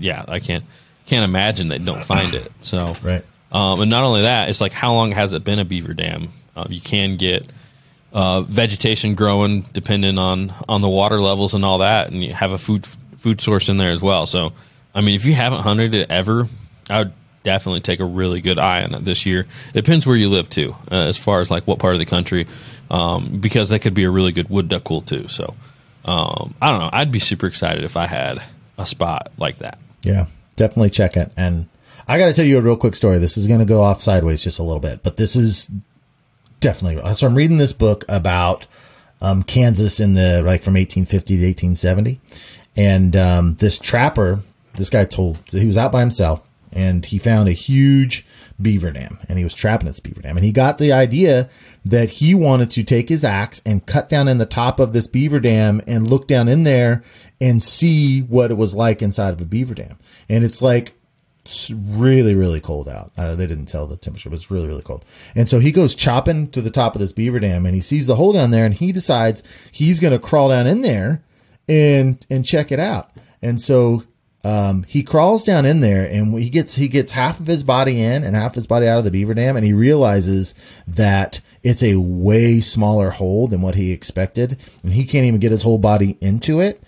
yeah, 0.00 0.24
I 0.26 0.40
can't 0.40 0.64
can't 1.06 1.24
imagine 1.24 1.68
they 1.68 1.78
don't 1.78 2.02
find 2.02 2.34
it. 2.34 2.50
So 2.60 2.96
Right. 3.04 3.24
um, 3.52 3.80
and 3.82 3.88
not 3.88 4.02
only 4.02 4.22
that, 4.22 4.48
it's 4.48 4.60
like 4.60 4.72
how 4.72 4.92
long 4.94 5.12
has 5.12 5.32
it 5.32 5.44
been 5.44 5.60
a 5.60 5.64
beaver 5.64 5.94
dam? 5.94 6.32
Uh, 6.56 6.64
you 6.68 6.80
can 6.80 7.16
get 7.16 7.46
uh, 8.16 8.40
vegetation 8.40 9.14
growing 9.14 9.60
depending 9.74 10.16
on 10.16 10.50
on 10.70 10.80
the 10.80 10.88
water 10.88 11.20
levels 11.20 11.52
and 11.52 11.66
all 11.66 11.78
that, 11.78 12.10
and 12.10 12.24
you 12.24 12.32
have 12.32 12.50
a 12.50 12.56
food 12.56 12.86
food 13.18 13.42
source 13.42 13.68
in 13.68 13.76
there 13.76 13.92
as 13.92 14.00
well. 14.00 14.26
So, 14.26 14.54
I 14.94 15.02
mean, 15.02 15.16
if 15.16 15.26
you 15.26 15.34
haven't 15.34 15.60
hunted 15.60 15.94
it 15.94 16.10
ever, 16.10 16.48
I 16.88 17.00
would 17.00 17.12
definitely 17.42 17.80
take 17.80 18.00
a 18.00 18.06
really 18.06 18.40
good 18.40 18.58
eye 18.58 18.82
on 18.82 18.94
it 18.94 19.04
this 19.04 19.26
year. 19.26 19.40
It 19.74 19.84
depends 19.84 20.06
where 20.06 20.16
you 20.16 20.30
live 20.30 20.48
too, 20.48 20.74
uh, 20.90 20.94
as 20.94 21.18
far 21.18 21.40
as 21.40 21.50
like 21.50 21.66
what 21.66 21.78
part 21.78 21.92
of 21.92 21.98
the 21.98 22.06
country, 22.06 22.46
um, 22.90 23.38
because 23.38 23.68
that 23.68 23.80
could 23.80 23.92
be 23.92 24.04
a 24.04 24.10
really 24.10 24.32
good 24.32 24.48
wood 24.48 24.70
duck 24.70 24.84
pool 24.84 25.02
too. 25.02 25.28
So, 25.28 25.54
um, 26.06 26.54
I 26.62 26.70
don't 26.70 26.80
know. 26.80 26.90
I'd 26.94 27.12
be 27.12 27.18
super 27.18 27.46
excited 27.46 27.84
if 27.84 27.98
I 27.98 28.06
had 28.06 28.42
a 28.78 28.86
spot 28.86 29.30
like 29.36 29.58
that. 29.58 29.78
Yeah, 30.02 30.24
definitely 30.56 30.88
check 30.88 31.18
it. 31.18 31.32
And 31.36 31.68
I 32.08 32.18
got 32.18 32.28
to 32.28 32.32
tell 32.32 32.46
you 32.46 32.56
a 32.56 32.62
real 32.62 32.76
quick 32.76 32.94
story. 32.94 33.18
This 33.18 33.36
is 33.36 33.46
going 33.46 33.60
to 33.60 33.66
go 33.66 33.82
off 33.82 34.00
sideways 34.00 34.42
just 34.42 34.58
a 34.58 34.62
little 34.62 34.80
bit, 34.80 35.02
but 35.02 35.18
this 35.18 35.36
is 35.36 35.68
definitely. 36.60 37.14
So 37.14 37.26
I'm 37.26 37.34
reading 37.34 37.58
this 37.58 37.72
book 37.72 38.04
about 38.08 38.66
um, 39.20 39.42
Kansas 39.42 40.00
in 40.00 40.14
the 40.14 40.42
like 40.42 40.62
from 40.62 40.74
1850 40.74 41.36
to 41.36 41.46
1870, 41.46 42.20
and 42.76 43.16
um, 43.16 43.54
this 43.54 43.78
trapper, 43.78 44.40
this 44.74 44.90
guy 44.90 45.04
told 45.04 45.38
he 45.50 45.66
was 45.66 45.78
out 45.78 45.92
by 45.92 46.00
himself 46.00 46.42
and 46.76 47.06
he 47.06 47.18
found 47.18 47.48
a 47.48 47.52
huge 47.52 48.26
beaver 48.60 48.90
dam 48.90 49.18
and 49.28 49.38
he 49.38 49.44
was 49.44 49.54
trapping 49.54 49.86
this 49.86 49.98
beaver 49.98 50.20
dam. 50.20 50.36
And 50.36 50.44
he 50.44 50.52
got 50.52 50.76
the 50.76 50.92
idea 50.92 51.48
that 51.84 52.10
he 52.10 52.34
wanted 52.34 52.70
to 52.72 52.84
take 52.84 53.08
his 53.08 53.24
axe 53.24 53.62
and 53.64 53.86
cut 53.86 54.08
down 54.08 54.28
in 54.28 54.38
the 54.38 54.46
top 54.46 54.78
of 54.78 54.92
this 54.92 55.06
beaver 55.06 55.40
dam 55.40 55.80
and 55.86 56.08
look 56.08 56.28
down 56.28 56.48
in 56.48 56.64
there 56.64 57.02
and 57.40 57.62
see 57.62 58.20
what 58.20 58.50
it 58.50 58.56
was 58.56 58.74
like 58.74 59.00
inside 59.00 59.32
of 59.32 59.40
a 59.40 59.46
beaver 59.46 59.74
dam. 59.74 59.98
And 60.28 60.44
it's 60.44 60.60
like 60.60 60.94
it's 61.46 61.70
really 61.70 62.34
really 62.34 62.60
cold 62.60 62.88
out. 62.88 63.12
Uh, 63.16 63.34
they 63.34 63.46
didn't 63.46 63.66
tell 63.66 63.86
the 63.86 63.96
temperature 63.96 64.28
but 64.28 64.36
it's 64.36 64.50
really 64.50 64.66
really 64.66 64.82
cold. 64.82 65.04
And 65.34 65.48
so 65.48 65.58
he 65.58 65.72
goes 65.72 65.94
chopping 65.94 66.50
to 66.50 66.60
the 66.60 66.70
top 66.70 66.94
of 66.94 67.00
this 67.00 67.12
beaver 67.12 67.40
dam 67.40 67.66
and 67.66 67.74
he 67.74 67.80
sees 67.80 68.06
the 68.06 68.16
hole 68.16 68.32
down 68.32 68.50
there 68.50 68.64
and 68.64 68.74
he 68.74 68.92
decides 68.92 69.42
he's 69.70 70.00
going 70.00 70.12
to 70.12 70.18
crawl 70.18 70.48
down 70.48 70.66
in 70.66 70.82
there 70.82 71.22
and 71.68 72.24
and 72.28 72.44
check 72.44 72.72
it 72.72 72.80
out. 72.80 73.10
And 73.42 73.60
so 73.60 74.04
um, 74.44 74.84
he 74.84 75.02
crawls 75.02 75.42
down 75.44 75.66
in 75.66 75.80
there 75.80 76.08
and 76.08 76.38
he 76.38 76.50
gets 76.50 76.76
he 76.76 76.88
gets 76.88 77.10
half 77.12 77.40
of 77.40 77.46
his 77.46 77.64
body 77.64 78.02
in 78.02 78.22
and 78.22 78.36
half 78.36 78.54
his 78.54 78.66
body 78.66 78.86
out 78.86 78.98
of 78.98 79.04
the 79.04 79.10
beaver 79.10 79.34
dam 79.34 79.56
and 79.56 79.64
he 79.64 79.72
realizes 79.72 80.54
that 80.86 81.40
it's 81.62 81.82
a 81.82 81.96
way 81.96 82.60
smaller 82.60 83.10
hole 83.10 83.48
than 83.48 83.60
what 83.60 83.74
he 83.74 83.92
expected 83.92 84.60
and 84.84 84.92
he 84.92 85.04
can't 85.04 85.26
even 85.26 85.40
get 85.40 85.50
his 85.50 85.62
whole 85.64 85.78
body 85.78 86.16
into 86.20 86.60
it 86.60 86.80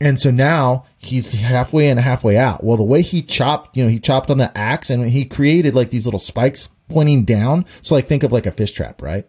and 0.00 0.18
so 0.18 0.30
now 0.30 0.84
he's 0.98 1.32
halfway 1.32 1.86
in 1.88 1.98
and 1.98 2.00
halfway 2.00 2.36
out 2.36 2.62
well 2.62 2.76
the 2.76 2.82
way 2.82 3.02
he 3.02 3.20
chopped 3.22 3.76
you 3.76 3.82
know 3.84 3.90
he 3.90 3.98
chopped 3.98 4.30
on 4.30 4.38
the 4.38 4.56
axe 4.56 4.90
and 4.90 5.08
he 5.08 5.24
created 5.24 5.74
like 5.74 5.90
these 5.90 6.06
little 6.06 6.20
spikes 6.20 6.68
pointing 6.88 7.24
down 7.24 7.64
so 7.82 7.94
like 7.94 8.06
think 8.06 8.22
of 8.22 8.32
like 8.32 8.46
a 8.46 8.52
fish 8.52 8.72
trap 8.72 9.02
right 9.02 9.26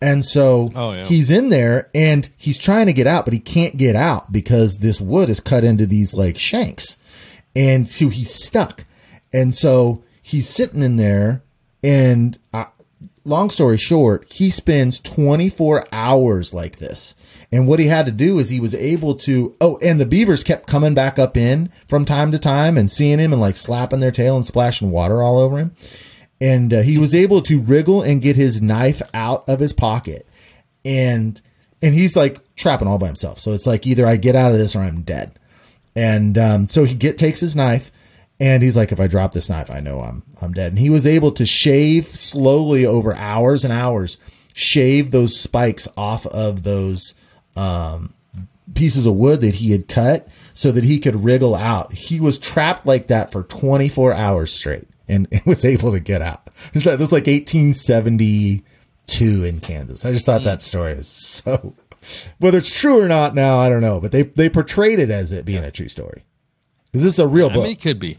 and 0.00 0.24
so 0.24 0.70
Oh, 0.76 0.92
yeah. 0.92 1.04
he's 1.04 1.30
in 1.30 1.48
there 1.48 1.90
and 1.92 2.30
he's 2.36 2.56
trying 2.56 2.86
to 2.86 2.92
get 2.92 3.08
out, 3.08 3.24
but 3.24 3.34
he 3.34 3.40
can't 3.40 3.76
get 3.76 3.96
out 3.96 4.30
because 4.30 4.78
this 4.78 5.00
wood 5.00 5.28
is 5.28 5.40
cut 5.40 5.64
into 5.64 5.86
these 5.86 6.14
like 6.14 6.38
shanks. 6.38 6.98
And 7.56 7.88
so 7.88 8.08
he's 8.08 8.32
stuck. 8.32 8.84
And 9.32 9.52
so 9.52 10.04
he's 10.22 10.48
sitting 10.48 10.84
in 10.84 10.98
there 10.98 11.42
and 11.82 12.38
uh, 12.52 12.66
long 13.24 13.50
story 13.50 13.76
short, 13.76 14.30
he 14.32 14.50
spends 14.50 15.00
24 15.00 15.86
hours 15.90 16.54
like 16.54 16.78
this. 16.78 17.16
And 17.50 17.66
what 17.66 17.80
he 17.80 17.86
had 17.86 18.06
to 18.06 18.12
do 18.12 18.38
is 18.38 18.50
he 18.50 18.60
was 18.60 18.74
able 18.74 19.14
to, 19.16 19.56
oh, 19.60 19.78
and 19.82 19.98
the 19.98 20.06
beavers 20.06 20.44
kept 20.44 20.66
coming 20.66 20.92
back 20.92 21.18
up 21.18 21.36
in 21.36 21.70
from 21.86 22.04
time 22.04 22.30
to 22.32 22.38
time 22.38 22.76
and 22.76 22.90
seeing 22.90 23.18
him 23.18 23.32
and 23.32 23.40
like 23.40 23.56
slapping 23.56 24.00
their 24.00 24.10
tail 24.10 24.36
and 24.36 24.44
splashing 24.44 24.90
water 24.90 25.22
all 25.22 25.38
over 25.38 25.58
him. 25.58 25.74
And 26.40 26.72
uh, 26.74 26.82
he 26.82 26.98
was 26.98 27.14
able 27.14 27.40
to 27.42 27.60
wriggle 27.60 28.02
and 28.02 28.20
get 28.20 28.36
his 28.36 28.60
knife 28.60 29.00
out 29.14 29.48
of 29.48 29.60
his 29.60 29.72
pocket. 29.72 30.26
And 30.84 31.40
and 31.80 31.94
he's 31.94 32.16
like 32.16 32.40
trapping 32.54 32.88
all 32.88 32.98
by 32.98 33.06
himself. 33.06 33.38
So 33.38 33.52
it's 33.52 33.66
like 33.66 33.86
either 33.86 34.06
i 34.06 34.16
get 34.16 34.36
out 34.36 34.52
of 34.52 34.58
this 34.58 34.76
or 34.76 34.80
i'm 34.80 35.02
dead. 35.02 35.32
And 35.96 36.36
um, 36.38 36.68
so 36.68 36.84
he 36.84 36.94
get 36.94 37.18
takes 37.18 37.40
his 37.40 37.56
knife 37.56 37.90
and 38.38 38.62
he's 38.62 38.76
like 38.76 38.92
if 38.92 39.00
i 39.00 39.08
drop 39.08 39.32
this 39.32 39.50
knife 39.50 39.70
i 39.70 39.80
know 39.80 40.00
i'm 40.00 40.22
i'm 40.42 40.52
dead. 40.52 40.72
And 40.72 40.78
he 40.78 40.90
was 40.90 41.06
able 41.06 41.32
to 41.32 41.46
shave 41.46 42.06
slowly 42.06 42.84
over 42.84 43.14
hours 43.14 43.64
and 43.64 43.72
hours 43.72 44.18
shave 44.52 45.10
those 45.10 45.38
spikes 45.38 45.88
off 45.96 46.26
of 46.26 46.62
those 46.62 47.14
um, 47.58 48.14
pieces 48.74 49.06
of 49.06 49.14
wood 49.14 49.40
that 49.40 49.56
he 49.56 49.72
had 49.72 49.88
cut 49.88 50.28
so 50.54 50.72
that 50.72 50.84
he 50.84 50.98
could 50.98 51.16
wriggle 51.16 51.54
out. 51.54 51.92
He 51.92 52.20
was 52.20 52.38
trapped 52.38 52.86
like 52.86 53.08
that 53.08 53.32
for 53.32 53.42
24 53.42 54.12
hours 54.12 54.52
straight 54.52 54.88
and 55.08 55.26
was 55.46 55.64
able 55.64 55.92
to 55.92 56.00
get 56.00 56.22
out. 56.22 56.46
This 56.72 56.86
is 56.86 57.12
like 57.12 57.26
1872 57.26 59.44
in 59.44 59.60
Kansas. 59.60 60.06
I 60.06 60.12
just 60.12 60.26
thought 60.26 60.44
that 60.44 60.62
story 60.62 60.92
is 60.92 61.08
so, 61.08 61.74
whether 62.38 62.58
it's 62.58 62.80
true 62.80 63.02
or 63.02 63.08
not 63.08 63.34
now, 63.34 63.58
I 63.58 63.68
don't 63.68 63.80
know, 63.80 64.00
but 64.00 64.12
they, 64.12 64.22
they 64.22 64.48
portrayed 64.48 64.98
it 64.98 65.10
as 65.10 65.32
it 65.32 65.44
being 65.44 65.64
a 65.64 65.70
true 65.70 65.88
story. 65.88 66.24
Is 66.92 67.02
this 67.02 67.18
a 67.18 67.26
real 67.26 67.50
I 67.50 67.54
book? 67.54 67.62
mean, 67.64 67.72
it 67.72 67.80
could 67.80 67.98
be. 67.98 68.18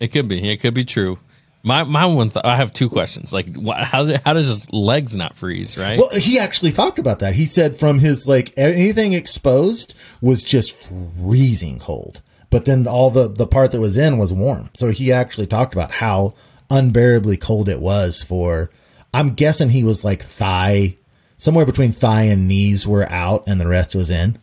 It 0.00 0.08
could 0.08 0.28
be. 0.28 0.50
It 0.50 0.60
could 0.60 0.74
be 0.74 0.84
true. 0.84 1.18
My 1.64 1.82
my 1.82 2.04
one. 2.04 2.28
Th- 2.28 2.44
I 2.44 2.56
have 2.56 2.74
two 2.74 2.90
questions. 2.90 3.32
Like, 3.32 3.46
wh- 3.56 3.72
how 3.72 4.06
how 4.24 4.34
does 4.34 4.48
his 4.48 4.70
legs 4.70 5.16
not 5.16 5.34
freeze? 5.34 5.78
Right. 5.78 5.98
Well, 5.98 6.10
he 6.10 6.38
actually 6.38 6.72
talked 6.72 6.98
about 6.98 7.20
that. 7.20 7.34
He 7.34 7.46
said 7.46 7.78
from 7.78 7.98
his 7.98 8.26
like 8.26 8.52
anything 8.58 9.14
exposed 9.14 9.94
was 10.20 10.44
just 10.44 10.76
freezing 11.16 11.78
cold, 11.78 12.20
but 12.50 12.66
then 12.66 12.86
all 12.86 13.08
the 13.08 13.28
the 13.28 13.46
part 13.46 13.72
that 13.72 13.80
was 13.80 13.96
in 13.96 14.18
was 14.18 14.32
warm. 14.32 14.68
So 14.74 14.90
he 14.90 15.10
actually 15.10 15.46
talked 15.46 15.72
about 15.72 15.90
how 15.90 16.34
unbearably 16.70 17.38
cold 17.38 17.70
it 17.70 17.80
was 17.80 18.22
for. 18.22 18.70
I'm 19.14 19.32
guessing 19.32 19.70
he 19.70 19.84
was 19.84 20.04
like 20.04 20.22
thigh, 20.22 20.96
somewhere 21.38 21.64
between 21.64 21.92
thigh 21.92 22.24
and 22.24 22.46
knees 22.46 22.86
were 22.86 23.10
out, 23.10 23.44
and 23.46 23.58
the 23.58 23.68
rest 23.68 23.94
was 23.94 24.10
in. 24.10 24.36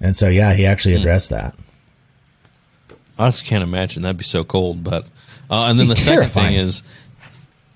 And 0.00 0.16
so 0.16 0.30
yeah, 0.30 0.54
he 0.54 0.64
actually 0.64 0.94
hmm. 0.94 1.00
addressed 1.00 1.28
that. 1.28 1.54
I 3.18 3.28
just 3.28 3.44
can't 3.44 3.62
imagine 3.62 4.02
that'd 4.02 4.16
be 4.16 4.24
so 4.24 4.44
cold. 4.44 4.82
But 4.82 5.06
uh, 5.52 5.66
and 5.68 5.78
then 5.78 5.86
Be 5.86 5.90
the 5.90 5.96
second 5.96 6.28
thing 6.30 6.54
is, 6.54 6.82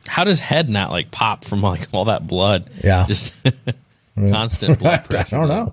how 0.08 0.24
does 0.24 0.40
head 0.40 0.68
not 0.70 0.90
like 0.90 1.10
pop 1.10 1.44
from 1.44 1.62
like 1.62 1.86
all 1.92 2.06
that 2.06 2.26
blood? 2.26 2.70
Yeah. 2.82 3.04
just 3.06 3.34
constant 4.16 4.78
blood 4.78 5.04
pressure. 5.10 5.36
I 5.36 5.38
don't 5.40 5.48
know. 5.48 5.72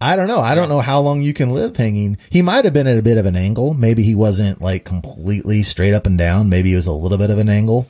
I 0.00 0.16
don't 0.16 0.26
know. 0.26 0.40
I 0.40 0.54
don't 0.54 0.68
know 0.68 0.80
how 0.80 1.00
long 1.00 1.22
you 1.22 1.34
can 1.34 1.50
live 1.50 1.76
hanging. 1.76 2.16
He 2.30 2.42
might 2.42 2.64
have 2.64 2.74
been 2.74 2.86
at 2.86 2.98
a 2.98 3.02
bit 3.02 3.18
of 3.18 3.26
an 3.26 3.36
angle. 3.36 3.74
Maybe 3.74 4.02
he 4.02 4.14
wasn't 4.14 4.60
like 4.60 4.84
completely 4.84 5.62
straight 5.62 5.94
up 5.94 6.06
and 6.06 6.16
down. 6.16 6.48
Maybe 6.48 6.72
it 6.72 6.76
was 6.76 6.86
a 6.86 6.92
little 6.92 7.18
bit 7.18 7.30
of 7.30 7.38
an 7.38 7.48
angle. 7.48 7.86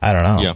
I 0.00 0.12
don't 0.12 0.22
know. 0.24 0.42
Yeah. 0.42 0.54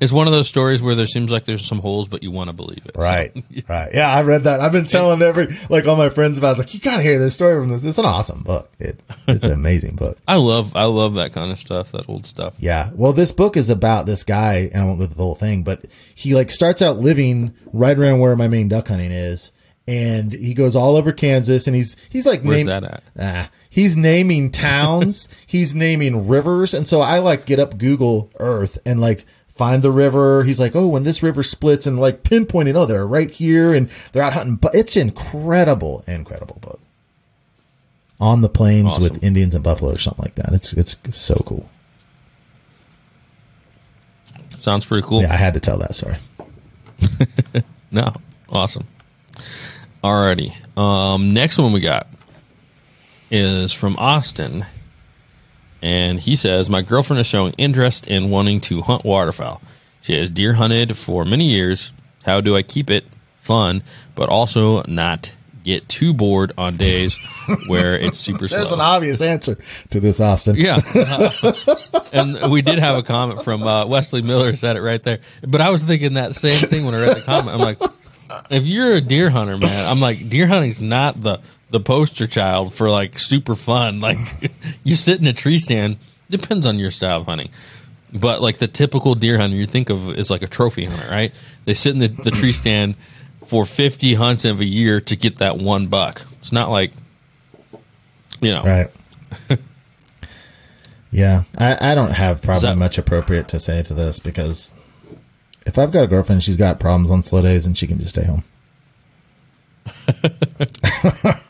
It's 0.00 0.12
one 0.12 0.26
of 0.26 0.32
those 0.32 0.46
stories 0.48 0.82
where 0.82 0.94
there 0.94 1.06
seems 1.06 1.30
like 1.30 1.44
there's 1.46 1.64
some 1.64 1.78
holes, 1.78 2.06
but 2.08 2.22
you 2.22 2.30
want 2.30 2.50
to 2.50 2.52
believe 2.54 2.84
it. 2.84 2.92
So, 2.94 3.00
Right. 3.00 3.32
right. 3.68 3.94
Yeah, 3.94 4.12
I 4.12 4.22
read 4.22 4.44
that. 4.44 4.60
I've 4.60 4.72
been 4.72 4.84
telling 4.84 5.22
every 5.22 5.48
like 5.70 5.86
all 5.86 5.96
my 5.96 6.10
friends 6.10 6.36
about. 6.38 6.48
I 6.48 6.50
was 6.50 6.58
like, 6.58 6.74
you 6.74 6.80
gotta 6.80 7.02
hear 7.02 7.18
this 7.18 7.34
story 7.34 7.58
from 7.58 7.68
this. 7.68 7.82
It's 7.84 7.98
an 7.98 8.04
awesome 8.04 8.42
book. 8.42 8.70
It, 8.78 9.00
it's 9.26 9.44
an 9.44 9.52
amazing 9.52 9.96
book. 9.96 10.18
I 10.28 10.36
love 10.36 10.76
I 10.76 10.84
love 10.84 11.14
that 11.14 11.32
kind 11.32 11.50
of 11.50 11.58
stuff, 11.58 11.92
that 11.92 12.08
old 12.08 12.26
stuff. 12.26 12.54
Yeah. 12.58 12.90
Well, 12.94 13.12
this 13.12 13.32
book 13.32 13.56
is 13.56 13.70
about 13.70 14.06
this 14.06 14.22
guy, 14.24 14.68
and 14.72 14.82
I 14.82 14.84
won't 14.84 14.98
go 14.98 15.06
through 15.06 15.14
the 15.16 15.22
whole 15.22 15.34
thing, 15.34 15.62
but 15.62 15.86
he 16.14 16.34
like 16.34 16.50
starts 16.50 16.82
out 16.82 16.98
living 16.98 17.54
right 17.72 17.98
around 17.98 18.18
where 18.20 18.36
my 18.36 18.48
main 18.48 18.68
duck 18.68 18.88
hunting 18.88 19.10
is, 19.12 19.52
and 19.88 20.32
he 20.32 20.52
goes 20.52 20.76
all 20.76 20.96
over 20.96 21.12
Kansas, 21.12 21.66
and 21.66 21.74
he's 21.74 21.96
he's 22.10 22.26
like 22.26 22.42
Where's 22.42 22.58
name- 22.58 22.66
that 22.66 22.84
at? 22.84 23.02
Ah, 23.18 23.50
he's 23.70 23.96
naming 23.96 24.50
towns, 24.50 25.28
he's 25.46 25.74
naming 25.74 26.28
rivers, 26.28 26.74
and 26.74 26.86
so 26.86 27.00
I 27.00 27.20
like 27.20 27.46
get 27.46 27.58
up 27.58 27.78
Google 27.78 28.30
Earth 28.38 28.76
and 28.84 29.00
like 29.00 29.24
find 29.56 29.82
the 29.82 29.90
river. 29.90 30.44
He's 30.44 30.60
like, 30.60 30.76
oh, 30.76 30.86
when 30.86 31.04
this 31.04 31.22
river 31.22 31.42
splits, 31.42 31.86
and 31.86 31.98
like 31.98 32.22
pinpointing, 32.22 32.74
oh, 32.74 32.86
they're 32.86 33.06
right 33.06 33.30
here, 33.30 33.72
and 33.74 33.88
they're 34.12 34.22
out 34.22 34.32
hunting. 34.34 34.56
But 34.56 34.74
it's 34.74 34.96
incredible, 34.96 36.04
incredible 36.06 36.58
book. 36.60 36.80
On 38.18 38.40
the 38.40 38.48
plains 38.48 38.86
Awesome. 38.94 39.02
with 39.02 39.22
Indians 39.24 39.54
and 39.54 39.62
buffalo 39.62 39.92
or 39.92 39.98
something 39.98 40.22
like 40.24 40.36
that. 40.36 40.52
It's 40.54 40.72
it's 40.72 40.96
so 41.16 41.34
cool. 41.46 41.68
Sounds 44.50 44.86
pretty 44.86 45.06
cool. 45.06 45.20
Yeah, 45.22 45.32
I 45.32 45.36
had 45.36 45.54
to 45.54 45.60
tell 45.60 45.78
that 45.78 45.94
story. 45.94 46.16
No, 47.92 48.12
awesome. 48.50 48.84
Alrighty. 50.02 50.52
Um, 50.76 51.32
next 51.32 51.56
one 51.56 51.72
we 51.72 51.80
got 51.80 52.08
is 53.30 53.72
from 53.72 53.96
Austin, 53.96 54.66
and 55.82 56.18
he 56.20 56.36
says, 56.36 56.68
"My 56.70 56.82
girlfriend 56.82 57.20
is 57.20 57.26
showing 57.26 57.54
interest 57.58 58.06
in 58.06 58.30
wanting 58.30 58.60
to 58.62 58.82
hunt 58.82 59.04
waterfowl. 59.04 59.60
She 60.02 60.18
has 60.18 60.30
deer 60.30 60.54
hunted 60.54 60.96
for 60.96 61.24
many 61.24 61.46
years. 61.46 61.92
How 62.24 62.40
do 62.40 62.56
I 62.56 62.62
keep 62.62 62.90
it 62.90 63.06
fun, 63.40 63.82
but 64.14 64.28
also 64.28 64.82
not 64.84 65.34
get 65.64 65.88
too 65.88 66.14
bored 66.14 66.52
on 66.56 66.76
days 66.76 67.16
where 67.66 67.98
it's 67.98 68.18
super 68.18 68.46
There's 68.48 68.68
slow?" 68.68 68.74
an 68.76 68.80
obvious 68.80 69.20
answer 69.20 69.58
to 69.90 70.00
this, 70.00 70.20
Austin. 70.20 70.56
Yeah. 70.56 70.80
and 72.12 72.50
we 72.50 72.62
did 72.62 72.78
have 72.78 72.96
a 72.96 73.02
comment 73.02 73.42
from 73.42 73.62
uh, 73.62 73.86
Wesley 73.86 74.22
Miller 74.22 74.54
said 74.54 74.76
it 74.76 74.82
right 74.82 75.02
there. 75.02 75.18
But 75.46 75.60
I 75.60 75.70
was 75.70 75.84
thinking 75.84 76.14
that 76.14 76.34
same 76.34 76.68
thing 76.68 76.84
when 76.84 76.94
I 76.94 77.02
read 77.02 77.16
the 77.16 77.22
comment. 77.22 77.54
I'm 77.54 77.60
like, 77.60 77.78
if 78.50 78.64
you're 78.64 78.92
a 78.94 79.00
deer 79.00 79.30
hunter, 79.30 79.56
man, 79.56 79.88
I'm 79.88 80.00
like, 80.00 80.28
deer 80.28 80.46
hunting's 80.46 80.80
not 80.80 81.20
the 81.20 81.40
the 81.70 81.80
poster 81.80 82.26
child 82.26 82.72
for 82.74 82.88
like 82.90 83.18
super 83.18 83.54
fun. 83.56 84.00
Like 84.06 84.18
you 84.84 84.94
sit 84.96 85.20
in 85.20 85.26
a 85.26 85.32
tree 85.32 85.58
stand, 85.58 85.96
depends 86.30 86.66
on 86.66 86.78
your 86.78 86.90
style 86.90 87.20
of 87.20 87.26
hunting. 87.26 87.50
But 88.12 88.40
like 88.40 88.58
the 88.58 88.68
typical 88.68 89.14
deer 89.14 89.36
hunter 89.38 89.56
you 89.56 89.66
think 89.66 89.90
of 89.90 90.10
is 90.16 90.30
like 90.30 90.42
a 90.42 90.46
trophy 90.46 90.84
hunter, 90.84 91.08
right? 91.10 91.34
They 91.64 91.74
sit 91.74 91.92
in 91.92 91.98
the, 91.98 92.08
the 92.08 92.30
tree 92.30 92.52
stand 92.62 92.94
for 93.46 93.64
50 93.66 94.14
hunts 94.14 94.44
of 94.44 94.60
a 94.60 94.64
year 94.64 95.00
to 95.02 95.16
get 95.16 95.38
that 95.38 95.58
one 95.58 95.88
buck. 95.88 96.22
It's 96.40 96.52
not 96.52 96.70
like, 96.70 96.92
you 98.40 98.52
know, 98.52 98.62
Right. 98.62 98.88
yeah, 101.10 101.42
I, 101.58 101.92
I 101.92 101.94
don't 101.94 102.12
have 102.12 102.42
probably 102.42 102.68
that- 102.68 102.78
much 102.78 102.98
appropriate 102.98 103.48
to 103.48 103.58
say 103.60 103.82
to 103.82 103.94
this 103.94 104.18
because 104.20 104.72
if 105.66 105.78
I've 105.78 105.90
got 105.90 106.04
a 106.04 106.06
girlfriend, 106.06 106.42
she's 106.44 106.56
got 106.56 106.78
problems 106.78 107.10
on 107.10 107.22
slow 107.22 107.42
days, 107.42 107.66
and 107.66 107.76
she 107.76 107.86
can 107.88 107.98
just 107.98 108.10
stay 108.10 108.24
home. 108.24 108.44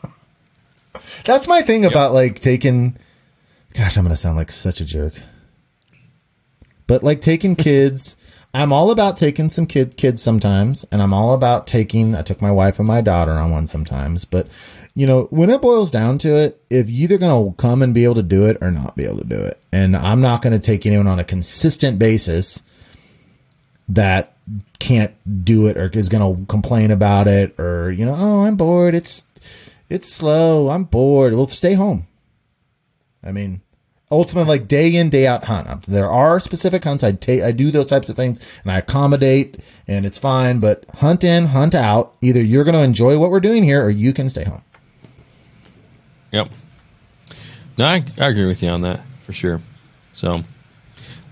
That's 1.27 1.45
my 1.45 1.61
thing 1.61 1.83
about 1.83 2.13
like 2.13 2.39
taking. 2.39 2.95
Gosh, 3.73 3.97
I'm 3.97 4.05
gonna 4.05 4.15
sound 4.15 4.37
like 4.37 4.49
such 4.49 4.79
a 4.79 4.85
jerk. 4.85 5.13
But 6.87 7.03
like 7.03 7.19
taking 7.19 7.55
kids, 7.67 8.15
I'm 8.53 8.71
all 8.71 8.91
about 8.91 9.17
taking 9.17 9.49
some 9.49 9.65
kid 9.65 9.97
kids 9.97 10.21
sometimes, 10.21 10.85
and 10.89 11.01
I'm 11.01 11.13
all 11.13 11.33
about 11.33 11.67
taking. 11.67 12.15
I 12.15 12.21
took 12.21 12.41
my 12.41 12.49
wife 12.49 12.79
and 12.79 12.87
my 12.87 13.01
daughter 13.01 13.33
on 13.33 13.51
one 13.51 13.67
sometimes, 13.67 14.23
but 14.23 14.47
you 14.95 15.05
know 15.05 15.23
when 15.25 15.49
it 15.49 15.61
boils 15.61 15.91
down 15.91 16.17
to 16.19 16.29
it, 16.29 16.61
if 16.69 16.89
you're 16.89 17.11
either 17.11 17.17
gonna 17.17 17.53
come 17.57 17.81
and 17.81 17.93
be 17.93 18.05
able 18.05 18.15
to 18.15 18.23
do 18.23 18.45
it 18.45 18.57
or 18.61 18.71
not 18.71 18.95
be 18.95 19.03
able 19.03 19.17
to 19.17 19.25
do 19.25 19.39
it, 19.39 19.59
and 19.73 19.97
I'm 19.97 20.21
not 20.21 20.41
gonna 20.41 20.59
take 20.59 20.85
anyone 20.85 21.07
on 21.07 21.19
a 21.19 21.25
consistent 21.25 21.99
basis 21.99 22.63
that 23.89 24.37
can't 24.79 25.13
do 25.43 25.67
it 25.67 25.75
or 25.77 25.89
is 25.93 26.09
going 26.09 26.37
to 26.37 26.45
complain 26.45 26.91
about 26.91 27.27
it 27.27 27.57
or 27.59 27.91
you 27.91 28.05
know 28.05 28.15
oh 28.17 28.45
i'm 28.45 28.55
bored 28.55 28.95
it's 28.95 29.23
it's 29.89 30.11
slow. 30.11 30.69
I'm 30.69 30.83
bored. 30.83 31.33
Well 31.33 31.47
stay 31.47 31.73
home. 31.73 32.07
I 33.23 33.31
mean 33.31 33.61
ultimately 34.09 34.57
like 34.57 34.67
day 34.67 34.95
in 34.95 35.09
day 35.09 35.27
out 35.27 35.45
hunt. 35.45 35.69
Um, 35.69 35.81
there 35.87 36.09
are 36.09 36.39
specific 36.39 36.83
hunts. 36.83 37.03
I 37.03 37.11
take 37.11 37.41
i 37.41 37.51
do 37.51 37.71
those 37.71 37.87
types 37.87 38.09
of 38.09 38.15
things 38.15 38.39
and 38.63 38.71
i 38.71 38.77
accommodate 38.77 39.59
and 39.87 40.05
it's 40.05 40.17
fine 40.17 40.59
but 40.59 40.85
hunt 40.95 41.23
in 41.23 41.47
hunt 41.47 41.75
out. 41.75 42.15
Either 42.21 42.41
you're 42.41 42.63
going 42.63 42.75
to 42.75 42.83
enjoy 42.83 43.17
what 43.17 43.31
we're 43.31 43.39
doing 43.39 43.63
here 43.63 43.83
or 43.83 43.89
you 43.89 44.13
can 44.13 44.29
stay 44.29 44.43
home. 44.43 44.63
Yep. 46.31 46.49
No, 47.77 47.85
I, 47.85 48.03
I 48.17 48.27
agree 48.27 48.45
with 48.45 48.63
you 48.63 48.69
on 48.69 48.81
that 48.81 49.01
for 49.23 49.33
sure. 49.33 49.61
So, 50.13 50.43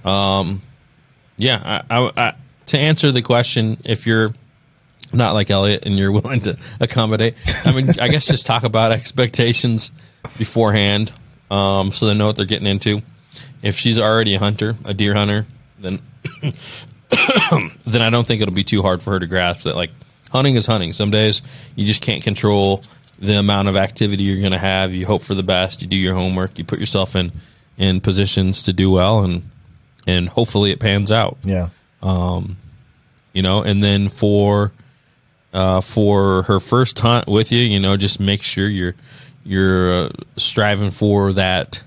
um, 0.04 0.62
yeah, 1.38 1.82
I, 1.90 1.98
I, 1.98 2.12
I, 2.16 2.36
to 2.68 2.78
answer 2.78 3.12
the 3.12 3.22
question, 3.22 3.78
if 3.84 4.06
you're 4.06 4.34
not 5.14 5.34
like 5.34 5.50
Elliot 5.50 5.84
and 5.86 5.98
you're 5.98 6.12
willing 6.20 6.42
to 6.42 6.58
accommodate, 6.80 7.36
I 7.66 7.72
mean, 7.72 8.00
I 8.00 8.08
guess 8.08 8.26
just 8.26 8.46
talk 8.46 8.64
about 8.64 8.92
expectations 8.92 9.92
beforehand, 10.38 11.14
um, 11.52 11.92
so 11.92 12.08
they 12.08 12.14
know 12.14 12.28
what 12.28 12.36
they're 12.36 12.46
getting 12.46 12.68
into. 12.68 13.02
If 13.62 13.78
she's 13.78 14.00
already 14.00 14.36
a 14.36 14.40
hunter, 14.40 14.76
a 14.86 14.94
deer 14.94 15.14
hunter, 15.14 15.46
then 15.80 16.02
then 17.86 18.02
I 18.02 18.10
don't 18.10 18.26
think 18.28 18.42
it'll 18.42 18.54
be 18.54 18.64
too 18.64 18.82
hard 18.82 19.02
for 19.02 19.12
her 19.12 19.20
to 19.20 19.28
grasp 19.28 19.62
that 19.64 19.76
like 19.76 19.92
hunting 20.32 20.56
is 20.56 20.66
hunting. 20.66 20.94
Some 20.94 21.12
days 21.12 21.42
you 21.76 21.86
just 21.86 22.02
can't 22.02 22.24
control 22.24 22.84
the 23.20 23.38
amount 23.38 23.70
of 23.70 23.76
activity 23.78 24.24
you're 24.24 24.40
going 24.40 24.52
to 24.52 24.58
have. 24.58 24.94
You 24.94 25.06
hope 25.06 25.22
for 25.22 25.36
the 25.36 25.44
best. 25.44 25.82
You 25.82 25.88
do 25.88 25.96
your 25.96 26.16
homework. 26.16 26.58
You 26.58 26.66
put 26.66 26.80
yourself 26.80 27.16
in 27.16 27.32
in 27.78 28.02
positions 28.02 28.64
to 28.64 28.74
do 28.74 28.90
well, 28.92 29.24
and 29.24 29.50
and 30.08 30.30
hopefully 30.30 30.72
it 30.72 30.80
pans 30.80 31.12
out. 31.12 31.38
yeah 31.44 31.70
Um 32.02 32.58
You 33.34 33.42
know, 33.42 33.64
and 33.64 33.82
then 33.84 34.10
for 34.10 34.72
uh, 35.56 35.82
for 35.82 36.44
her 36.44 36.60
first 36.60 37.00
hunt 37.00 37.28
with 37.28 37.52
you, 37.52 37.60
you 37.60 37.80
know, 37.80 37.96
just 37.96 38.20
make 38.20 38.44
sure 38.44 38.68
you're 38.68 38.94
you're 39.44 39.94
uh, 39.94 40.10
striving 40.38 40.92
for 40.92 41.34
that. 41.34 41.82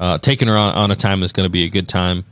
Uh, 0.00 0.16
taking 0.18 0.48
her 0.48 0.56
on, 0.56 0.74
on 0.74 0.90
a 0.90 0.96
time 0.96 1.20
that's 1.20 1.32
going 1.32 1.44
to 1.44 1.50
be 1.50 1.64
a 1.64 1.68
good 1.68 1.88
time. 1.88 2.24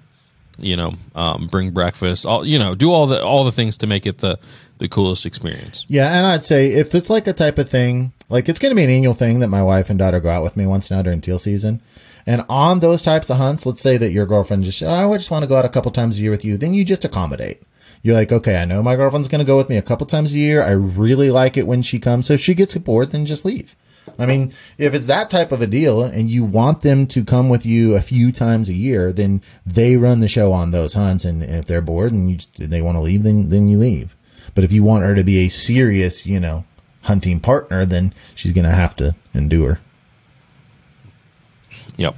You 0.59 0.77
know, 0.77 0.95
um, 1.15 1.47
bring 1.47 1.71
breakfast. 1.71 2.27
All 2.27 2.45
you 2.45 2.59
know, 2.59 2.75
do 2.75 2.93
all 2.93 3.07
the 3.07 3.25
all 3.25 3.45
the 3.45 3.53
things 3.53 3.77
to 3.79 3.87
make 3.87 4.05
it 4.05 4.19
the 4.19 4.39
the 4.79 4.89
coolest 4.89 5.25
experience. 5.25 5.87
Yeah, 5.89 6.17
and 6.17 6.27
I'd 6.27 6.43
say 6.43 6.73
if 6.73 6.95
it's 6.95 7.09
like 7.09 7.29
a 7.29 7.33
type 7.33 7.59
of 7.59 7.69
thing, 7.69 8.13
like 8.29 8.49
it's 8.49 8.59
going 8.59 8.71
to 8.71 8.77
be 8.77 8.83
an 8.83 8.91
annual 8.91 9.15
thing 9.15 9.39
that 9.41 9.49
my 9.49 9.63
wife 9.63 9.91
and 9.91 9.99
daughter 9.99 10.19
go 10.19 10.31
out 10.31 10.43
with 10.43 10.57
me 10.57 10.67
once 10.67 10.91
now 10.91 11.03
during 11.03 11.21
teal 11.21 11.39
season. 11.39 11.81
And 12.27 12.45
on 12.49 12.81
those 12.81 13.03
types 13.03 13.31
of 13.31 13.39
hunts, 13.39 13.65
let's 13.65 13.81
say 13.81 13.97
that 13.97 14.11
your 14.11 14.27
girlfriend 14.27 14.65
just, 14.65 14.83
oh, 14.83 15.13
I 15.13 15.17
just 15.17 15.31
want 15.31 15.45
to 15.45 15.47
go 15.47 15.57
out 15.57 15.65
a 15.65 15.71
couple 15.71 15.91
times 15.91 16.19
a 16.19 16.21
year 16.21 16.31
with 16.31 16.45
you, 16.45 16.59
then 16.59 16.75
you 16.75 16.85
just 16.85 17.05
accommodate. 17.07 17.63
You're 18.03 18.15
like, 18.15 18.33
okay, 18.33 18.61
I 18.61 18.65
know 18.65 18.83
my 18.83 18.97
girlfriend's 18.97 19.29
going 19.29 19.41
to 19.41 19.45
go 19.45 19.57
with 19.57 19.69
me 19.69 19.77
a 19.77 19.83
couple 19.83 20.07
times 20.07 20.33
a 20.33 20.39
year. 20.39 20.63
I 20.63 20.71
really 20.71 21.31
like 21.31 21.57
it 21.57 21.67
when 21.67 21.83
she 21.83 21.99
comes. 21.99 22.27
So 22.27 22.35
if 22.35 22.41
she 22.41 22.55
gets 22.55 22.75
bored, 22.77 23.11
then 23.11 23.27
just 23.27 23.45
leave. 23.45 23.75
I 24.19 24.27
mean, 24.27 24.53
if 24.79 24.95
it's 24.95 25.07
that 25.07 25.31
type 25.31 25.53
of 25.53 25.63
a 25.63 25.67
deal 25.67 26.03
and 26.03 26.31
you 26.31 26.45
want 26.45 26.81
them 26.81 27.07
to 27.09 27.25
come 27.25 27.49
with 27.49 27.67
you 27.67 27.95
a 27.95 28.01
few 28.01 28.33
times 28.33 28.69
a 28.69 28.75
year, 28.75 29.13
then 29.13 29.43
they 29.67 29.97
run 29.97 30.21
the 30.21 30.29
show 30.29 30.53
on 30.53 30.71
those 30.71 30.95
hunts. 30.95 31.25
And 31.25 31.43
if 31.43 31.67
they're 31.67 31.81
bored 31.81 32.13
and 32.13 32.31
you 32.31 32.67
they 32.67 32.83
want 32.83 32.97
to 32.97 33.03
leave, 33.03 33.23
then, 33.23 33.51
then 33.51 33.69
you 33.69 33.79
leave. 33.79 34.17
But 34.55 34.65
if 34.65 34.73
you 34.73 34.83
want 34.83 35.05
her 35.05 35.15
to 35.15 35.23
be 35.23 35.45
a 35.45 35.49
serious, 35.49 36.27
you 36.27 36.41
know, 36.41 36.65
hunting 37.03 37.39
partner, 37.39 37.85
then 37.85 38.15
she's 38.35 38.53
going 38.53 38.65
to 38.65 38.71
have 38.71 38.97
to 38.97 39.15
endure. 39.35 39.81
Yep. 41.97 42.17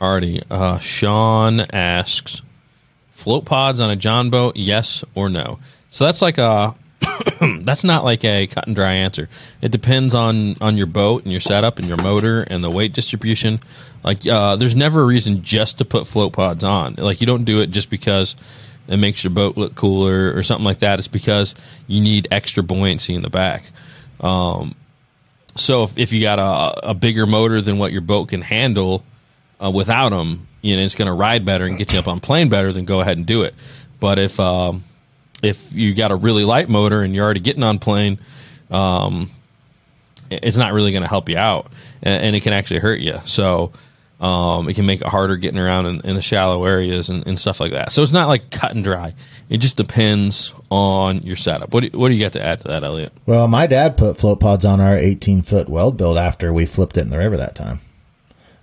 Alrighty. 0.00 0.42
Uh, 0.50 0.78
Sean 0.78 1.60
asks, 1.60 2.42
float 3.14 3.44
pods 3.44 3.80
on 3.80 3.90
a 3.90 3.96
John 3.96 4.28
boat, 4.28 4.56
yes 4.56 5.04
or 5.14 5.28
no? 5.28 5.58
So 5.90 6.04
that's 6.04 6.20
like 6.20 6.38
a 6.38 6.74
that's 7.62 7.84
not 7.84 8.04
like 8.04 8.24
a 8.24 8.46
cut 8.46 8.66
and 8.66 8.76
dry 8.76 8.92
answer. 8.92 9.28
It 9.62 9.70
depends 9.70 10.14
on 10.14 10.56
on 10.60 10.76
your 10.76 10.86
boat 10.86 11.22
and 11.22 11.32
your 11.32 11.40
setup 11.40 11.78
and 11.78 11.88
your 11.88 11.96
motor 11.96 12.42
and 12.42 12.62
the 12.62 12.70
weight 12.70 12.92
distribution. 12.92 13.60
Like 14.02 14.26
uh, 14.26 14.56
there's 14.56 14.74
never 14.74 15.02
a 15.02 15.04
reason 15.04 15.42
just 15.42 15.78
to 15.78 15.84
put 15.84 16.06
float 16.06 16.32
pods 16.32 16.64
on. 16.64 16.96
Like 16.98 17.20
you 17.20 17.26
don't 17.26 17.44
do 17.44 17.60
it 17.60 17.70
just 17.70 17.90
because 17.90 18.36
it 18.88 18.98
makes 18.98 19.24
your 19.24 19.30
boat 19.30 19.56
look 19.56 19.74
cooler 19.74 20.34
or 20.34 20.42
something 20.42 20.64
like 20.64 20.80
that. 20.80 20.98
It's 20.98 21.08
because 21.08 21.54
you 21.86 22.00
need 22.00 22.28
extra 22.30 22.62
buoyancy 22.62 23.14
in 23.14 23.22
the 23.22 23.30
back. 23.30 23.64
Um, 24.20 24.74
so 25.56 25.84
if, 25.84 25.96
if 25.96 26.12
you 26.12 26.20
got 26.20 26.38
a, 26.38 26.90
a 26.90 26.94
bigger 26.94 27.26
motor 27.26 27.60
than 27.60 27.78
what 27.78 27.92
your 27.92 28.00
boat 28.00 28.28
can 28.28 28.42
handle 28.42 29.04
uh, 29.62 29.70
without 29.70 30.10
them, 30.10 30.48
you 30.64 30.76
know 30.76 30.82
it's 30.82 30.94
going 30.94 31.06
to 31.06 31.12
ride 31.12 31.44
better 31.44 31.66
and 31.66 31.76
get 31.76 31.92
you 31.92 31.98
up 31.98 32.08
on 32.08 32.20
plane 32.20 32.48
better. 32.48 32.72
Then 32.72 32.86
go 32.86 33.00
ahead 33.00 33.18
and 33.18 33.26
do 33.26 33.42
it. 33.42 33.54
But 34.00 34.18
if 34.18 34.40
um, 34.40 34.84
if 35.42 35.72
you 35.72 35.94
got 35.94 36.10
a 36.10 36.16
really 36.16 36.44
light 36.44 36.68
motor 36.68 37.02
and 37.02 37.14
you're 37.14 37.24
already 37.24 37.40
getting 37.40 37.62
on 37.62 37.78
plane, 37.78 38.18
um, 38.70 39.30
it's 40.30 40.56
not 40.56 40.72
really 40.72 40.90
going 40.90 41.02
to 41.02 41.08
help 41.08 41.28
you 41.28 41.36
out, 41.36 41.70
and, 42.02 42.22
and 42.24 42.36
it 42.36 42.40
can 42.40 42.54
actually 42.54 42.80
hurt 42.80 43.00
you. 43.00 43.20
So 43.26 43.72
Um, 44.20 44.68
it 44.68 44.74
can 44.74 44.86
make 44.86 45.02
it 45.02 45.08
harder 45.08 45.36
getting 45.36 45.58
around 45.58 45.86
in, 45.86 46.00
in 46.04 46.14
the 46.14 46.22
shallow 46.22 46.64
areas 46.64 47.10
and, 47.10 47.26
and, 47.26 47.38
stuff 47.38 47.60
like 47.60 47.72
that. 47.72 47.92
So 47.92 48.00
it's 48.00 48.12
not 48.12 48.28
like 48.28 48.48
cut 48.50 48.72
and 48.72 48.82
dry. 48.82 49.12
It 49.50 49.58
just 49.58 49.76
depends 49.76 50.54
on 50.70 51.20
your 51.22 51.36
setup. 51.36 51.74
What 51.74 51.82
do, 51.82 51.98
what 51.98 52.08
do 52.08 52.14
you 52.14 52.24
got 52.24 52.32
to 52.34 52.42
add 52.42 52.60
to 52.62 52.68
that, 52.68 52.84
Elliot? 52.84 53.12
Well, 53.26 53.48
my 53.48 53.66
dad 53.66 53.98
put 53.98 54.16
float 54.16 54.40
pods 54.40 54.64
on 54.64 54.80
our 54.80 54.96
18 54.96 55.42
foot 55.42 55.66
Weldbilt 55.66 56.16
after 56.16 56.52
we 56.52 56.64
flipped 56.64 56.96
it 56.96 57.02
in 57.02 57.10
the 57.10 57.18
river 57.18 57.36
that 57.36 57.54
time 57.54 57.80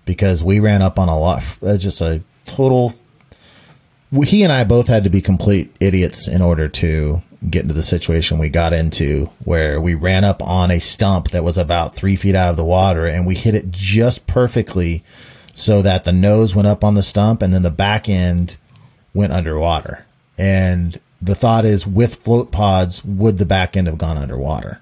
because 0.06 0.44
we 0.44 0.60
ran 0.60 0.82
up 0.82 1.00
on 1.00 1.08
a 1.08 1.18
lot. 1.18 1.40
It's 1.40 1.64
uh, 1.64 1.78
just 1.78 2.02
a 2.02 2.22
total. 2.46 2.94
He 4.24 4.44
and 4.44 4.52
I 4.52 4.64
both 4.64 4.88
had 4.88 5.04
to 5.06 5.10
be 5.10 5.22
complete 5.22 5.74
idiots 5.80 6.28
in 6.28 6.42
order 6.42 6.68
to 6.68 7.22
get 7.50 7.64
into 7.64 7.74
the 7.74 7.82
situation 7.82 8.38
we 8.38 8.50
got 8.50 8.74
into 8.74 9.30
where 9.46 9.82
we 9.82 9.96
ran 9.96 10.24
up 10.24 10.44
on 10.44 10.70
a 10.70 10.80
stump 10.80 11.32
that 11.32 11.44
was 11.44 11.58
about 11.58 11.96
three 11.96 12.16
feet 12.16 12.36
out 12.36 12.50
of 12.50 12.58
the 12.58 12.64
water 12.64 13.08
and 13.08 13.26
we 13.26 13.34
hit 13.34 13.56
it 13.56 13.72
just 13.72 14.28
perfectly 14.28 15.04
so 15.54 15.82
that 15.82 16.06
the 16.06 16.12
nose 16.12 16.56
went 16.56 16.68
up 16.68 16.84
on 16.84 16.94
the 16.94 17.02
stump 17.02 17.42
and 17.42 17.54
then 17.54 17.64
the 17.64 17.72
back 17.72 18.08
end 18.08 18.58
went 19.14 19.34
underwater. 19.34 20.06
And 20.38 21.00
the 21.22 21.36
thought 21.36 21.66
is 21.66 21.86
with 21.86 22.16
float 22.16 22.52
pods, 22.52 23.04
would 23.04 23.38
the 23.38 23.46
back 23.46 23.76
end 23.76 23.88
have 23.88 23.98
gone 23.98 24.18
underwater? 24.18 24.82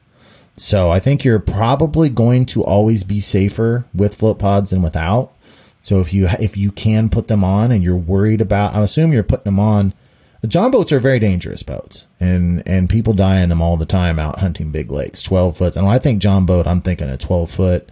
So 0.60 0.92
I 0.92 1.00
think 1.00 1.24
you're 1.24 1.40
probably 1.40 2.10
going 2.10 2.46
to 2.48 2.64
always 2.64 3.06
be 3.06 3.22
safer 3.22 3.86
with 3.94 4.16
float 4.16 4.40
pods 4.40 4.72
than 4.72 4.82
without. 4.82 5.32
So 5.80 6.02
if 6.02 6.14
you 6.14 6.28
if 6.40 6.58
you 6.58 6.72
can 6.72 7.10
put 7.10 7.30
them 7.30 7.44
on 7.46 7.72
and 7.72 7.82
you're 7.82 7.96
worried 7.96 8.42
about, 8.42 8.76
I 8.76 8.82
assume 8.82 9.14
you're 9.14 9.24
putting 9.24 9.46
them 9.46 9.60
on 9.60 9.94
the 10.42 10.48
John 10.48 10.72
boats 10.72 10.92
are 10.92 11.00
very 11.00 11.20
dangerous 11.20 11.64
boats, 11.64 12.08
and 12.20 12.62
and 12.68 12.90
people 12.90 13.14
die 13.14 13.40
in 13.40 13.50
them 13.50 13.62
all 13.62 13.78
the 13.78 13.86
time 13.86 14.20
out 14.20 14.40
hunting 14.40 14.72
big 14.72 14.92
lakes, 14.92 15.22
twelve 15.22 15.58
foot. 15.58 15.76
And 15.76 15.86
when 15.86 15.96
I 15.96 16.00
think 16.00 16.22
John 16.22 16.46
boat, 16.46 16.68
I'm 16.68 16.82
thinking 16.82 17.10
a 17.10 17.18
twelve 17.18 17.52
foot 17.52 17.90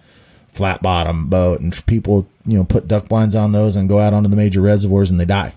flat 0.52 0.82
bottom 0.82 1.30
boat, 1.30 1.60
and 1.60 1.86
people 1.86 2.28
you 2.46 2.58
know 2.58 2.64
put 2.64 2.88
duck 2.88 3.08
blinds 3.08 3.36
on 3.36 3.52
those 3.52 3.76
and 3.76 3.90
go 3.90 4.00
out 4.00 4.14
onto 4.14 4.30
the 4.30 4.38
major 4.38 4.62
reservoirs 4.62 5.12
and 5.12 5.20
they 5.20 5.26
die. 5.26 5.56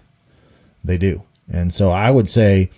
They 0.85 0.99
do, 0.99 1.23
and 1.53 1.73
so 1.73 1.91
I 1.91 2.11
would 2.11 2.29
say 2.29 2.71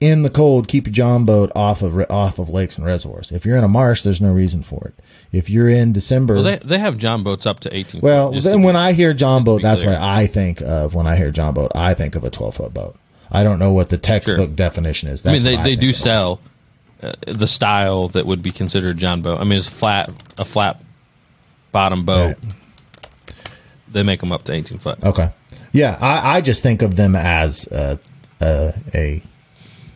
in 0.00 0.22
the 0.22 0.30
cold, 0.30 0.68
keep 0.68 0.86
your 0.86 0.92
John 0.92 1.24
boat 1.24 1.50
off 1.54 1.82
of 1.82 1.98
off 2.10 2.38
of 2.38 2.50
lakes 2.50 2.76
and 2.76 2.86
reservoirs. 2.86 3.32
If 3.32 3.46
you're 3.46 3.56
in 3.56 3.64
a 3.64 3.68
marsh, 3.68 4.02
there's 4.02 4.20
no 4.20 4.32
reason 4.32 4.62
for 4.62 4.88
it. 4.88 5.04
If 5.32 5.48
you're 5.48 5.68
in 5.68 5.92
December, 5.92 6.34
well, 6.34 6.42
they, 6.42 6.56
they 6.58 6.78
have 6.78 6.98
John 6.98 7.22
boats 7.22 7.46
up 7.46 7.60
to 7.60 7.74
18. 7.74 8.00
Well, 8.00 8.32
then 8.32 8.62
when 8.62 8.76
I 8.76 8.92
hear 8.92 9.14
John 9.14 9.44
boat, 9.44 9.62
that's 9.62 9.82
clear. 9.82 9.94
what 9.94 10.02
I 10.02 10.26
think 10.26 10.60
of. 10.60 10.94
When 10.94 11.06
I 11.06 11.16
hear 11.16 11.30
John 11.30 11.54
boat, 11.54 11.72
I 11.74 11.94
think 11.94 12.14
of 12.14 12.24
a 12.24 12.30
12 12.30 12.54
foot 12.54 12.74
boat. 12.74 12.96
I 13.30 13.42
don't 13.42 13.58
know 13.58 13.72
what 13.72 13.88
the 13.88 13.98
textbook 13.98 14.36
sure. 14.36 14.46
definition 14.46 15.08
is. 15.08 15.22
That's 15.22 15.44
I 15.44 15.48
mean, 15.48 15.62
they, 15.62 15.70
they 15.74 15.76
do 15.76 15.92
sell 15.92 16.40
uh, 17.02 17.12
the 17.26 17.46
style 17.46 18.08
that 18.08 18.26
would 18.26 18.42
be 18.42 18.50
considered 18.50 18.98
John 18.98 19.22
boat. 19.22 19.40
I 19.40 19.44
mean, 19.44 19.58
it's 19.58 19.68
flat 19.68 20.10
a 20.38 20.44
flat 20.44 20.80
bottom 21.72 22.04
boat. 22.04 22.36
Right. 22.42 23.34
They 23.88 24.02
make 24.02 24.20
them 24.20 24.32
up 24.32 24.44
to 24.44 24.52
eighteen 24.52 24.78
foot. 24.78 25.02
Okay, 25.02 25.30
yeah, 25.72 25.98
I, 26.00 26.36
I 26.36 26.40
just 26.40 26.62
think 26.62 26.82
of 26.82 26.96
them 26.96 27.16
as 27.16 27.66
uh, 27.68 27.96
uh, 28.40 28.72
a. 28.94 29.22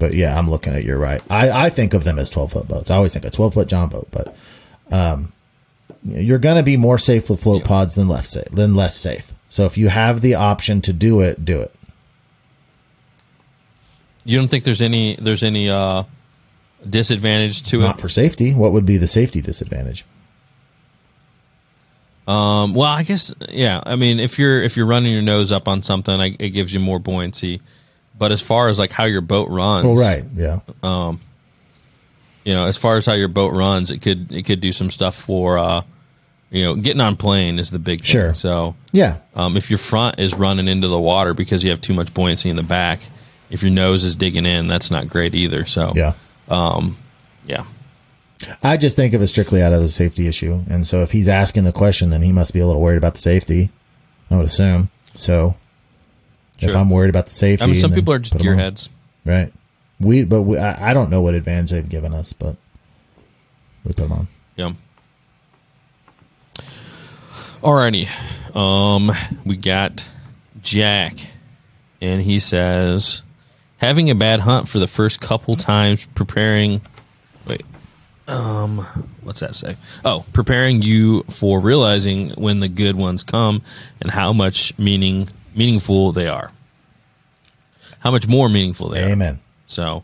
But 0.01 0.14
yeah, 0.14 0.36
I'm 0.36 0.51
looking 0.51 0.74
at 0.74 0.82
you're 0.82 0.98
right. 0.98 1.22
I, 1.30 1.66
I 1.66 1.70
think 1.70 1.94
of 1.94 2.03
them 2.03 2.18
as 2.18 2.30
twelve 2.30 2.51
foot 2.53 2.66
boats. 2.66 2.90
I 2.90 2.96
always 2.96 3.12
think 3.12 3.24
a 3.24 3.30
twelve 3.30 3.55
foot 3.55 3.68
John 3.68 3.88
boat, 3.88 4.09
but 4.11 4.34
um, 4.90 5.32
you're 6.05 6.38
going 6.38 6.57
to 6.57 6.64
be 6.64 6.76
more 6.76 6.98
safe 6.98 7.30
with 7.30 7.42
float 7.42 7.61
yeah. 7.61 7.68
pods 7.68 7.94
than 7.94 8.09
less 8.09 8.30
safe 8.30 8.48
than 8.51 8.74
less 8.74 8.96
safe. 8.96 9.32
So 9.46 9.66
if 9.66 9.78
you 9.78 9.88
have 9.88 10.20
the 10.20 10.34
option 10.34 10.80
to 10.82 10.92
do 10.92 11.20
it, 11.20 11.44
do 11.44 11.61
it. 11.61 11.72
You 14.24 14.38
don't 14.38 14.48
think 14.48 14.64
there's 14.64 14.82
any 14.82 15.16
there's 15.16 15.42
any 15.42 15.68
uh, 15.68 16.05
disadvantage 16.88 17.62
to 17.64 17.78
Not 17.78 17.84
it? 17.84 17.88
Not 17.88 18.01
for 18.01 18.09
safety. 18.09 18.55
What 18.55 18.72
would 18.72 18.86
be 18.86 18.96
the 18.96 19.09
safety 19.09 19.40
disadvantage? 19.40 20.05
Um, 22.26 22.74
well, 22.74 22.92
I 22.92 23.03
guess 23.03 23.34
yeah. 23.48 23.80
I 23.84 23.96
mean, 23.96 24.20
if 24.20 24.38
you're 24.38 24.62
if 24.62 24.76
you're 24.76 24.86
running 24.86 25.12
your 25.12 25.22
nose 25.22 25.51
up 25.51 25.66
on 25.66 25.82
something, 25.82 26.20
I, 26.20 26.36
it 26.38 26.51
gives 26.51 26.72
you 26.72 26.78
more 26.78 26.98
buoyancy. 26.98 27.61
But 28.20 28.32
as 28.32 28.42
far 28.42 28.68
as 28.68 28.78
like 28.78 28.92
how 28.92 29.06
your 29.06 29.22
boat 29.22 29.48
runs, 29.48 29.86
well, 29.86 29.96
right, 29.96 30.24
yeah. 30.36 30.60
Um, 30.82 31.20
you 32.44 32.52
know, 32.52 32.66
as 32.66 32.76
far 32.76 32.98
as 32.98 33.06
how 33.06 33.14
your 33.14 33.28
boat 33.28 33.54
runs, 33.54 33.90
it 33.90 34.02
could 34.02 34.30
it 34.30 34.44
could 34.44 34.60
do 34.60 34.72
some 34.72 34.90
stuff 34.90 35.16
for 35.16 35.56
uh, 35.56 35.80
you 36.50 36.62
know, 36.62 36.74
getting 36.74 37.00
on 37.00 37.16
plane 37.16 37.58
is 37.58 37.70
the 37.70 37.78
big 37.78 38.00
thing. 38.00 38.12
Sure. 38.12 38.34
So 38.34 38.76
yeah, 38.92 39.20
um, 39.34 39.56
if 39.56 39.70
your 39.70 39.78
front 39.78 40.18
is 40.18 40.34
running 40.34 40.68
into 40.68 40.86
the 40.86 41.00
water 41.00 41.32
because 41.32 41.64
you 41.64 41.70
have 41.70 41.80
too 41.80 41.94
much 41.94 42.12
buoyancy 42.12 42.50
in 42.50 42.56
the 42.56 42.62
back, 42.62 43.00
if 43.48 43.62
your 43.62 43.70
nose 43.70 44.04
is 44.04 44.16
digging 44.16 44.44
in, 44.44 44.68
that's 44.68 44.90
not 44.90 45.08
great 45.08 45.34
either. 45.34 45.64
So 45.64 45.94
yeah, 45.96 46.12
um, 46.48 46.98
yeah. 47.46 47.64
I 48.62 48.76
just 48.76 48.96
think 48.96 49.14
of 49.14 49.22
it 49.22 49.28
strictly 49.28 49.62
out 49.62 49.72
of 49.72 49.80
the 49.80 49.88
safety 49.88 50.28
issue, 50.28 50.62
and 50.68 50.86
so 50.86 51.02
if 51.02 51.10
he's 51.10 51.26
asking 51.26 51.64
the 51.64 51.72
question, 51.72 52.10
then 52.10 52.20
he 52.20 52.32
must 52.32 52.52
be 52.52 52.60
a 52.60 52.66
little 52.66 52.82
worried 52.82 52.98
about 52.98 53.14
the 53.14 53.20
safety. 53.20 53.70
I 54.30 54.36
would 54.36 54.44
assume. 54.44 54.90
So 55.16 55.56
sure. 56.61 56.70
if 56.70 56.76
I'm 56.76 56.90
worried 56.90 57.11
about 57.11 57.26
the 57.26 57.32
safety, 57.32 57.64
I 57.64 57.66
mean, 57.68 57.80
some 57.80 57.92
people 57.92 58.12
are 58.12 58.18
just 58.18 58.34
gearheads, 58.34 58.88
right? 59.24 59.52
We, 60.00 60.24
but 60.24 60.42
we, 60.42 60.58
I, 60.58 60.90
I 60.90 60.94
don't 60.94 61.11
know 61.11 61.20
what 61.22 61.34
advantage 61.34 61.70
they've 61.70 61.88
given 61.88 62.14
us, 62.14 62.32
but 62.32 62.56
we 63.84 63.92
put 63.92 63.96
them 63.96 64.12
on. 64.12 64.28
Yeah. 64.56 64.72
Alrighty, 67.62 68.08
um, 68.56 69.12
we 69.44 69.56
got 69.56 70.08
Jack, 70.62 71.18
and 72.00 72.22
he 72.22 72.38
says 72.38 73.22
having 73.80 74.11
a 74.11 74.14
bad 74.14 74.40
hunt 74.40 74.68
for 74.68 74.78
the 74.78 74.86
first 74.86 75.20
couple 75.20 75.56
times 75.56 76.06
preparing 76.14 76.80
wait 77.46 77.64
um 78.28 78.78
what's 79.22 79.40
that 79.40 79.54
say 79.54 79.76
oh 80.04 80.24
preparing 80.32 80.82
you 80.82 81.22
for 81.24 81.61
realizing 81.61 82.30
when 82.30 82.61
the 82.61 82.68
good 82.68 82.94
ones 82.94 83.22
come 83.22 83.62
and 84.00 84.11
how 84.11 84.32
much 84.32 84.76
meaning 84.78 85.28
meaningful 85.61 86.12
they 86.12 86.28
are 86.28 86.50
how 88.00 88.11
much 88.11 88.26
more 88.26 88.48
meaningful 88.48 88.88
they 88.88 88.98
amen. 88.98 89.11
are 89.11 89.12
amen 89.12 89.40
so 89.66 90.02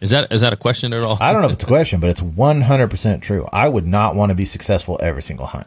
is 0.00 0.10
that 0.10 0.32
is 0.32 0.40
that 0.40 0.52
a 0.52 0.56
question 0.56 0.92
at 0.92 1.02
all 1.02 1.18
i 1.20 1.32
don't 1.32 1.42
know 1.42 1.48
if 1.48 1.54
it's 1.54 1.64
a 1.64 1.66
question 1.76 2.00
but 2.00 2.10
it's 2.10 2.20
100% 2.20 3.22
true 3.22 3.48
i 3.52 3.68
would 3.68 3.86
not 3.86 4.14
want 4.14 4.30
to 4.30 4.34
be 4.34 4.44
successful 4.44 4.98
every 5.02 5.22
single 5.22 5.46
hunt 5.46 5.66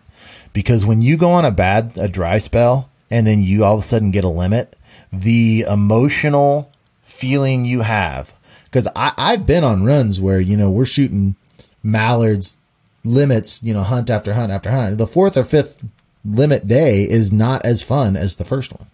because 0.53 0.85
when 0.85 1.01
you 1.01 1.17
go 1.17 1.31
on 1.31 1.45
a 1.45 1.51
bad 1.51 1.91
a 1.97 2.07
dry 2.07 2.37
spell 2.37 2.89
and 3.11 3.27
then 3.27 3.43
you 3.43 3.63
all 3.63 3.75
of 3.77 3.83
a 3.83 3.87
sudden 3.87 4.11
get 4.11 4.23
a 4.23 4.29
limit 4.29 4.75
the 5.21 5.61
emotional 5.61 6.71
feeling 7.03 7.65
you 7.65 7.81
have. 7.81 8.33
Because 8.65 8.87
I've 8.95 9.45
been 9.45 9.63
on 9.63 9.85
runs 9.85 10.19
where, 10.19 10.39
you 10.39 10.57
know, 10.57 10.69
we're 10.69 10.85
shooting 10.85 11.35
mallards 11.81 12.57
limits, 13.03 13.63
you 13.63 13.73
know, 13.73 13.83
hunt 13.83 14.09
after 14.09 14.33
hunt 14.33 14.51
after 14.51 14.69
hunt. 14.69 14.97
The 14.97 15.07
fourth 15.07 15.37
or 15.37 15.45
fifth 15.45 15.85
limit 16.25 16.67
day 16.67 17.03
is 17.03 17.31
not 17.31 17.65
as 17.65 17.81
fun 17.81 18.17
as 18.17 18.35
the 18.35 18.43
first 18.43 18.73
one. 18.73 18.87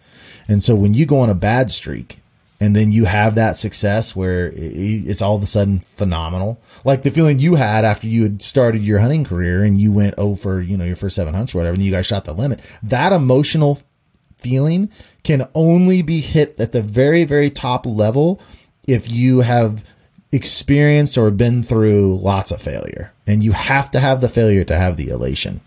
And 0.48 0.62
so 0.62 0.74
when 0.74 0.94
you 0.94 1.06
go 1.06 1.20
on 1.20 1.30
a 1.30 1.34
bad 1.34 1.70
streak 1.70 2.20
and 2.60 2.76
then 2.76 2.92
you 2.92 3.06
have 3.06 3.34
that 3.34 3.56
success 3.56 4.14
where 4.14 4.52
it's 4.54 5.22
all 5.22 5.36
of 5.36 5.42
a 5.42 5.46
sudden 5.46 5.80
phenomenal, 5.80 6.60
like 6.84 7.02
the 7.02 7.10
feeling 7.10 7.38
you 7.38 7.56
had 7.56 7.84
after 7.84 8.06
you 8.06 8.22
had 8.22 8.42
started 8.42 8.82
your 8.82 9.00
hunting 9.00 9.24
career 9.24 9.62
and 9.64 9.80
you 9.80 9.92
went 9.92 10.14
oh 10.18 10.30
over, 10.30 10.60
you 10.60 10.76
know, 10.76 10.84
your 10.84 10.96
first 10.96 11.16
seven 11.16 11.34
hunts 11.34 11.54
or 11.54 11.58
whatever, 11.58 11.74
and 11.74 11.82
you 11.82 11.90
guys 11.90 12.06
shot 12.06 12.24
the 12.24 12.32
limit, 12.32 12.60
that 12.82 13.12
emotional 13.12 13.80
feeling 14.38 14.90
can 15.22 15.48
only 15.54 16.02
be 16.02 16.20
hit 16.20 16.58
at 16.60 16.72
the 16.72 16.82
very, 16.82 17.24
very 17.24 17.50
top 17.50 17.86
level 17.86 18.40
if 18.86 19.10
you 19.10 19.40
have 19.40 19.84
experienced 20.32 21.16
or 21.18 21.30
been 21.30 21.62
through 21.62 22.16
lots 22.18 22.50
of 22.50 22.60
failure. 22.60 23.12
And 23.26 23.42
you 23.44 23.52
have 23.52 23.90
to 23.92 24.00
have 24.00 24.20
the 24.20 24.28
failure 24.28 24.64
to 24.64 24.76
have 24.76 24.96
the 24.96 25.08
elation. 25.08 25.60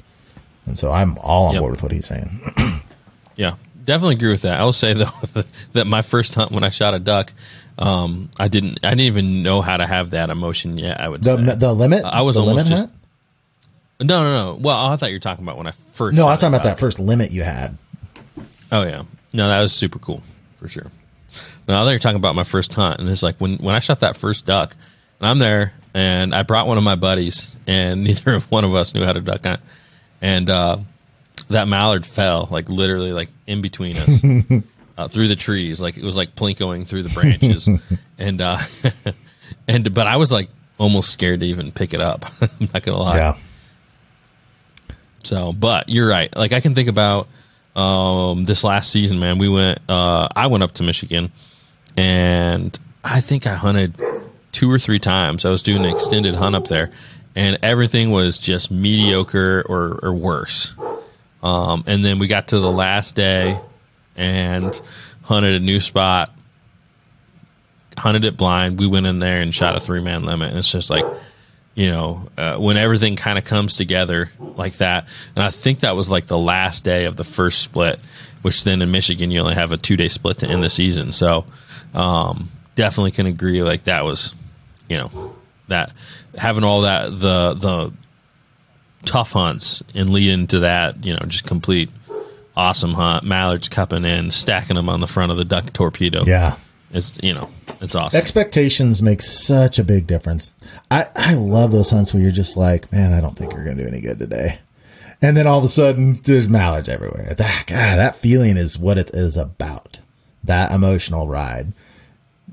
And 0.65 0.77
so 0.77 0.91
I'm 0.91 1.17
all 1.19 1.47
on 1.47 1.53
yep. 1.53 1.61
board 1.61 1.71
with 1.71 1.83
what 1.83 1.91
he's 1.91 2.07
saying. 2.07 2.81
yeah, 3.35 3.55
definitely 3.85 4.15
agree 4.15 4.31
with 4.31 4.41
that. 4.41 4.59
I 4.59 4.63
will 4.63 4.73
say 4.73 4.93
though 4.93 5.09
that 5.73 5.85
my 5.87 6.01
first 6.01 6.35
hunt 6.35 6.51
when 6.51 6.63
I 6.63 6.69
shot 6.69 6.93
a 6.93 6.99
duck, 6.99 7.31
um, 7.77 8.29
I 8.39 8.47
didn't 8.47 8.79
I 8.83 8.89
didn't 8.89 9.01
even 9.01 9.43
know 9.43 9.61
how 9.61 9.77
to 9.77 9.85
have 9.85 10.11
that 10.11 10.29
emotion 10.29 10.77
yet. 10.77 10.99
I 10.99 11.09
would 11.09 11.23
the, 11.23 11.37
say 11.37 11.55
the 11.55 11.73
limit. 11.73 12.03
I 12.03 12.21
was 12.21 12.35
the 12.35 12.41
almost 12.41 12.57
limit 12.57 12.69
just. 12.69 12.81
Hunt? 12.81 12.91
No, 14.01 14.23
no, 14.23 14.53
no. 14.53 14.59
Well, 14.59 14.77
I 14.77 14.95
thought 14.97 15.09
you 15.09 15.15
were 15.15 15.21
talking 15.21 15.45
about 15.45 15.57
when 15.57 15.67
I 15.67 15.71
first. 15.71 16.17
No, 16.17 16.27
I 16.27 16.31
was 16.31 16.39
talking 16.39 16.53
about 16.53 16.65
that 16.65 16.79
first 16.79 16.99
limit 16.99 17.31
you 17.31 17.43
had. 17.43 17.77
Oh 18.71 18.83
yeah, 18.83 19.03
no, 19.31 19.47
that 19.47 19.61
was 19.61 19.71
super 19.71 19.99
cool 19.99 20.21
for 20.57 20.67
sure. 20.67 20.91
Now 21.67 21.87
you're 21.87 21.99
talking 21.99 22.17
about 22.17 22.35
my 22.35 22.43
first 22.43 22.73
hunt, 22.73 22.99
and 22.99 23.09
it's 23.09 23.23
like 23.23 23.37
when 23.37 23.57
when 23.57 23.75
I 23.75 23.79
shot 23.79 24.01
that 24.01 24.15
first 24.15 24.45
duck, 24.45 24.75
and 25.19 25.27
I'm 25.27 25.39
there, 25.39 25.73
and 25.93 26.35
I 26.35 26.43
brought 26.43 26.67
one 26.67 26.77
of 26.77 26.83
my 26.83 26.95
buddies, 26.95 27.55
and 27.67 28.03
neither 28.03 28.33
of 28.33 28.49
one 28.51 28.63
of 28.63 28.75
us 28.75 28.93
knew 28.93 29.05
how 29.05 29.13
to 29.13 29.21
duck 29.21 29.43
hunt, 29.45 29.61
and 30.21 30.49
uh, 30.49 30.77
that 31.49 31.67
mallard 31.67 32.05
fell 32.05 32.47
like 32.51 32.69
literally 32.69 33.11
like 33.11 33.29
in 33.47 33.61
between 33.61 33.97
us. 33.97 34.23
uh, 34.97 35.07
through 35.07 35.27
the 35.27 35.35
trees, 35.35 35.81
like 35.81 35.97
it 35.97 36.03
was 36.03 36.15
like 36.15 36.35
plinkoing 36.35 36.87
through 36.87 37.03
the 37.03 37.09
branches, 37.09 37.67
and 38.17 38.41
uh, 38.41 38.59
and 39.67 39.93
but 39.93 40.07
I 40.07 40.17
was 40.17 40.31
like 40.31 40.49
almost 40.77 41.11
scared 41.11 41.41
to 41.41 41.45
even 41.45 41.71
pick 41.71 41.93
it 41.93 42.01
up. 42.01 42.25
I'm 42.41 42.69
not 42.73 42.83
gonna 42.83 42.97
lie. 42.97 43.17
Yeah. 43.17 43.37
So, 45.23 45.53
but 45.53 45.89
you're 45.89 46.07
right. 46.07 46.33
Like 46.35 46.53
I 46.53 46.59
can 46.59 46.75
think 46.75 46.87
about 46.87 47.27
um, 47.75 48.43
this 48.43 48.63
last 48.63 48.91
season, 48.91 49.19
man, 49.19 49.37
we 49.37 49.49
went. 49.49 49.79
Uh, 49.89 50.27
I 50.35 50.47
went 50.47 50.63
up 50.63 50.73
to 50.73 50.83
Michigan, 50.83 51.31
and 51.97 52.77
I 53.03 53.21
think 53.21 53.47
I 53.47 53.55
hunted 53.55 53.95
two 54.51 54.71
or 54.71 54.79
three 54.79 54.99
times. 54.99 55.45
I 55.45 55.49
was 55.49 55.61
doing 55.61 55.83
an 55.83 55.91
extended 55.91 56.35
hunt 56.35 56.55
up 56.55 56.67
there, 56.67 56.91
and 57.35 57.57
everything 57.61 58.11
was 58.11 58.37
just 58.37 58.71
mediocre 58.71 59.65
or, 59.67 59.99
or 60.01 60.13
worse. 60.13 60.73
Um, 61.45 61.83
and 61.85 62.03
then 62.03 62.17
we 62.17 62.25
got 62.25 62.47
to 62.49 62.59
the 62.59 62.71
last 62.71 63.13
day 63.13 63.59
and 64.15 64.81
hunted 65.21 65.53
a 65.53 65.63
new 65.63 65.79
spot, 65.79 66.33
hunted 67.95 68.25
it 68.25 68.35
blind. 68.35 68.79
We 68.79 68.87
went 68.87 69.05
in 69.05 69.19
there 69.19 69.41
and 69.41 69.53
shot 69.53 69.77
a 69.77 69.79
three 69.79 70.01
man 70.01 70.23
limit. 70.23 70.49
And 70.49 70.57
it's 70.57 70.71
just 70.71 70.89
like, 70.89 71.05
you 71.75 71.91
know, 71.91 72.29
uh, 72.35 72.57
when 72.57 72.77
everything 72.77 73.15
kind 73.15 73.37
of 73.37 73.45
comes 73.45 73.75
together 73.75 74.31
like 74.39 74.77
that. 74.77 75.05
And 75.35 75.43
I 75.43 75.51
think 75.51 75.81
that 75.81 75.95
was 75.95 76.09
like 76.09 76.25
the 76.25 76.37
last 76.37 76.83
day 76.83 77.05
of 77.05 77.15
the 77.15 77.23
first 77.23 77.61
split, 77.61 77.99
which 78.41 78.63
then 78.63 78.81
in 78.81 78.89
Michigan, 78.89 79.29
you 79.29 79.39
only 79.39 79.53
have 79.53 79.71
a 79.71 79.77
two 79.77 79.97
day 79.97 80.07
split 80.07 80.39
to 80.39 80.47
end 80.47 80.63
the 80.63 80.69
season. 80.71 81.11
So 81.11 81.45
um, 81.93 82.49
definitely 82.73 83.11
can 83.11 83.27
agree. 83.27 83.61
Like 83.61 83.83
that 83.83 84.03
was, 84.03 84.33
you 84.89 84.97
know, 84.97 85.35
that 85.67 85.93
having 86.35 86.63
all 86.63 86.81
that, 86.81 87.11
the, 87.11 87.53
the, 87.53 87.93
tough 89.05 89.31
hunts 89.31 89.83
and 89.93 90.09
lead 90.09 90.29
into 90.29 90.59
that, 90.59 91.03
you 91.05 91.13
know, 91.13 91.25
just 91.27 91.45
complete 91.45 91.89
awesome 92.57 92.93
hunt. 92.93 93.23
Mallards 93.23 93.69
cupping 93.69 94.05
in, 94.05 94.31
stacking 94.31 94.75
them 94.75 94.89
on 94.89 95.01
the 95.01 95.07
front 95.07 95.31
of 95.31 95.37
the 95.37 95.45
duck 95.45 95.73
torpedo. 95.73 96.23
Yeah. 96.25 96.55
It's 96.91 97.17
you 97.21 97.33
know, 97.33 97.49
it's 97.81 97.95
awesome. 97.95 98.17
Expectations 98.17 99.01
make 99.01 99.21
such 99.21 99.79
a 99.79 99.83
big 99.83 100.07
difference. 100.07 100.53
I, 100.89 101.05
I 101.15 101.33
love 101.33 101.71
those 101.71 101.89
hunts 101.89 102.13
where 102.13 102.23
you're 102.23 102.31
just 102.31 102.55
like, 102.55 102.91
man, 102.91 103.11
I 103.11 103.21
don't 103.21 103.37
think 103.37 103.53
you're 103.53 103.65
going 103.65 103.77
to 103.77 103.83
do 103.83 103.89
any 103.89 104.01
good 104.01 104.19
today. 104.19 104.59
And 105.21 105.35
then 105.35 105.47
all 105.47 105.59
of 105.59 105.65
a 105.65 105.69
sudden, 105.69 106.19
there's 106.23 106.47
mallards 106.47 106.89
everywhere. 106.89 107.33
That, 107.35 107.65
God, 107.67 107.97
that 107.97 108.17
feeling 108.17 108.57
is 108.57 108.77
what 108.77 108.97
it 108.97 109.11
is 109.13 109.37
about. 109.37 109.99
That 110.43 110.71
emotional 110.71 111.27
ride. 111.27 111.73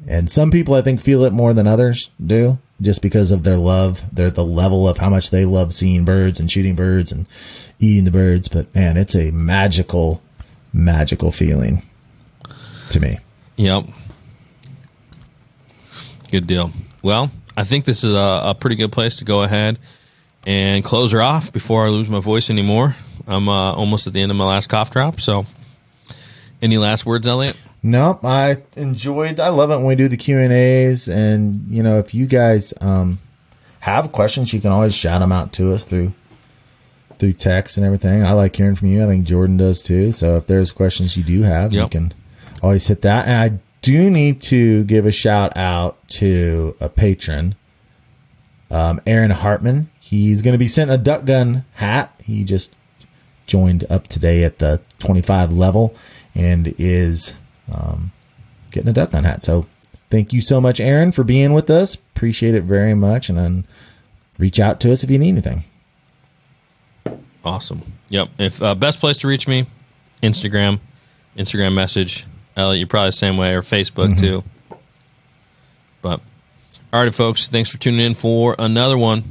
And 0.09 0.31
some 0.31 0.51
people, 0.51 0.75
I 0.75 0.83
think, 0.83 1.01
feel 1.01 1.25
it 1.25 1.33
more 1.33 1.55
than 1.55 1.67
others 1.67 2.11
do, 2.25 2.59
just 2.81 3.03
because 3.03 3.31
of 3.31 3.45
their 3.45 3.57
love, 3.57 4.03
their 4.15 4.31
the 4.31 4.45
level 4.45 4.89
of 4.89 4.99
how 4.99 5.09
much 5.09 5.31
they 5.31 5.45
love 5.45 5.73
seeing 5.73 6.05
birds 6.05 6.41
and 6.41 6.51
shooting 6.51 6.75
birds 6.75 7.13
and 7.13 7.27
eating 7.79 8.05
the 8.05 8.11
birds. 8.11 8.49
But 8.49 8.75
man, 8.75 8.97
it's 8.97 9.15
a 9.15 9.31
magical, 9.31 10.21
magical 10.73 11.31
feeling 11.31 11.83
to 12.91 13.01
me. 13.01 13.19
Yep. 13.57 13.85
Good 16.31 16.47
deal. 16.47 16.73
Well, 17.03 17.31
I 17.57 17.65
think 17.65 17.85
this 17.85 18.05
is 18.05 18.15
a, 18.15 18.41
a, 18.45 18.57
pretty 18.59 18.77
good 18.77 18.93
place 18.93 19.17
to 19.17 19.25
go 19.25 19.43
ahead 19.43 19.79
and 20.47 20.83
close 20.83 21.13
her 21.13 21.21
off 21.21 21.53
before 21.53 21.85
I 21.85 21.91
lose 21.91 22.09
my 22.09 22.21
voice 22.21 22.49
anymore. 22.49 22.97
I'm 23.27 23.49
uh, 23.49 23.73
almost 23.73 24.07
at 24.07 24.15
the 24.15 24.23
end 24.23 24.31
of 24.31 24.37
my 24.37 24.47
last 24.47 24.69
cough 24.69 24.91
drop. 24.91 25.21
So, 25.21 25.47
any 26.61 26.79
last 26.79 27.05
words, 27.05 27.29
Elliot? 27.29 27.57
Nope. 27.83 28.25
I 28.25 28.63
enjoyed. 28.77 29.41
I 29.41 29.49
love 29.49 29.71
it 29.71 29.77
when 29.77 29.87
we 29.87 29.97
do 29.97 30.09
the 30.09 30.17
Q 30.17 30.39
and 30.39 30.53
A's, 30.53 31.09
and 31.09 31.69
you 31.69 31.83
know, 31.83 31.99
if 31.99 32.15
you 32.15 32.27
guys 32.27 32.73
um, 32.81 33.19
have 33.81 34.13
questions, 34.13 34.53
you 34.53 34.61
can 34.61 34.71
always 34.71 34.95
shout 34.95 35.21
them 35.21 35.33
out 35.33 35.53
to 35.55 35.73
us 35.73 35.85
through 35.85 36.13
through 37.19 37.33
text 37.33 37.77
and 37.77 37.87
everything. 37.87 38.25
I 38.25 38.33
like 38.33 38.57
hearing 38.57 38.75
from 38.75 38.89
you. 38.89 39.03
I 39.03 39.07
think 39.07 39.27
Jordan 39.27 39.57
does 39.57 39.83
too. 39.83 40.13
So 40.13 40.37
if 40.37 40.47
there's 40.47 40.73
questions 40.73 41.17
you 41.17 41.23
do 41.23 41.43
have, 41.43 41.73
yep. 41.73 41.85
you 41.85 41.89
can 41.89 42.15
always 42.63 42.87
hit 42.87 43.03
that. 43.03 43.27
And 43.27 43.53
I 43.53 43.61
do 43.81 44.11
need 44.11 44.43
to 44.43 44.85
give 44.85 45.07
a 45.07 45.13
shout 45.13 45.57
out 45.57 45.97
to 46.09 46.77
a 46.81 46.89
patron, 46.89 47.55
um, 48.71 49.01
Aaron 49.07 49.31
Hartman. 49.31 49.91
He's 50.01 50.43
going 50.43 50.53
to 50.53 50.59
be 50.59 50.69
sent 50.69 50.91
a 50.91 50.99
duck 50.99 51.25
gun 51.25 51.65
hat. 51.75 52.13
He 52.23 52.45
just 52.45 52.75
joined 53.47 53.85
up 53.91 54.09
today 54.09 54.45
at 54.45 54.59
the 54.59 54.81
25 54.99 55.53
level 55.53 55.95
and 56.35 56.75
is 56.79 57.35
um, 57.73 58.13
getting 58.71 58.89
a 58.89 58.93
duck 58.93 59.13
gun 59.13 59.25
hat. 59.25 59.43
So 59.43 59.67
thank 60.11 60.33
you 60.33 60.41
so 60.41 60.61
much, 60.61 60.81
Aaron, 60.81 61.13
for 61.13 61.25
being 61.25 61.53
with 61.53 61.71
us. 61.71 61.95
Appreciate 61.95 62.55
it 62.55 62.65
very 62.65 62.95
much. 62.95 63.29
And 63.29 63.39
then 63.39 63.67
reach 64.39 64.61
out 64.61 64.81
to 64.81 64.93
us 64.93 65.03
if 65.03 65.11
you 65.11 65.19
need 65.19 65.31
anything. 65.31 65.65
Awesome. 67.45 67.95
Yep. 68.09 68.29
If 68.39 68.63
uh, 68.63 68.75
best 68.75 69.01
place 69.01 69.17
to 69.19 69.29
reach 69.29 69.49
me, 69.49 69.67
Instagram, 70.23 70.81
Instagram 71.37 71.75
message. 71.75 72.27
Elliot, 72.57 72.81
you're 72.81 72.89
probably 72.89 73.09
the 73.09 73.13
same 73.13 73.37
way, 73.37 73.55
or 73.55 73.63
Facebook 73.63 74.11
mm-hmm. 74.11 74.21
too. 74.21 74.45
But 76.03 76.21
all 76.93 77.03
right, 77.03 77.15
folks, 77.15 77.49
thanks 77.49 77.71
for 77.71 77.79
tuning 77.79 78.01
in 78.01 78.15
for 78.15 78.55
another 78.59 78.99
one. 78.99 79.25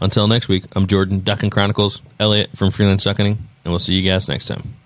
Until 0.00 0.26
next 0.26 0.48
week, 0.48 0.64
I'm 0.72 0.88
Jordan, 0.88 1.20
Ducking 1.20 1.50
Chronicles, 1.50 2.02
Elliot 2.18 2.50
from 2.56 2.72
Freelance 2.72 3.04
Ducking, 3.04 3.26
and 3.26 3.72
we'll 3.72 3.78
see 3.78 3.94
you 3.94 4.08
guys 4.08 4.28
next 4.28 4.46
time. 4.46 4.81